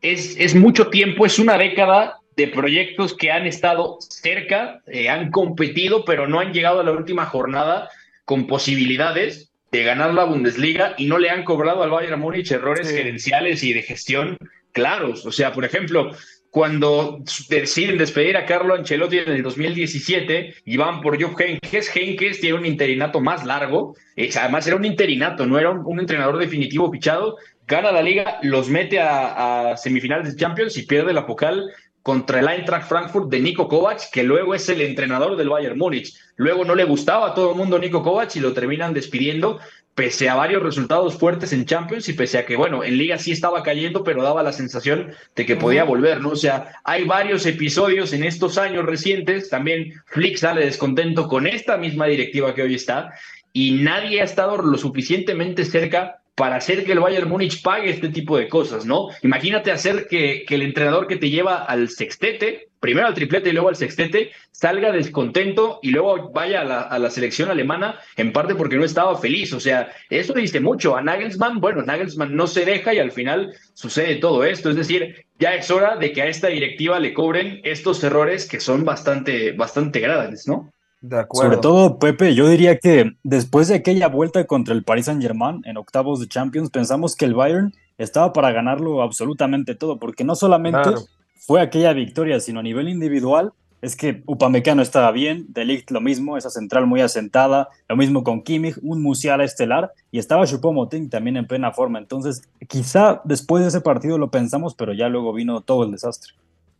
es, 0.00 0.36
es 0.38 0.54
mucho 0.54 0.86
tiempo, 0.86 1.26
es 1.26 1.40
una 1.40 1.58
década 1.58 2.20
de 2.36 2.46
proyectos 2.46 3.16
que 3.16 3.32
han 3.32 3.48
estado 3.48 3.98
cerca, 4.00 4.80
eh, 4.86 5.08
han 5.08 5.32
competido, 5.32 6.04
pero 6.04 6.28
no 6.28 6.38
han 6.38 6.52
llegado 6.52 6.78
a 6.78 6.84
la 6.84 6.92
última 6.92 7.26
jornada 7.26 7.88
con 8.24 8.46
posibilidades 8.46 9.51
de 9.72 9.82
ganar 9.82 10.12
la 10.12 10.24
Bundesliga 10.24 10.94
y 10.98 11.06
no 11.06 11.18
le 11.18 11.30
han 11.30 11.44
cobrado 11.44 11.82
al 11.82 11.90
Bayern 11.90 12.20
Múnich 12.20 12.52
errores 12.52 12.88
Sí. 12.88 12.94
gerenciales 12.94 13.64
y 13.64 13.72
de 13.72 13.82
gestión 13.82 14.36
claros. 14.72 15.24
O 15.26 15.32
sea, 15.32 15.52
por 15.52 15.64
ejemplo, 15.64 16.10
cuando 16.50 17.20
deciden 17.48 17.96
despedir 17.96 18.36
a 18.36 18.44
Carlo 18.44 18.74
Ancelotti 18.74 19.18
en 19.18 19.30
el 19.30 19.42
2017 19.42 20.54
y 20.66 20.76
van 20.76 21.00
por 21.00 21.20
Jupp 21.20 21.40
Heynckes, 21.40 21.94
Heynckes 21.96 22.40
tiene 22.40 22.58
un 22.58 22.66
interinato 22.66 23.20
más 23.22 23.46
largo, 23.46 23.96
además 24.38 24.66
era 24.66 24.76
un 24.76 24.84
interinato, 24.84 25.46
no 25.46 25.58
era 25.58 25.70
un, 25.70 25.80
un 25.86 25.98
entrenador 26.00 26.36
definitivo 26.36 26.92
fichado, 26.92 27.38
gana 27.66 27.90
la 27.90 28.02
liga, 28.02 28.38
los 28.42 28.68
mete 28.68 29.00
a, 29.00 29.70
a 29.70 29.76
semifinales 29.78 30.30
de 30.34 30.38
Champions 30.38 30.76
y 30.76 30.82
pierde 30.82 31.14
la 31.14 31.24
Pocal 31.26 31.70
contra 32.02 32.40
el 32.40 32.48
Eintracht 32.48 32.88
Frankfurt 32.88 33.30
de 33.30 33.40
Nico 33.40 33.68
Kovac, 33.68 34.10
que 34.10 34.22
luego 34.22 34.54
es 34.54 34.68
el 34.68 34.80
entrenador 34.80 35.36
del 35.36 35.48
Bayern 35.48 35.78
Múnich. 35.78 36.14
Luego 36.36 36.64
no 36.64 36.74
le 36.74 36.84
gustaba 36.84 37.28
a 37.28 37.34
todo 37.34 37.52
el 37.52 37.56
mundo 37.56 37.78
Nico 37.78 38.02
Kovac 38.02 38.34
y 38.36 38.40
lo 38.40 38.52
terminan 38.52 38.92
despidiendo, 38.92 39.60
pese 39.94 40.28
a 40.28 40.34
varios 40.34 40.62
resultados 40.62 41.18
fuertes 41.18 41.52
en 41.52 41.66
Champions 41.66 42.08
y 42.08 42.14
pese 42.14 42.38
a 42.38 42.46
que, 42.46 42.56
bueno, 42.56 42.82
en 42.82 42.96
Liga 42.96 43.18
sí 43.18 43.30
estaba 43.30 43.62
cayendo, 43.62 44.02
pero 44.02 44.22
daba 44.22 44.42
la 44.42 44.52
sensación 44.52 45.12
de 45.36 45.46
que 45.46 45.56
podía 45.56 45.84
volver, 45.84 46.20
¿no? 46.20 46.30
O 46.30 46.36
sea, 46.36 46.80
hay 46.84 47.04
varios 47.04 47.44
episodios 47.46 48.12
en 48.12 48.24
estos 48.24 48.56
años 48.58 48.86
recientes, 48.86 49.50
también 49.50 49.92
Flick 50.06 50.38
sale 50.38 50.64
descontento 50.64 51.28
con 51.28 51.46
esta 51.46 51.76
misma 51.76 52.06
directiva 52.06 52.54
que 52.54 52.62
hoy 52.62 52.74
está, 52.74 53.12
y 53.52 53.72
nadie 53.72 54.22
ha 54.22 54.24
estado 54.24 54.56
lo 54.56 54.78
suficientemente 54.78 55.66
cerca 55.66 56.21
para 56.34 56.56
hacer 56.56 56.84
que 56.84 56.92
el 56.92 57.00
Bayern 57.00 57.28
Múnich 57.28 57.62
pague 57.62 57.90
este 57.90 58.08
tipo 58.08 58.38
de 58.38 58.48
cosas, 58.48 58.86
¿no? 58.86 59.08
Imagínate 59.22 59.70
hacer 59.70 60.06
que, 60.08 60.44
el 60.48 60.62
entrenador 60.62 61.06
que 61.06 61.16
te 61.16 61.28
lleva 61.28 61.64
al 61.64 61.90
sextete, 61.90 62.68
primero 62.80 63.06
al 63.06 63.14
triplete 63.14 63.50
y 63.50 63.52
luego 63.52 63.68
al 63.68 63.76
sextete, 63.76 64.32
salga 64.50 64.92
descontento 64.92 65.78
y 65.82 65.90
luego 65.90 66.30
vaya 66.32 66.62
a 66.62 66.64
la, 66.64 66.80
a 66.80 66.98
la, 66.98 67.10
selección 67.10 67.50
alemana, 67.50 67.98
en 68.16 68.32
parte 68.32 68.54
porque 68.54 68.76
no 68.76 68.84
estaba 68.84 69.18
feliz. 69.18 69.52
O 69.52 69.60
sea, 69.60 69.92
eso 70.08 70.32
dice 70.32 70.60
mucho. 70.60 70.96
A 70.96 71.02
Nagelsmann, 71.02 71.60
bueno, 71.60 71.82
Nagelsmann 71.82 72.34
no 72.34 72.46
se 72.46 72.64
deja 72.64 72.94
y 72.94 72.98
al 72.98 73.12
final 73.12 73.54
sucede 73.74 74.16
todo 74.16 74.44
esto. 74.44 74.70
Es 74.70 74.76
decir, 74.76 75.26
ya 75.38 75.54
es 75.54 75.70
hora 75.70 75.96
de 75.96 76.12
que 76.12 76.22
a 76.22 76.28
esta 76.28 76.48
directiva 76.48 76.98
le 76.98 77.12
cobren 77.12 77.60
estos 77.62 78.02
errores 78.04 78.48
que 78.48 78.60
son 78.60 78.84
bastante, 78.84 79.52
bastante 79.52 80.00
graves, 80.00 80.48
¿no? 80.48 80.72
De 81.02 81.18
acuerdo. 81.18 81.50
Sobre 81.50 81.60
todo, 81.60 81.98
Pepe, 81.98 82.34
yo 82.34 82.48
diría 82.48 82.78
que 82.78 83.16
después 83.24 83.66
de 83.68 83.74
aquella 83.74 84.06
vuelta 84.06 84.46
contra 84.46 84.72
el 84.72 84.84
Paris 84.84 85.06
Saint-Germain 85.06 85.60
en 85.64 85.76
octavos 85.76 86.20
de 86.20 86.28
Champions, 86.28 86.70
pensamos 86.70 87.16
que 87.16 87.24
el 87.24 87.34
Bayern 87.34 87.74
estaba 87.98 88.32
para 88.32 88.52
ganarlo 88.52 89.02
absolutamente 89.02 89.74
todo, 89.74 89.98
porque 89.98 90.22
no 90.22 90.36
solamente 90.36 90.80
claro. 90.80 91.00
fue 91.34 91.60
aquella 91.60 91.92
victoria, 91.92 92.38
sino 92.38 92.60
a 92.60 92.62
nivel 92.62 92.88
individual, 92.88 93.52
es 93.80 93.96
que 93.96 94.22
Upamecano 94.26 94.80
estaba 94.80 95.10
bien, 95.10 95.46
De 95.48 95.64
Ligt 95.64 95.90
lo 95.90 96.00
mismo, 96.00 96.36
esa 96.36 96.50
central 96.50 96.86
muy 96.86 97.00
asentada, 97.00 97.68
lo 97.88 97.96
mismo 97.96 98.22
con 98.22 98.42
Kimmich, 98.42 98.78
un 98.80 99.02
Musiala 99.02 99.42
estelar, 99.42 99.92
y 100.12 100.20
estaba 100.20 100.46
Choupo-Moting 100.46 101.10
también 101.10 101.36
en 101.36 101.48
plena 101.48 101.72
forma. 101.72 101.98
Entonces, 101.98 102.42
quizá 102.68 103.20
después 103.24 103.64
de 103.64 103.70
ese 103.70 103.80
partido 103.80 104.18
lo 104.18 104.30
pensamos, 104.30 104.76
pero 104.76 104.92
ya 104.92 105.08
luego 105.08 105.32
vino 105.32 105.62
todo 105.62 105.82
el 105.82 105.90
desastre. 105.90 106.34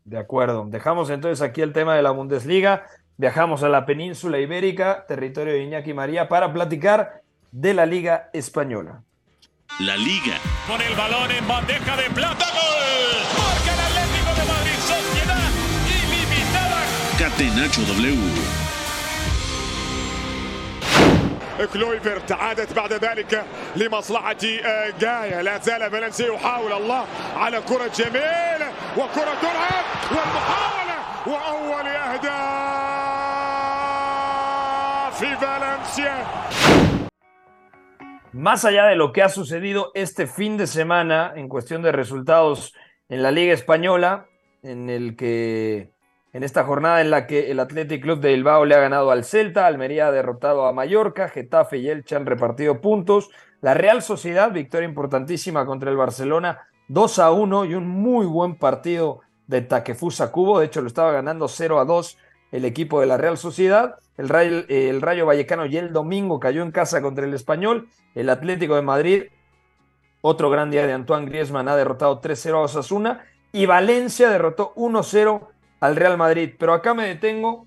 De 0.04 0.18
acuerdo. 0.18 0.66
Dejamos 0.68 1.10
entonces 1.10 1.42
aquí 1.42 1.60
el 1.60 1.72
tema 1.72 1.96
de 1.96 2.02
la 2.02 2.10
Bundesliga. 2.10 2.84
Viajamos 3.17 3.63
a 3.63 3.69
la 3.69 3.85
península 3.85 4.39
ibérica, 4.39 5.05
territorio 5.07 5.53
de 5.53 5.63
Iñaki 5.63 5.93
María, 5.93 6.27
para 6.29 6.53
platicar 6.53 7.23
de 7.51 7.73
la 7.73 7.85
Liga 7.85 8.29
Española. 8.33 9.01
La 9.79 9.97
Liga. 9.97 10.37
Con 10.67 10.81
el 10.81 10.95
balón 10.95 11.31
en 11.31 11.47
bandeja 11.47 11.97
de 11.97 12.09
plata, 12.11 12.45
gol. 12.45 13.17
Marca 13.37 13.73
el 13.73 13.79
Atlético 13.87 14.31
de 14.39 14.45
Madrid, 14.53 14.77
sociedad 14.79 15.49
ilimitada. 15.87 16.79
Catenacho 17.17 17.81
W. 17.81 18.67
كلويفرت 21.65 22.31
عادت 22.31 22.73
بعد 22.73 22.93
ذلك 22.93 23.45
لمصلحة 23.75 24.37
جاية 24.99 25.41
لا 25.41 25.59
زال 25.59 25.91
فالنسيا 25.91 26.33
يحاول 26.33 26.73
الله 26.73 27.05
على 27.35 27.61
كرة 27.61 27.87
جميلة 27.95 28.71
وكرة 28.97 29.33
تلعب 29.41 29.85
والمحاولة 30.11 30.97
وأول 31.27 31.87
أهداف 31.87 32.17
في 32.17 32.25
فالنسيا 32.33 32.90
más 38.32 38.64
allá 38.64 38.86
de 38.86 38.96
lo 38.96 39.12
que 39.12 39.22
ha 39.22 39.28
sucedido 39.28 39.92
este 39.94 40.26
fin 40.26 40.56
de 40.56 40.66
semana 40.66 41.32
en 41.36 41.48
cuestión 41.48 41.80
de 41.82 41.92
resultados 41.92 42.74
en 43.08 43.22
la 43.22 43.30
Liga 43.30 43.52
Española, 43.52 44.26
en 44.64 44.90
el 44.90 45.14
que 45.14 45.92
en 46.32 46.42
esta 46.42 46.64
jornada 46.64 47.00
en 47.00 47.10
la 47.10 47.28
que 47.28 47.52
el 47.52 47.60
Athletic 47.60 48.02
Club 48.02 48.18
de 48.18 48.32
Bilbao 48.32 48.64
le 48.64 48.74
ha 48.74 48.80
ganado 48.80 49.12
al 49.12 49.22
Celta, 49.22 49.68
Almería 49.68 50.08
ha 50.08 50.12
derrotado 50.12 50.66
a 50.66 50.72
Mallorca, 50.72 51.28
Getafe 51.28 51.78
y 51.78 51.88
Elche 51.88 52.16
han 52.16 52.26
repartido 52.26 52.80
puntos, 52.80 53.30
la 53.60 53.74
Real 53.74 54.02
Sociedad, 54.02 54.50
victoria 54.50 54.88
importantísima 54.88 55.64
contra 55.66 55.88
el 55.90 55.96
Barcelona, 55.96 56.66
2 56.88 57.18
a 57.20 57.30
1 57.30 57.66
y 57.66 57.74
un 57.74 57.86
muy 57.86 58.26
buen 58.26 58.58
partido 58.58 59.20
de 59.46 59.60
Takefusa 59.60 60.32
Cubo, 60.32 60.58
de 60.58 60.66
hecho 60.66 60.80
lo 60.80 60.88
estaba 60.88 61.12
ganando 61.12 61.46
0 61.46 61.78
a 61.78 61.84
2 61.84 62.18
el 62.52 62.64
equipo 62.64 63.00
de 63.00 63.06
la 63.06 63.16
Real 63.16 63.36
Sociedad, 63.36 63.96
el 64.16 64.28
Rayo, 64.28 65.26
Vallecano 65.26 65.66
y 65.66 65.76
el 65.76 65.92
domingo 65.92 66.38
cayó 66.38 66.62
en 66.62 66.70
casa 66.70 67.02
contra 67.02 67.24
el 67.24 67.34
Español, 67.34 67.88
el 68.14 68.30
Atlético 68.30 68.76
de 68.76 68.82
Madrid, 68.82 69.24
otro 70.20 70.50
gran 70.50 70.70
día 70.70 70.86
de 70.86 70.92
Antoine 70.92 71.26
Griezmann, 71.26 71.68
ha 71.68 71.76
derrotado 71.76 72.20
3-0 72.20 72.54
a 72.54 72.60
Osasuna 72.60 73.24
y 73.50 73.66
Valencia 73.66 74.30
derrotó 74.30 74.72
1-0 74.76 75.48
al 75.80 75.96
Real 75.96 76.16
Madrid. 76.16 76.54
Pero 76.58 76.74
acá 76.74 76.94
me 76.94 77.08
detengo. 77.08 77.66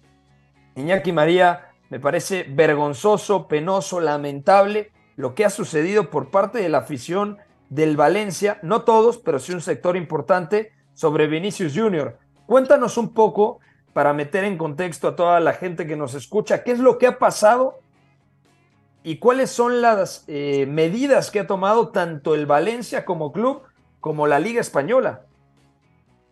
Iñaki 0.75 1.11
María, 1.11 1.71
me 1.89 1.99
parece 1.99 2.45
vergonzoso, 2.47 3.47
penoso, 3.47 3.99
lamentable 3.99 4.91
lo 5.17 5.35
que 5.35 5.45
ha 5.45 5.49
sucedido 5.49 6.09
por 6.09 6.29
parte 6.29 6.59
de 6.59 6.69
la 6.69 6.79
afición 6.79 7.37
del 7.69 7.97
Valencia, 7.97 8.59
no 8.61 8.83
todos, 8.83 9.17
pero 9.17 9.39
sí 9.39 9.51
un 9.51 9.61
sector 9.61 9.97
importante, 9.97 10.71
sobre 10.93 11.27
Vinicius 11.27 11.73
Junior. 11.75 12.19
Cuéntanos 12.45 12.97
un 12.97 13.13
poco, 13.13 13.59
para 13.95 14.11
meter 14.11 14.43
en 14.43 14.57
contexto 14.57 15.07
a 15.07 15.15
toda 15.15 15.39
la 15.39 15.53
gente 15.53 15.87
que 15.87 15.95
nos 15.95 16.15
escucha, 16.15 16.65
qué 16.65 16.73
es 16.73 16.79
lo 16.79 16.97
que 16.97 17.07
ha 17.07 17.17
pasado 17.17 17.79
y 19.05 19.19
cuáles 19.19 19.49
son 19.49 19.81
las 19.81 20.25
eh, 20.27 20.65
medidas 20.67 21.31
que 21.31 21.39
ha 21.39 21.47
tomado 21.47 21.87
tanto 21.87 22.35
el 22.35 22.45
Valencia 22.45 23.05
como 23.05 23.31
club 23.31 23.61
como 24.01 24.27
la 24.27 24.41
Liga 24.41 24.59
Española. 24.59 25.21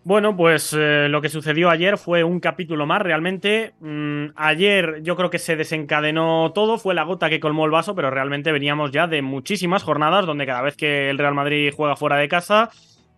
Bueno, 0.03 0.35
pues 0.35 0.75
eh, 0.77 1.07
lo 1.09 1.21
que 1.21 1.29
sucedió 1.29 1.69
ayer 1.69 1.97
fue 1.97 2.25
un 2.25 2.41
capítulo 2.41 2.85
más, 2.85 3.01
realmente. 3.01 3.75
Mm, 3.79 4.31
ayer 4.35 5.01
yo 5.01 5.15
creo 5.15 5.29
que 5.29 5.39
se 5.39 5.55
desencadenó 5.55 6.51
todo, 6.53 6.77
fue 6.77 6.93
la 6.93 7.03
gota 7.03 7.29
que 7.29 7.39
colmó 7.39 7.63
el 7.63 7.71
vaso, 7.71 7.95
pero 7.95 8.11
realmente 8.11 8.51
veníamos 8.51 8.91
ya 8.91 9.07
de 9.07 9.21
muchísimas 9.21 9.83
jornadas 9.83 10.25
donde 10.25 10.45
cada 10.45 10.63
vez 10.63 10.75
que 10.75 11.09
el 11.09 11.17
Real 11.17 11.33
Madrid 11.33 11.71
juega 11.73 11.95
fuera 11.95 12.17
de 12.17 12.27
casa, 12.27 12.71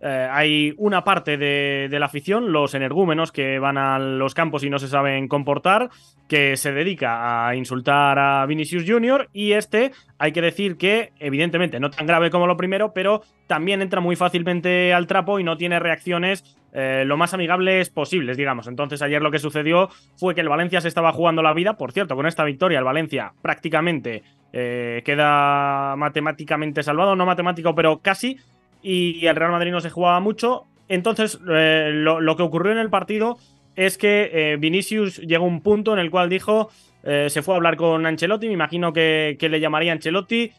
eh, 0.08 0.30
hay 0.32 0.76
una 0.78 1.03
parte 1.03 1.36
de, 1.36 1.89
la 1.89 2.06
afición, 2.06 2.51
los 2.51 2.76
energúmenos 2.76 3.32
que 3.32 3.58
van 3.58 3.80
a 3.80 3.97
los 3.97 4.36
campos 4.36 4.64
y 4.64 4.70
no 4.70 4.78
se 4.78 4.88
saben 4.88 5.28
comportar, 5.28 5.89
que 6.28 6.58
se 6.58 6.74
dedica 6.74 7.47
a 7.47 7.56
insultar 7.56 8.20
a 8.20 8.45
Vinicius 8.45 8.84
Jr. 8.88 9.30
y 9.34 9.53
este, 9.53 9.93
hay 10.20 10.32
que 10.32 10.43
decir 10.43 10.78
que, 10.78 11.12
evidentemente, 11.20 11.80
no 11.80 11.89
tan 11.89 12.06
grave 12.06 12.30
como 12.30 12.45
lo 12.45 12.56
primero, 12.56 12.93
pero 12.93 13.24
también 13.47 13.82
entra 13.82 13.99
muy 13.99 14.16
fácilmente 14.16 14.93
al 14.93 15.08
trapo 15.08 15.39
y 15.39 15.43
no 15.43 15.58
tiene 15.58 15.80
reacciones 15.80 16.56
eh, 16.72 17.03
lo 17.03 17.18
más 17.18 17.34
amigables 17.34 17.89
posibles, 17.89 18.38
digamos. 18.38 18.68
Entonces, 18.68 19.01
ayer 19.01 19.24
lo 19.24 19.32
que 19.32 19.39
sucedió 19.39 19.89
fue 20.18 20.36
que 20.36 20.41
el 20.41 20.49
Valencia 20.49 20.82
se 20.82 20.88
estaba 20.88 21.14
jugando 21.14 21.41
la 21.41 21.53
vida. 21.53 21.78
Por 21.78 21.93
cierto, 21.93 22.16
con 22.16 22.28
esta 22.28 22.43
victoria, 22.43 22.78
el 22.78 22.86
Valencia 22.86 23.34
prácticamente 23.41 24.22
eh, 24.53 25.01
queda 25.03 25.95
matemáticamente 25.95 26.84
salvado, 26.84 27.16
no 27.16 27.26
matemático, 27.26 27.74
pero 27.74 27.99
casi 27.99 28.38
y 28.86 29.26
el 29.26 29.36
Real 29.36 29.52
Madrid 29.52 29.72
no 29.72 29.82
se 29.82 29.90
jugaba 29.90 30.20
mucho. 30.20 30.68
Entonces, 30.88 31.40
eh, 31.50 31.90
lo, 31.94 32.36
que 32.36 32.44
ocurrió 32.44 32.72
en 32.72 32.78
el 32.78 32.90
partido 32.90 33.38
es 33.76 33.98
que 33.98 34.30
eh, 34.32 34.58
Vinicius 34.58 35.18
llegó 35.18 35.46
a 35.46 35.48
un 35.48 35.62
punto 35.62 35.94
en 35.94 36.00
el 36.00 36.12
cual 36.12 36.30
dijo, 36.30 36.70
eh, 37.04 37.28
se 37.30 37.42
fue 37.42 37.56
a 37.56 37.58
hablar 37.58 37.76
con 37.76 38.06
Ancelotti, 38.06 38.48
me 38.48 38.54
imagino 38.54 38.94
que, 38.94 39.38
le 39.40 39.60
llamaría 39.60 39.92
Ancelotti. 39.92 40.52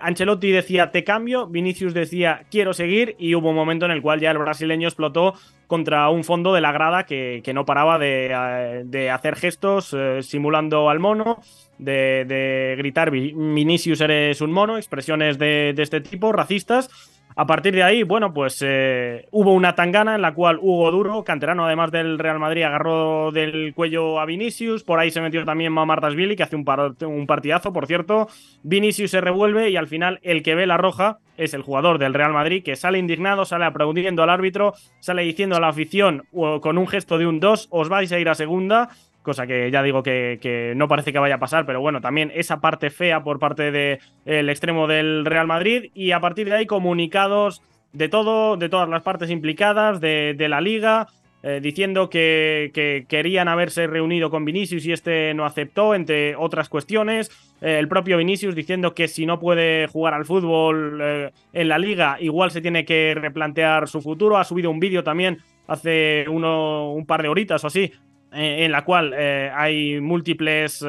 Ancelotti 0.00 0.52
decía, 0.52 0.92
te 0.92 1.02
cambio, 1.02 1.48
Vinicius 1.48 1.92
decía, 1.92 2.44
quiero 2.52 2.72
seguir, 2.72 3.16
y 3.18 3.34
hubo 3.34 3.50
un 3.50 3.56
momento 3.56 3.84
en 3.84 3.90
el 3.90 4.00
cual 4.00 4.20
ya 4.20 4.30
el 4.30 4.38
brasileño 4.38 4.86
explotó 4.86 5.34
contra 5.66 6.08
un 6.08 6.22
fondo 6.22 6.54
de 6.54 6.60
la 6.60 6.70
grada 6.70 7.04
que, 7.04 7.42
no 7.52 7.66
paraba 7.66 7.98
de, 7.98 9.10
hacer 9.12 9.34
gestos 9.34 9.96
simulando 10.20 10.88
al 10.88 11.00
mono, 11.00 11.40
de, 11.78 12.24
de, 12.28 12.76
gritar, 12.78 13.10
Vinicius 13.10 14.00
eres 14.02 14.40
un 14.40 14.52
mono, 14.52 14.76
expresiones 14.76 15.36
de 15.36 15.74
este 15.76 16.00
tipo, 16.00 16.30
racistas. 16.30 16.88
A 17.34 17.46
partir 17.46 17.74
de 17.74 17.82
ahí, 17.82 18.02
bueno, 18.02 18.34
pues 18.34 18.62
eh, 18.64 19.26
hubo 19.30 19.52
una 19.54 19.74
tangana 19.74 20.14
en 20.14 20.22
la 20.22 20.34
cual 20.34 20.58
Hugo 20.60 20.90
Duro, 20.90 21.24
canterano 21.24 21.64
además 21.64 21.90
del 21.90 22.18
Real 22.18 22.38
Madrid, 22.38 22.62
agarró 22.62 23.30
del 23.32 23.72
cuello 23.74 24.20
a 24.20 24.26
Vinicius. 24.26 24.84
Por 24.84 24.98
ahí 24.98 25.10
se 25.10 25.20
metió 25.20 25.44
también 25.44 25.72
Mamartasvili, 25.72 26.36
que 26.36 26.42
hace 26.42 26.56
un, 26.56 26.64
par 26.64 26.94
un 27.00 27.26
partidazo, 27.26 27.72
por 27.72 27.86
cierto. 27.86 28.28
Vinicius 28.62 29.10
se 29.10 29.20
revuelve 29.20 29.70
y 29.70 29.76
al 29.76 29.88
final 29.88 30.20
el 30.22 30.42
que 30.42 30.54
ve 30.54 30.66
la 30.66 30.76
roja 30.76 31.18
es 31.38 31.54
el 31.54 31.62
jugador 31.62 31.98
del 31.98 32.12
Real 32.12 32.32
Madrid, 32.32 32.62
que 32.62 32.76
sale 32.76 32.98
indignado, 32.98 33.46
sale 33.46 33.64
aplaudiendo 33.64 34.22
al 34.22 34.30
árbitro, 34.30 34.74
sale 35.00 35.22
diciendo 35.22 35.56
a 35.56 35.60
la 35.60 35.68
afición 35.68 36.24
con 36.32 36.76
un 36.76 36.86
gesto 36.86 37.16
de 37.16 37.26
un 37.26 37.40
2, 37.40 37.68
os 37.70 37.88
vais 37.88 38.12
a 38.12 38.18
ir 38.18 38.28
a 38.28 38.34
segunda 38.34 38.90
cosa 39.22 39.46
que 39.46 39.70
ya 39.70 39.82
digo 39.82 40.02
que, 40.02 40.72
no 40.76 40.88
parece 40.88 41.12
que 41.12 41.18
vaya 41.18 41.36
a 41.36 41.40
pasar, 41.40 41.64
pero 41.64 41.80
bueno, 41.80 42.00
también 42.00 42.32
esa 42.34 42.60
parte 42.60 42.90
fea 42.90 43.22
por 43.22 43.38
parte 43.38 43.70
del 43.70 44.00
de, 44.24 44.52
extremo 44.52 44.86
del 44.86 45.24
Real 45.24 45.46
Madrid 45.46 45.90
y 45.94 46.12
a 46.12 46.20
partir 46.20 46.48
de 46.48 46.56
ahí 46.56 46.66
comunicados 46.66 47.62
de 47.92 48.08
todo, 48.08 48.56
de 48.56 48.68
todas 48.68 48.88
las 48.88 49.02
partes 49.02 49.30
implicadas, 49.30 50.00
de, 50.00 50.34
la 50.48 50.60
liga, 50.60 51.08
eh, 51.42 51.60
diciendo 51.62 52.08
que, 52.08 52.70
que, 52.72 53.04
querían 53.08 53.48
haberse 53.48 53.86
reunido 53.86 54.30
con 54.30 54.44
Vinicius 54.44 54.86
y 54.86 54.92
este 54.92 55.34
no 55.34 55.44
aceptó, 55.44 55.94
entre 55.94 56.36
otras 56.36 56.68
cuestiones. 56.68 57.30
Eh, 57.60 57.78
el 57.78 57.88
propio 57.88 58.16
Vinicius 58.16 58.54
diciendo 58.54 58.94
que 58.94 59.08
si 59.08 59.26
no 59.26 59.38
puede 59.38 59.86
jugar 59.88 60.14
al 60.14 60.24
fútbol 60.24 60.98
eh, 61.02 61.30
en 61.52 61.68
la 61.68 61.78
liga, 61.78 62.16
igual 62.20 62.50
se 62.50 62.60
tiene 62.60 62.84
que 62.84 63.14
replantear 63.14 63.88
su 63.88 64.00
futuro. 64.00 64.38
Ha 64.38 64.44
subido 64.44 64.70
un 64.70 64.80
vídeo 64.80 65.04
también 65.04 65.38
hace 65.66 66.24
uno, 66.28 66.92
un 66.92 67.06
par 67.06 67.22
de 67.22 67.28
horitas 67.28 67.62
o 67.64 67.66
así, 67.66 67.92
eh, 68.32 68.64
en 68.64 68.72
la 68.72 68.84
cual 68.84 69.12
eh, 69.16 69.50
hay 69.54 70.00
múltiples 70.00 70.84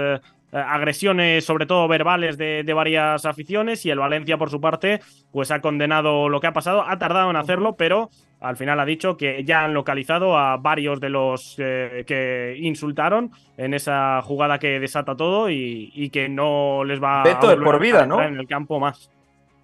eh, 0.53 0.57
agresiones, 0.57 1.43
sobre 1.43 1.65
todo 1.65 1.87
verbales, 1.87 2.37
de, 2.37 2.63
de, 2.63 2.73
varias 2.73 3.25
aficiones 3.25 3.85
y 3.87 3.89
el 3.89 3.97
Valencia, 3.97 4.37
por 4.37 4.51
su 4.51 4.61
parte, 4.61 5.01
pues 5.31 5.49
ha 5.49 5.61
condenado 5.61 6.29
lo 6.29 6.39
que 6.39 6.45
ha 6.47 6.53
pasado. 6.53 6.83
Ha 6.87 6.99
tardado 6.99 7.31
en 7.31 7.37
hacerlo, 7.37 7.75
pero 7.75 8.11
al 8.39 8.55
final 8.55 8.79
ha 8.79 8.85
dicho 8.85 9.17
que 9.17 9.43
ya 9.43 9.63
han 9.63 9.73
localizado 9.73 10.37
a 10.37 10.57
varios 10.57 10.99
de 10.99 11.09
los 11.09 11.55
eh, 11.57 12.03
que 12.05 12.55
insultaron 12.59 13.31
en 13.57 13.73
esa 13.73 14.21
jugada 14.21 14.59
que 14.59 14.79
desata 14.79 15.15
todo 15.15 15.49
y, 15.49 15.91
y 15.95 16.11
que 16.11 16.29
no 16.29 16.83
les 16.83 17.01
va 17.01 17.23
Beto 17.23 17.49
a 17.49 17.55
por 17.55 17.79
vida, 17.79 18.05
¿no? 18.05 18.21
en 18.21 18.37
el 18.37 18.47
campo 18.47 18.79
más. 18.79 19.09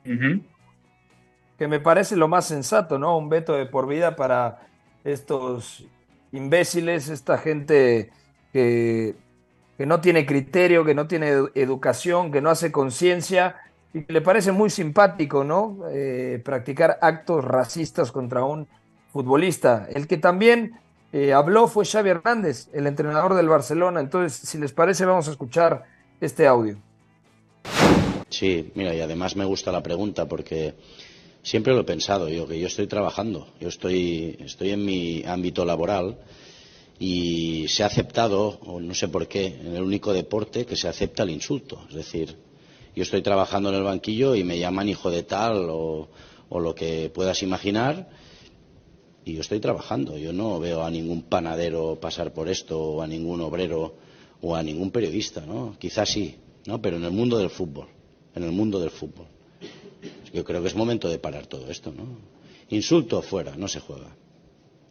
Uh 0.06 0.10
-huh. 0.10 0.42
que 1.58 1.68
me 1.68 1.80
parece 1.80 2.16
lo 2.16 2.28
más 2.28 2.48
sensato, 2.48 2.98
¿no? 2.98 3.18
Un 3.18 3.30
veto 3.30 3.54
de 3.54 3.66
por 3.66 3.86
vida 3.88 4.16
para 4.16 4.60
estos 5.04 5.86
imbéciles, 6.32 7.10
esta 7.10 7.38
gente 7.38 8.12
que, 8.54 9.16
que 9.78 9.86
no 9.86 10.02
tiene 10.02 10.26
criterio, 10.26 10.86
que 10.86 10.94
no 10.94 11.08
tiene 11.08 11.30
educación, 11.56 12.32
que 12.32 12.42
no 12.42 12.50
hace 12.50 12.72
conciencia 12.72 13.56
y 13.94 14.04
que 14.04 14.14
le 14.14 14.22
parece 14.22 14.52
muy 14.52 14.70
simpático, 14.70 15.44
¿no? 15.44 15.78
Eh, 15.92 16.42
practicar 16.44 17.00
actos 17.02 17.44
racistas 17.44 18.12
contra 18.12 18.44
un 18.44 18.68
futbolista. 19.12 19.88
El 19.94 20.08
que 20.08 20.18
también 20.18 20.74
eh, 21.12 21.34
habló 21.34 21.68
fue 21.68 21.86
Xavi 21.86 22.10
Hernández, 22.10 22.70
el 22.74 22.86
entrenador 22.88 23.34
del 23.34 23.50
Barcelona. 23.50 24.00
Entonces, 24.00 24.38
si 24.48 24.58
les 24.58 24.74
parece, 24.74 25.06
vamos 25.06 25.28
a 25.28 25.32
escuchar 25.32 25.86
este 26.22 26.46
audio. 26.46 26.78
Sí, 28.30 28.72
mira, 28.76 28.94
y 28.94 29.02
además 29.02 29.36
me 29.36 29.46
gusta 29.46 29.72
la 29.72 29.82
pregunta 29.82 30.28
porque 30.28 30.76
siempre 31.42 31.74
lo 31.74 31.82
he 31.82 31.86
pensado, 31.86 32.30
yo 32.30 32.48
que 32.48 32.60
yo 32.60 32.68
estoy 32.68 32.88
trabajando, 32.88 33.48
yo 33.60 33.70
estoy, 33.70 34.38
estoy 34.40 34.72
en 34.72 34.86
mi 34.86 35.24
ámbito 35.26 35.66
laboral 35.66 36.18
y 37.00 37.68
se 37.70 37.84
ha 37.84 37.88
aceptado, 37.88 38.60
o 38.66 38.80
no 38.80 38.94
sé 38.94 39.08
por 39.08 39.28
qué, 39.28 39.48
en 39.48 39.76
el 39.76 39.84
único 39.84 40.14
deporte 40.14 40.66
que 40.66 40.76
se 40.76 40.88
acepta 40.88 41.24
el 41.24 41.30
insulto. 41.30 41.86
Es 41.88 41.96
decir, 41.96 42.36
yo 42.96 43.04
estoy 43.04 43.22
trabajando 43.22 43.70
en 43.70 43.76
el 43.76 43.84
banquillo 43.84 44.36
y 44.36 44.44
me 44.44 44.60
llaman 44.60 44.90
hijo 44.90 45.10
de 45.10 45.24
tal 45.24 45.68
o, 45.70 46.10
lo 46.52 46.76
que 46.76 47.10
puedas 47.14 47.42
imaginar 47.44 48.10
y 49.24 49.36
yo 49.36 49.42
estoy 49.42 49.60
trabajando. 49.60 50.18
Yo 50.18 50.34
no 50.34 50.60
veo 50.60 50.84
a 50.84 50.92
ningún 50.92 51.24
panadero 51.24 52.00
pasar 52.02 52.34
por 52.34 52.50
esto 52.50 52.80
o 52.80 53.02
a 53.02 53.08
ningún 53.08 53.40
obrero 53.42 53.96
o 54.42 54.56
a 54.56 54.64
ningún 54.64 54.92
periodista, 54.92 55.46
¿no? 55.46 55.78
Quizás 55.80 56.10
sí, 56.10 56.36
¿no? 56.66 56.82
Pero 56.82 56.98
en 56.98 57.06
el 57.06 57.12
mundo 57.12 57.38
del 57.38 57.50
fútbol, 57.50 57.88
en 58.36 58.44
el 58.44 58.52
mundo 58.52 58.80
del 58.80 58.90
fútbol. 58.90 59.28
Yo 60.34 60.44
creo 60.44 60.62
que 60.62 60.68
es 60.68 60.76
momento 60.76 61.10
de 61.10 61.20
parar 61.20 61.48
todo 61.48 61.70
esto, 61.70 61.92
¿no? 61.92 62.06
Insulto 62.70 63.22
fuera, 63.22 63.56
no 63.56 63.68
se 63.68 63.80
juega. 63.80 64.16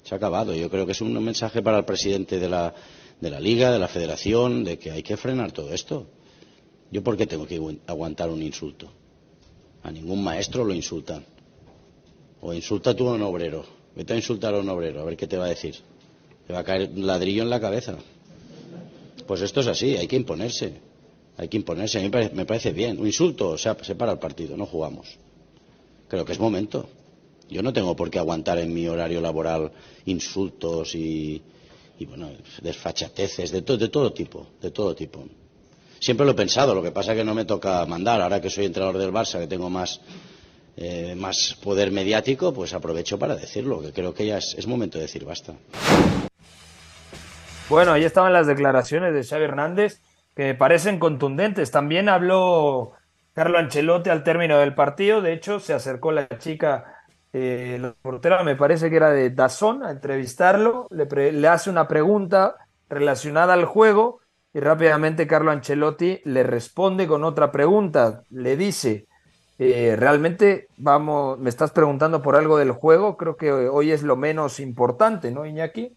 Se 0.02 0.14
ha 0.14 0.16
acabado. 0.16 0.54
Yo 0.54 0.68
creo 0.70 0.86
que 0.86 0.92
es 0.92 1.00
un 1.00 1.12
mensaje 1.22 1.62
para 1.62 1.78
el 1.78 1.84
presidente 1.84 2.38
de 2.38 2.48
la, 2.48 2.74
de 3.20 3.30
la 3.30 3.40
Liga, 3.40 3.70
de 3.70 3.78
la 3.78 3.88
Federación, 3.88 4.64
de 4.64 4.78
que 4.78 4.90
hay 4.90 5.02
que 5.02 5.16
frenar 5.16 5.52
todo 5.52 5.72
esto. 5.72 6.06
¿Yo 6.90 7.02
por 7.02 7.16
qué 7.16 7.26
tengo 7.26 7.46
que 7.46 7.60
aguantar 7.86 8.30
un 8.30 8.42
insulto? 8.42 8.90
A 9.82 9.90
ningún 9.90 10.24
maestro 10.24 10.64
lo 10.64 10.74
insultan. 10.74 11.24
O 12.40 12.52
insulta 12.52 12.94
tú 12.94 13.08
a 13.08 13.12
un 13.12 13.22
obrero. 13.22 13.64
Vete 13.94 14.12
a 14.14 14.16
insultar 14.16 14.54
a 14.54 14.58
un 14.58 14.68
obrero, 14.68 15.00
a 15.00 15.04
ver 15.04 15.16
qué 15.16 15.26
te 15.26 15.36
va 15.36 15.46
a 15.46 15.48
decir. 15.48 15.76
Te 16.46 16.52
va 16.52 16.60
a 16.60 16.64
caer 16.64 16.90
un 16.94 17.06
ladrillo 17.06 17.42
en 17.42 17.50
la 17.50 17.60
cabeza. 17.60 17.96
Pues 19.26 19.42
esto 19.42 19.60
es 19.60 19.66
así, 19.66 19.96
hay 19.96 20.06
que 20.06 20.16
imponerse. 20.16 20.72
Hay 21.36 21.48
que 21.48 21.56
imponerse. 21.58 21.98
A 21.98 22.02
mí 22.02 22.10
me 22.32 22.46
parece 22.46 22.72
bien. 22.72 22.98
Un 22.98 23.06
insulto, 23.06 23.50
o 23.50 23.58
sea, 23.58 23.76
se 23.82 23.94
para 23.94 24.12
el 24.12 24.18
partido, 24.18 24.56
no 24.56 24.66
jugamos. 24.66 25.18
Creo 26.08 26.24
que 26.24 26.32
es 26.32 26.40
momento. 26.40 26.88
Yo 27.48 27.62
no 27.62 27.72
tengo 27.72 27.94
por 27.94 28.10
qué 28.10 28.18
aguantar 28.18 28.58
en 28.58 28.72
mi 28.74 28.88
horario 28.88 29.20
laboral 29.20 29.72
insultos 30.06 30.94
y, 30.94 31.42
y 31.98 32.06
bueno, 32.06 32.30
desfachateces 32.62 33.50
de, 33.50 33.62
de 33.62 33.88
todo 33.88 34.12
tipo, 34.12 34.46
de 34.60 34.70
todo 34.70 34.94
tipo. 34.94 35.24
Siempre 36.00 36.24
lo 36.26 36.32
he 36.32 36.34
pensado, 36.36 36.74
lo 36.74 36.82
que 36.82 36.92
pasa 36.92 37.12
es 37.12 37.18
que 37.18 37.24
no 37.24 37.34
me 37.34 37.44
toca 37.44 37.84
mandar. 37.86 38.20
Ahora 38.20 38.40
que 38.40 38.50
soy 38.50 38.66
entrenador 38.66 38.98
del 38.98 39.12
Barça, 39.12 39.38
que 39.40 39.46
tengo 39.46 39.68
más, 39.68 40.00
eh, 40.76 41.14
más 41.16 41.56
poder 41.62 41.90
mediático, 41.90 42.52
pues 42.52 42.72
aprovecho 42.74 43.18
para 43.18 43.34
decirlo, 43.34 43.80
que 43.80 43.92
creo 43.92 44.14
que 44.14 44.26
ya 44.26 44.38
es, 44.38 44.54
es 44.56 44.66
momento 44.66 44.98
de 44.98 45.02
decir 45.04 45.24
basta. 45.24 45.54
Bueno, 47.68 47.92
ahí 47.92 48.04
estaban 48.04 48.32
las 48.32 48.46
declaraciones 48.46 49.12
de 49.12 49.24
Xavi 49.24 49.44
Hernández, 49.44 50.00
que 50.34 50.54
parecen 50.54 50.98
contundentes. 50.98 51.70
También 51.70 52.08
habló 52.08 52.92
Carlo 53.32 53.58
Ancelotti 53.58 54.10
al 54.10 54.24
término 54.24 54.58
del 54.58 54.74
partido. 54.74 55.20
De 55.22 55.32
hecho, 55.32 55.60
se 55.60 55.72
acercó 55.72 56.12
la 56.12 56.28
chica, 56.38 57.04
eh, 57.32 57.78
la 57.80 57.94
portera, 58.00 58.42
me 58.42 58.56
parece 58.56 58.90
que 58.90 58.96
era 58.96 59.10
de 59.10 59.30
Dazón, 59.30 59.84
a 59.84 59.90
entrevistarlo. 59.90 60.88
Le, 60.90 61.48
hace 61.48 61.70
una 61.70 61.86
pregunta 61.86 62.56
relacionada 62.88 63.54
al 63.54 63.64
juego 63.64 64.20
y 64.52 64.60
rápidamente 64.60 65.26
Carlo 65.26 65.50
Ancelotti 65.50 66.20
le 66.24 66.42
responde 66.42 67.06
con 67.06 67.24
otra 67.24 67.52
pregunta. 67.52 68.22
Le 68.30 68.56
dice, 68.56 69.06
eh, 69.58 69.94
realmente, 69.96 70.68
vamos, 70.76 71.38
me 71.38 71.50
estás 71.50 71.70
preguntando 71.70 72.22
por 72.22 72.34
algo 72.34 72.58
del 72.58 72.72
juego. 72.72 73.16
Creo 73.16 73.36
que 73.36 73.52
hoy 73.52 73.92
es 73.92 74.02
lo 74.02 74.16
menos 74.16 74.58
importante, 74.60 75.30
¿no, 75.30 75.46
Iñaki? 75.46 75.92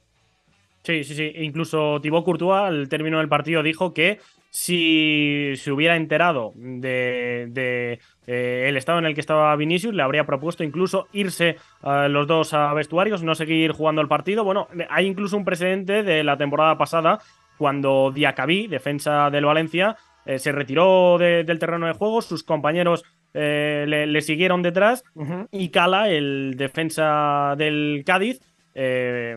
Sí, 0.84 1.03
sí, 1.03 1.15
sí. 1.15 1.32
Incluso 1.36 2.01
Thibaut 2.01 2.25
Courtois 2.25 2.67
al 2.67 2.89
término 2.89 3.19
del 3.19 3.29
partido 3.29 3.61
dijo 3.61 3.93
que 3.93 4.19
si 4.52 5.54
se 5.56 5.72
hubiera 5.72 5.95
enterado 5.95 6.52
de, 6.56 7.47
de, 7.49 7.99
eh, 8.28 8.66
el 8.68 8.76
estado 8.78 8.99
en 8.99 9.06
el 9.06 9.16
que 9.16 9.22
estaba 9.22 9.56
Vinicius, 9.56 9.93
le 9.95 10.04
habría 10.04 10.26
propuesto 10.26 10.64
incluso 10.64 11.08
irse 11.14 11.56
eh, 11.84 12.08
los 12.10 12.28
dos 12.28 12.54
a 12.54 12.74
vestuarios, 12.74 13.24
no 13.24 13.34
seguir 13.34 13.72
jugando 13.72 14.02
el 14.02 14.08
partido. 14.10 14.43
Bueno, 14.43 14.68
hay 14.89 15.08
incluso 15.08 15.38
un 15.38 15.45
precedente 15.45 16.04
de 16.04 16.24
la 16.24 16.38
temporada 16.38 16.78
pasada 16.78 17.20
cuando 17.58 18.12
Diacabí, 18.14 18.68
defensa 18.68 19.30
del 19.30 19.45
Valencia, 19.45 19.95
eh, 20.26 20.38
se 20.38 20.52
retiró 20.52 21.18
de- 21.18 21.43
del 21.45 21.58
terreno 21.58 21.88
de 21.88 21.93
juego, 21.93 22.22
sus 22.22 22.43
compañeros 22.43 23.04
eh, 23.34 23.86
le, 23.88 24.06
le 24.06 24.22
siguieron 24.22 24.62
detrás 24.62 25.04
y 25.52 25.70
Cala, 25.70 26.10
el 26.10 26.56
defensa 26.58 27.56
del 27.58 28.04
Cádiz, 28.06 28.41
eh, 28.74 29.36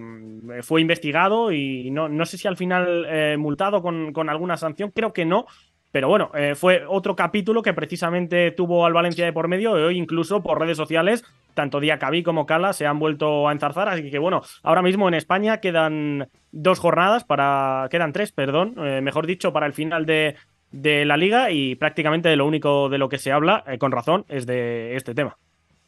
fue 0.63 0.81
investigado 0.81 1.53
y 1.53 1.91
no, 1.91 2.09
no 2.09 2.25
sé 2.27 2.39
si 2.39 2.49
al 2.49 2.57
final 2.57 3.07
eh, 3.09 3.37
multado 3.39 3.83
con, 3.83 4.13
con 4.13 4.29
alguna 4.29 4.57
sanción, 4.57 4.91
creo 4.95 5.13
que 5.13 5.25
no. 5.25 5.47
Pero 5.91 6.09
bueno, 6.09 6.33
eh, 6.35 6.57
fue 6.57 6.85
otro 6.89 7.15
capítulo 7.15 7.63
que 7.63 7.73
precisamente 7.73 8.51
tuvo 8.51 8.85
al 8.85 8.93
Valencia 8.93 9.25
de 9.25 9.33
por 9.33 9.47
medio 9.47 9.79
y 9.79 9.83
hoy 9.83 9.97
incluso 9.97 10.43
por 10.43 10.59
redes 10.59 10.77
sociales, 10.77 11.25
tanto 11.55 11.79
Diacabí 11.79 12.25
como 12.25 12.47
Cala 12.47 12.73
se 12.73 12.85
han 12.85 12.99
vuelto 12.99 13.49
a 13.49 13.53
enzarzar. 13.53 13.89
Así 13.89 14.11
que 14.11 14.19
bueno, 14.19 14.43
ahora 14.65 14.83
mismo 14.83 15.07
en 15.07 15.15
España 15.15 15.59
quedan 15.59 16.29
dos 16.51 16.81
jornadas 16.81 17.23
para. 17.23 17.87
quedan 17.93 18.13
tres, 18.13 18.33
perdón, 18.33 18.75
mejor 19.05 19.29
dicho, 19.29 19.53
para 19.53 19.67
el 19.67 19.73
final 19.73 20.05
de, 20.05 20.35
de 20.73 21.05
la 21.05 21.17
liga 21.17 21.53
y 21.53 21.77
prácticamente 21.77 22.35
lo 22.35 22.47
único 22.47 22.89
de 22.89 22.99
lo 22.99 23.09
que 23.09 23.19
se 23.19 23.31
habla, 23.31 23.63
con 23.79 23.93
razón, 23.93 24.25
es 24.29 24.47
de 24.47 24.97
este 24.97 25.15
tema. 25.15 25.39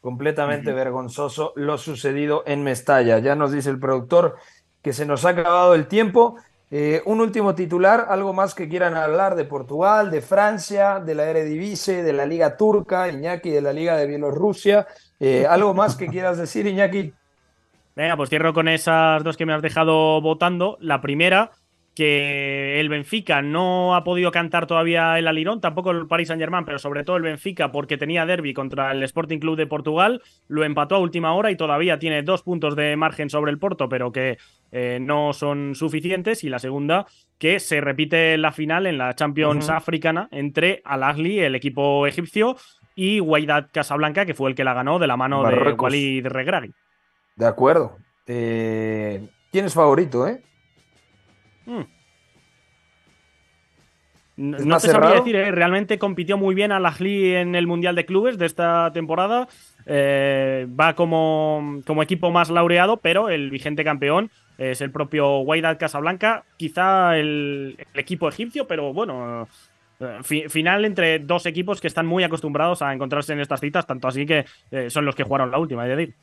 Completamente 0.06 0.72
vergonzoso 0.72 1.52
lo 1.56 1.76
sucedido 1.78 2.44
en 2.46 2.62
Mestalla. 2.62 3.18
Ya 3.18 3.34
nos 3.34 3.50
dice 3.50 3.70
el 3.70 3.80
productor 3.80 4.36
que 4.80 4.92
se 4.92 5.04
nos 5.04 5.24
ha 5.24 5.30
acabado 5.30 5.74
el 5.74 5.88
tiempo. 5.88 6.36
Eh, 6.70 7.02
un 7.06 7.20
último 7.20 7.56
titular, 7.56 8.06
algo 8.08 8.32
más 8.32 8.54
que 8.54 8.68
quieran 8.68 8.96
hablar 8.96 9.34
de 9.34 9.44
Portugal, 9.44 10.12
de 10.12 10.22
Francia, 10.22 11.00
de 11.00 11.16
la 11.16 11.24
Eredivisie, 11.24 12.04
de 12.04 12.12
la 12.12 12.24
Liga 12.24 12.56
Turca, 12.56 13.08
Iñaki, 13.08 13.50
de 13.50 13.60
la 13.60 13.72
Liga 13.72 13.96
de 13.96 14.06
Bielorrusia. 14.06 14.86
Eh, 15.18 15.44
¿Algo 15.50 15.74
más 15.74 15.96
que 15.96 16.06
quieras 16.06 16.38
decir, 16.38 16.68
Iñaki? 16.68 17.12
Venga, 17.96 18.16
pues 18.16 18.30
cierro 18.30 18.54
con 18.54 18.68
esas 18.68 19.24
dos 19.24 19.36
que 19.36 19.44
me 19.44 19.54
has 19.54 19.62
dejado 19.62 20.20
votando. 20.20 20.78
La 20.80 21.00
primera, 21.00 21.50
que 21.96 22.78
el 22.78 22.90
Benfica 22.90 23.40
no 23.40 23.96
ha 23.96 24.04
podido 24.04 24.30
cantar 24.30 24.66
todavía 24.66 25.18
el 25.18 25.26
alirón, 25.26 25.62
tampoco 25.62 25.92
el 25.92 26.06
Paris 26.06 26.28
Saint 26.28 26.40
Germain, 26.40 26.66
pero 26.66 26.78
sobre 26.78 27.04
todo 27.04 27.16
el 27.16 27.22
Benfica 27.22 27.72
porque 27.72 27.96
tenía 27.96 28.26
derby 28.26 28.52
contra 28.52 28.92
el 28.92 29.02
Sporting 29.02 29.38
Club 29.38 29.56
de 29.56 29.66
Portugal, 29.66 30.22
lo 30.46 30.62
empató 30.62 30.96
a 30.96 30.98
última 30.98 31.32
hora 31.34 31.50
y 31.50 31.56
todavía 31.56 31.98
tiene 31.98 32.22
dos 32.22 32.42
puntos 32.42 32.76
de 32.76 32.94
margen 32.96 33.30
sobre 33.30 33.50
el 33.50 33.58
Porto, 33.58 33.88
pero 33.88 34.12
que 34.12 34.36
eh, 34.72 34.98
no 35.00 35.32
son 35.32 35.74
suficientes. 35.74 36.44
Y 36.44 36.50
la 36.50 36.58
segunda, 36.58 37.06
que 37.38 37.60
se 37.60 37.80
repite 37.80 38.36
la 38.36 38.52
final 38.52 38.86
en 38.86 38.98
la 38.98 39.14
Champions 39.14 39.70
africana 39.70 40.28
entre 40.32 40.82
Al 40.84 41.02
Ahly, 41.02 41.40
el 41.40 41.54
equipo 41.54 42.06
egipcio, 42.06 42.56
y 42.94 43.20
Wydad 43.20 43.68
Casablanca, 43.72 44.26
que 44.26 44.34
fue 44.34 44.50
el 44.50 44.54
que 44.54 44.64
la 44.64 44.74
ganó 44.74 44.98
de 44.98 45.06
la 45.06 45.16
mano 45.16 45.42
de. 45.48 45.72
Walid 45.72 46.26
Regragui. 46.26 46.74
De 47.36 47.46
acuerdo. 47.46 47.96
Eh, 48.26 49.30
¿Quién 49.50 49.64
es 49.64 49.72
favorito, 49.72 50.28
eh? 50.28 50.42
Mm. 51.66 51.82
No, 54.38 54.58
¿Es 54.58 54.66
no 54.66 54.78
te 54.78 54.88
sabría 54.88 55.14
decir, 55.14 55.34
¿eh? 55.34 55.50
realmente 55.50 55.98
compitió 55.98 56.36
muy 56.36 56.54
bien 56.54 56.70
al 56.70 56.84
Ahly 56.84 57.36
en 57.36 57.54
el 57.54 57.66
Mundial 57.66 57.94
de 57.94 58.04
Clubes 58.04 58.36
de 58.36 58.44
esta 58.44 58.92
temporada. 58.92 59.48
Eh, 59.86 60.66
va 60.78 60.94
como, 60.94 61.80
como 61.86 62.02
equipo 62.02 62.30
más 62.30 62.50
laureado, 62.50 62.98
pero 62.98 63.30
el 63.30 63.50
vigente 63.50 63.82
campeón 63.82 64.30
es 64.58 64.82
el 64.82 64.90
propio 64.90 65.38
Wydad 65.38 65.78
Casablanca, 65.78 66.44
quizá 66.58 67.16
el, 67.16 67.76
el 67.94 68.00
equipo 68.00 68.28
egipcio, 68.28 68.66
pero 68.66 68.92
bueno, 68.92 69.48
eh, 70.00 70.18
fi- 70.22 70.48
final 70.50 70.84
entre 70.84 71.18
dos 71.18 71.46
equipos 71.46 71.80
que 71.80 71.88
están 71.88 72.06
muy 72.06 72.22
acostumbrados 72.22 72.82
a 72.82 72.92
encontrarse 72.92 73.32
en 73.32 73.40
estas 73.40 73.60
citas, 73.60 73.86
tanto 73.86 74.06
así 74.06 74.26
que 74.26 74.44
eh, 74.70 74.90
son 74.90 75.06
los 75.06 75.14
que 75.14 75.24
jugaron 75.24 75.50
la 75.50 75.58
última, 75.58 75.84
de 75.86 75.96
decir. 75.96 76.14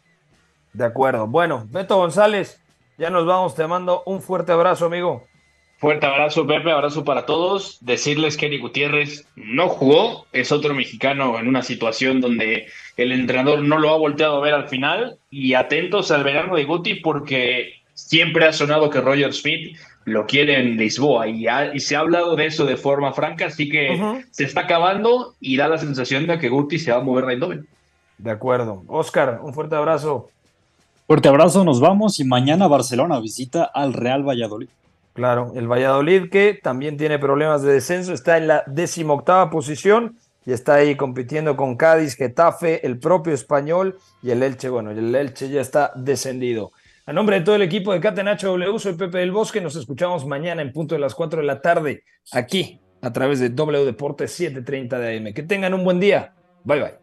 De 0.72 0.86
acuerdo. 0.86 1.26
Bueno, 1.26 1.66
Beto 1.72 1.98
González, 1.98 2.62
ya 3.00 3.10
nos 3.10 3.26
vamos. 3.26 3.56
Te 3.56 3.66
mando 3.66 4.04
un 4.06 4.22
fuerte 4.22 4.52
abrazo, 4.52 4.86
amigo. 4.86 5.28
Fuerte 5.84 6.06
abrazo, 6.06 6.48
Pepe, 6.48 6.72
abrazo 6.72 7.04
para 7.04 7.26
todos. 7.26 7.78
Decirles 7.82 8.38
que 8.38 8.46
Eric 8.46 8.62
Gutiérrez 8.62 9.28
no 9.36 9.68
jugó, 9.68 10.26
es 10.32 10.54
otro 10.54 10.74
mexicano 10.74 11.38
en 11.38 11.50
una 11.50 11.62
situación 11.62 12.22
donde 12.22 12.68
el 12.96 13.12
entrenador 13.12 13.62
no 13.64 13.78
lo 13.78 13.90
ha 13.90 13.98
volteado 13.98 14.38
a 14.38 14.40
ver 14.40 14.54
al 14.54 14.70
final. 14.70 15.18
Y 15.30 15.56
atentos 15.56 16.10
al 16.12 16.24
verano 16.24 16.56
de 16.56 16.64
Guti 16.64 16.96
porque 16.96 17.74
siempre 17.96 18.46
ha 18.46 18.54
sonado 18.54 18.90
que 18.90 19.02
Roger 19.02 19.34
Smith 19.34 19.76
lo 20.06 20.26
quiere 20.26 20.58
en 20.58 20.78
Lisboa 20.78 21.28
y, 21.28 21.48
ha- 21.48 21.76
y 21.76 21.82
se 21.82 21.98
ha 21.98 22.00
hablado 22.00 22.38
de 22.38 22.46
eso 22.46 22.64
de 22.64 22.78
forma 22.78 23.12
franca, 23.12 23.48
así 23.48 23.68
que 23.68 23.90
se 24.32 24.46
está 24.46 24.62
acabando 24.62 25.34
y 25.42 25.58
da 25.58 25.68
la 25.68 25.78
sensación 25.80 26.28
de 26.28 26.40
que 26.40 26.48
Guti 26.48 26.80
se 26.80 26.94
va 26.94 27.00
a 27.00 27.04
mover 27.04 27.26
de 27.26 27.34
Eindhoven. 27.34 27.68
De 28.20 28.32
acuerdo. 28.32 28.84
Oscar, 28.88 29.42
un 29.44 29.54
fuerte 29.54 29.76
abrazo. 29.76 30.30
Fuerte 31.08 31.28
abrazo, 31.28 31.66
nos 31.66 31.82
vamos 31.82 32.22
y 32.22 32.24
mañana 32.24 32.68
Barcelona 32.70 33.20
visita 33.20 33.66
al 33.66 33.92
Real 33.92 34.24
Valladolid. 34.26 34.70
Claro, 35.14 35.54
el 35.56 35.68
Valladolid 35.68 36.30
que 36.30 36.60
también 36.62 36.98
tiene 36.98 37.20
problemas 37.20 37.62
de 37.62 37.74
descenso, 37.74 38.14
está 38.14 38.38
en 38.38 38.48
la 38.48 38.64
decimoctava 38.66 39.50
posición 39.52 40.18
y 40.46 40.52
está 40.52 40.76
ahí 40.76 40.96
compitiendo 40.96 41.56
con 41.56 41.78
Cádiz, 41.78 42.16
Getafe, 42.16 42.86
el 42.86 43.00
propio 43.00 43.34
Español 43.34 43.98
y 44.22 44.32
el 44.32 44.42
Elche. 44.42 44.70
Bueno, 44.70 44.92
el 44.92 45.14
Elche 45.14 45.50
ya 45.50 45.62
está 45.62 45.92
descendido. 45.96 46.72
A 47.06 47.14
nombre 47.14 47.40
de 47.40 47.46
todo 47.46 47.56
el 47.56 47.62
equipo 47.62 47.94
de 47.94 48.00
Catenacho 48.00 48.48
W, 48.48 48.80
soy 48.80 48.94
Pepe 48.94 49.20
del 49.20 49.32
Bosque. 49.32 49.62
Nos 49.62 49.76
escuchamos 49.76 50.26
mañana 50.26 50.62
en 50.62 50.72
punto 50.72 50.96
de 50.96 51.02
las 51.02 51.14
4 51.14 51.42
de 51.42 51.46
la 51.46 51.62
tarde, 51.62 52.04
aquí 52.32 52.80
a 53.02 53.12
través 53.12 53.40
de 53.40 53.50
W 53.50 53.86
Deportes 53.86 54.32
7:30 54.40 54.98
de 54.98 55.18
AM. 55.18 55.34
Que 55.34 55.44
tengan 55.44 55.74
un 55.74 55.84
buen 55.84 56.00
día. 56.00 56.34
Bye 56.64 56.80
bye. 56.82 57.03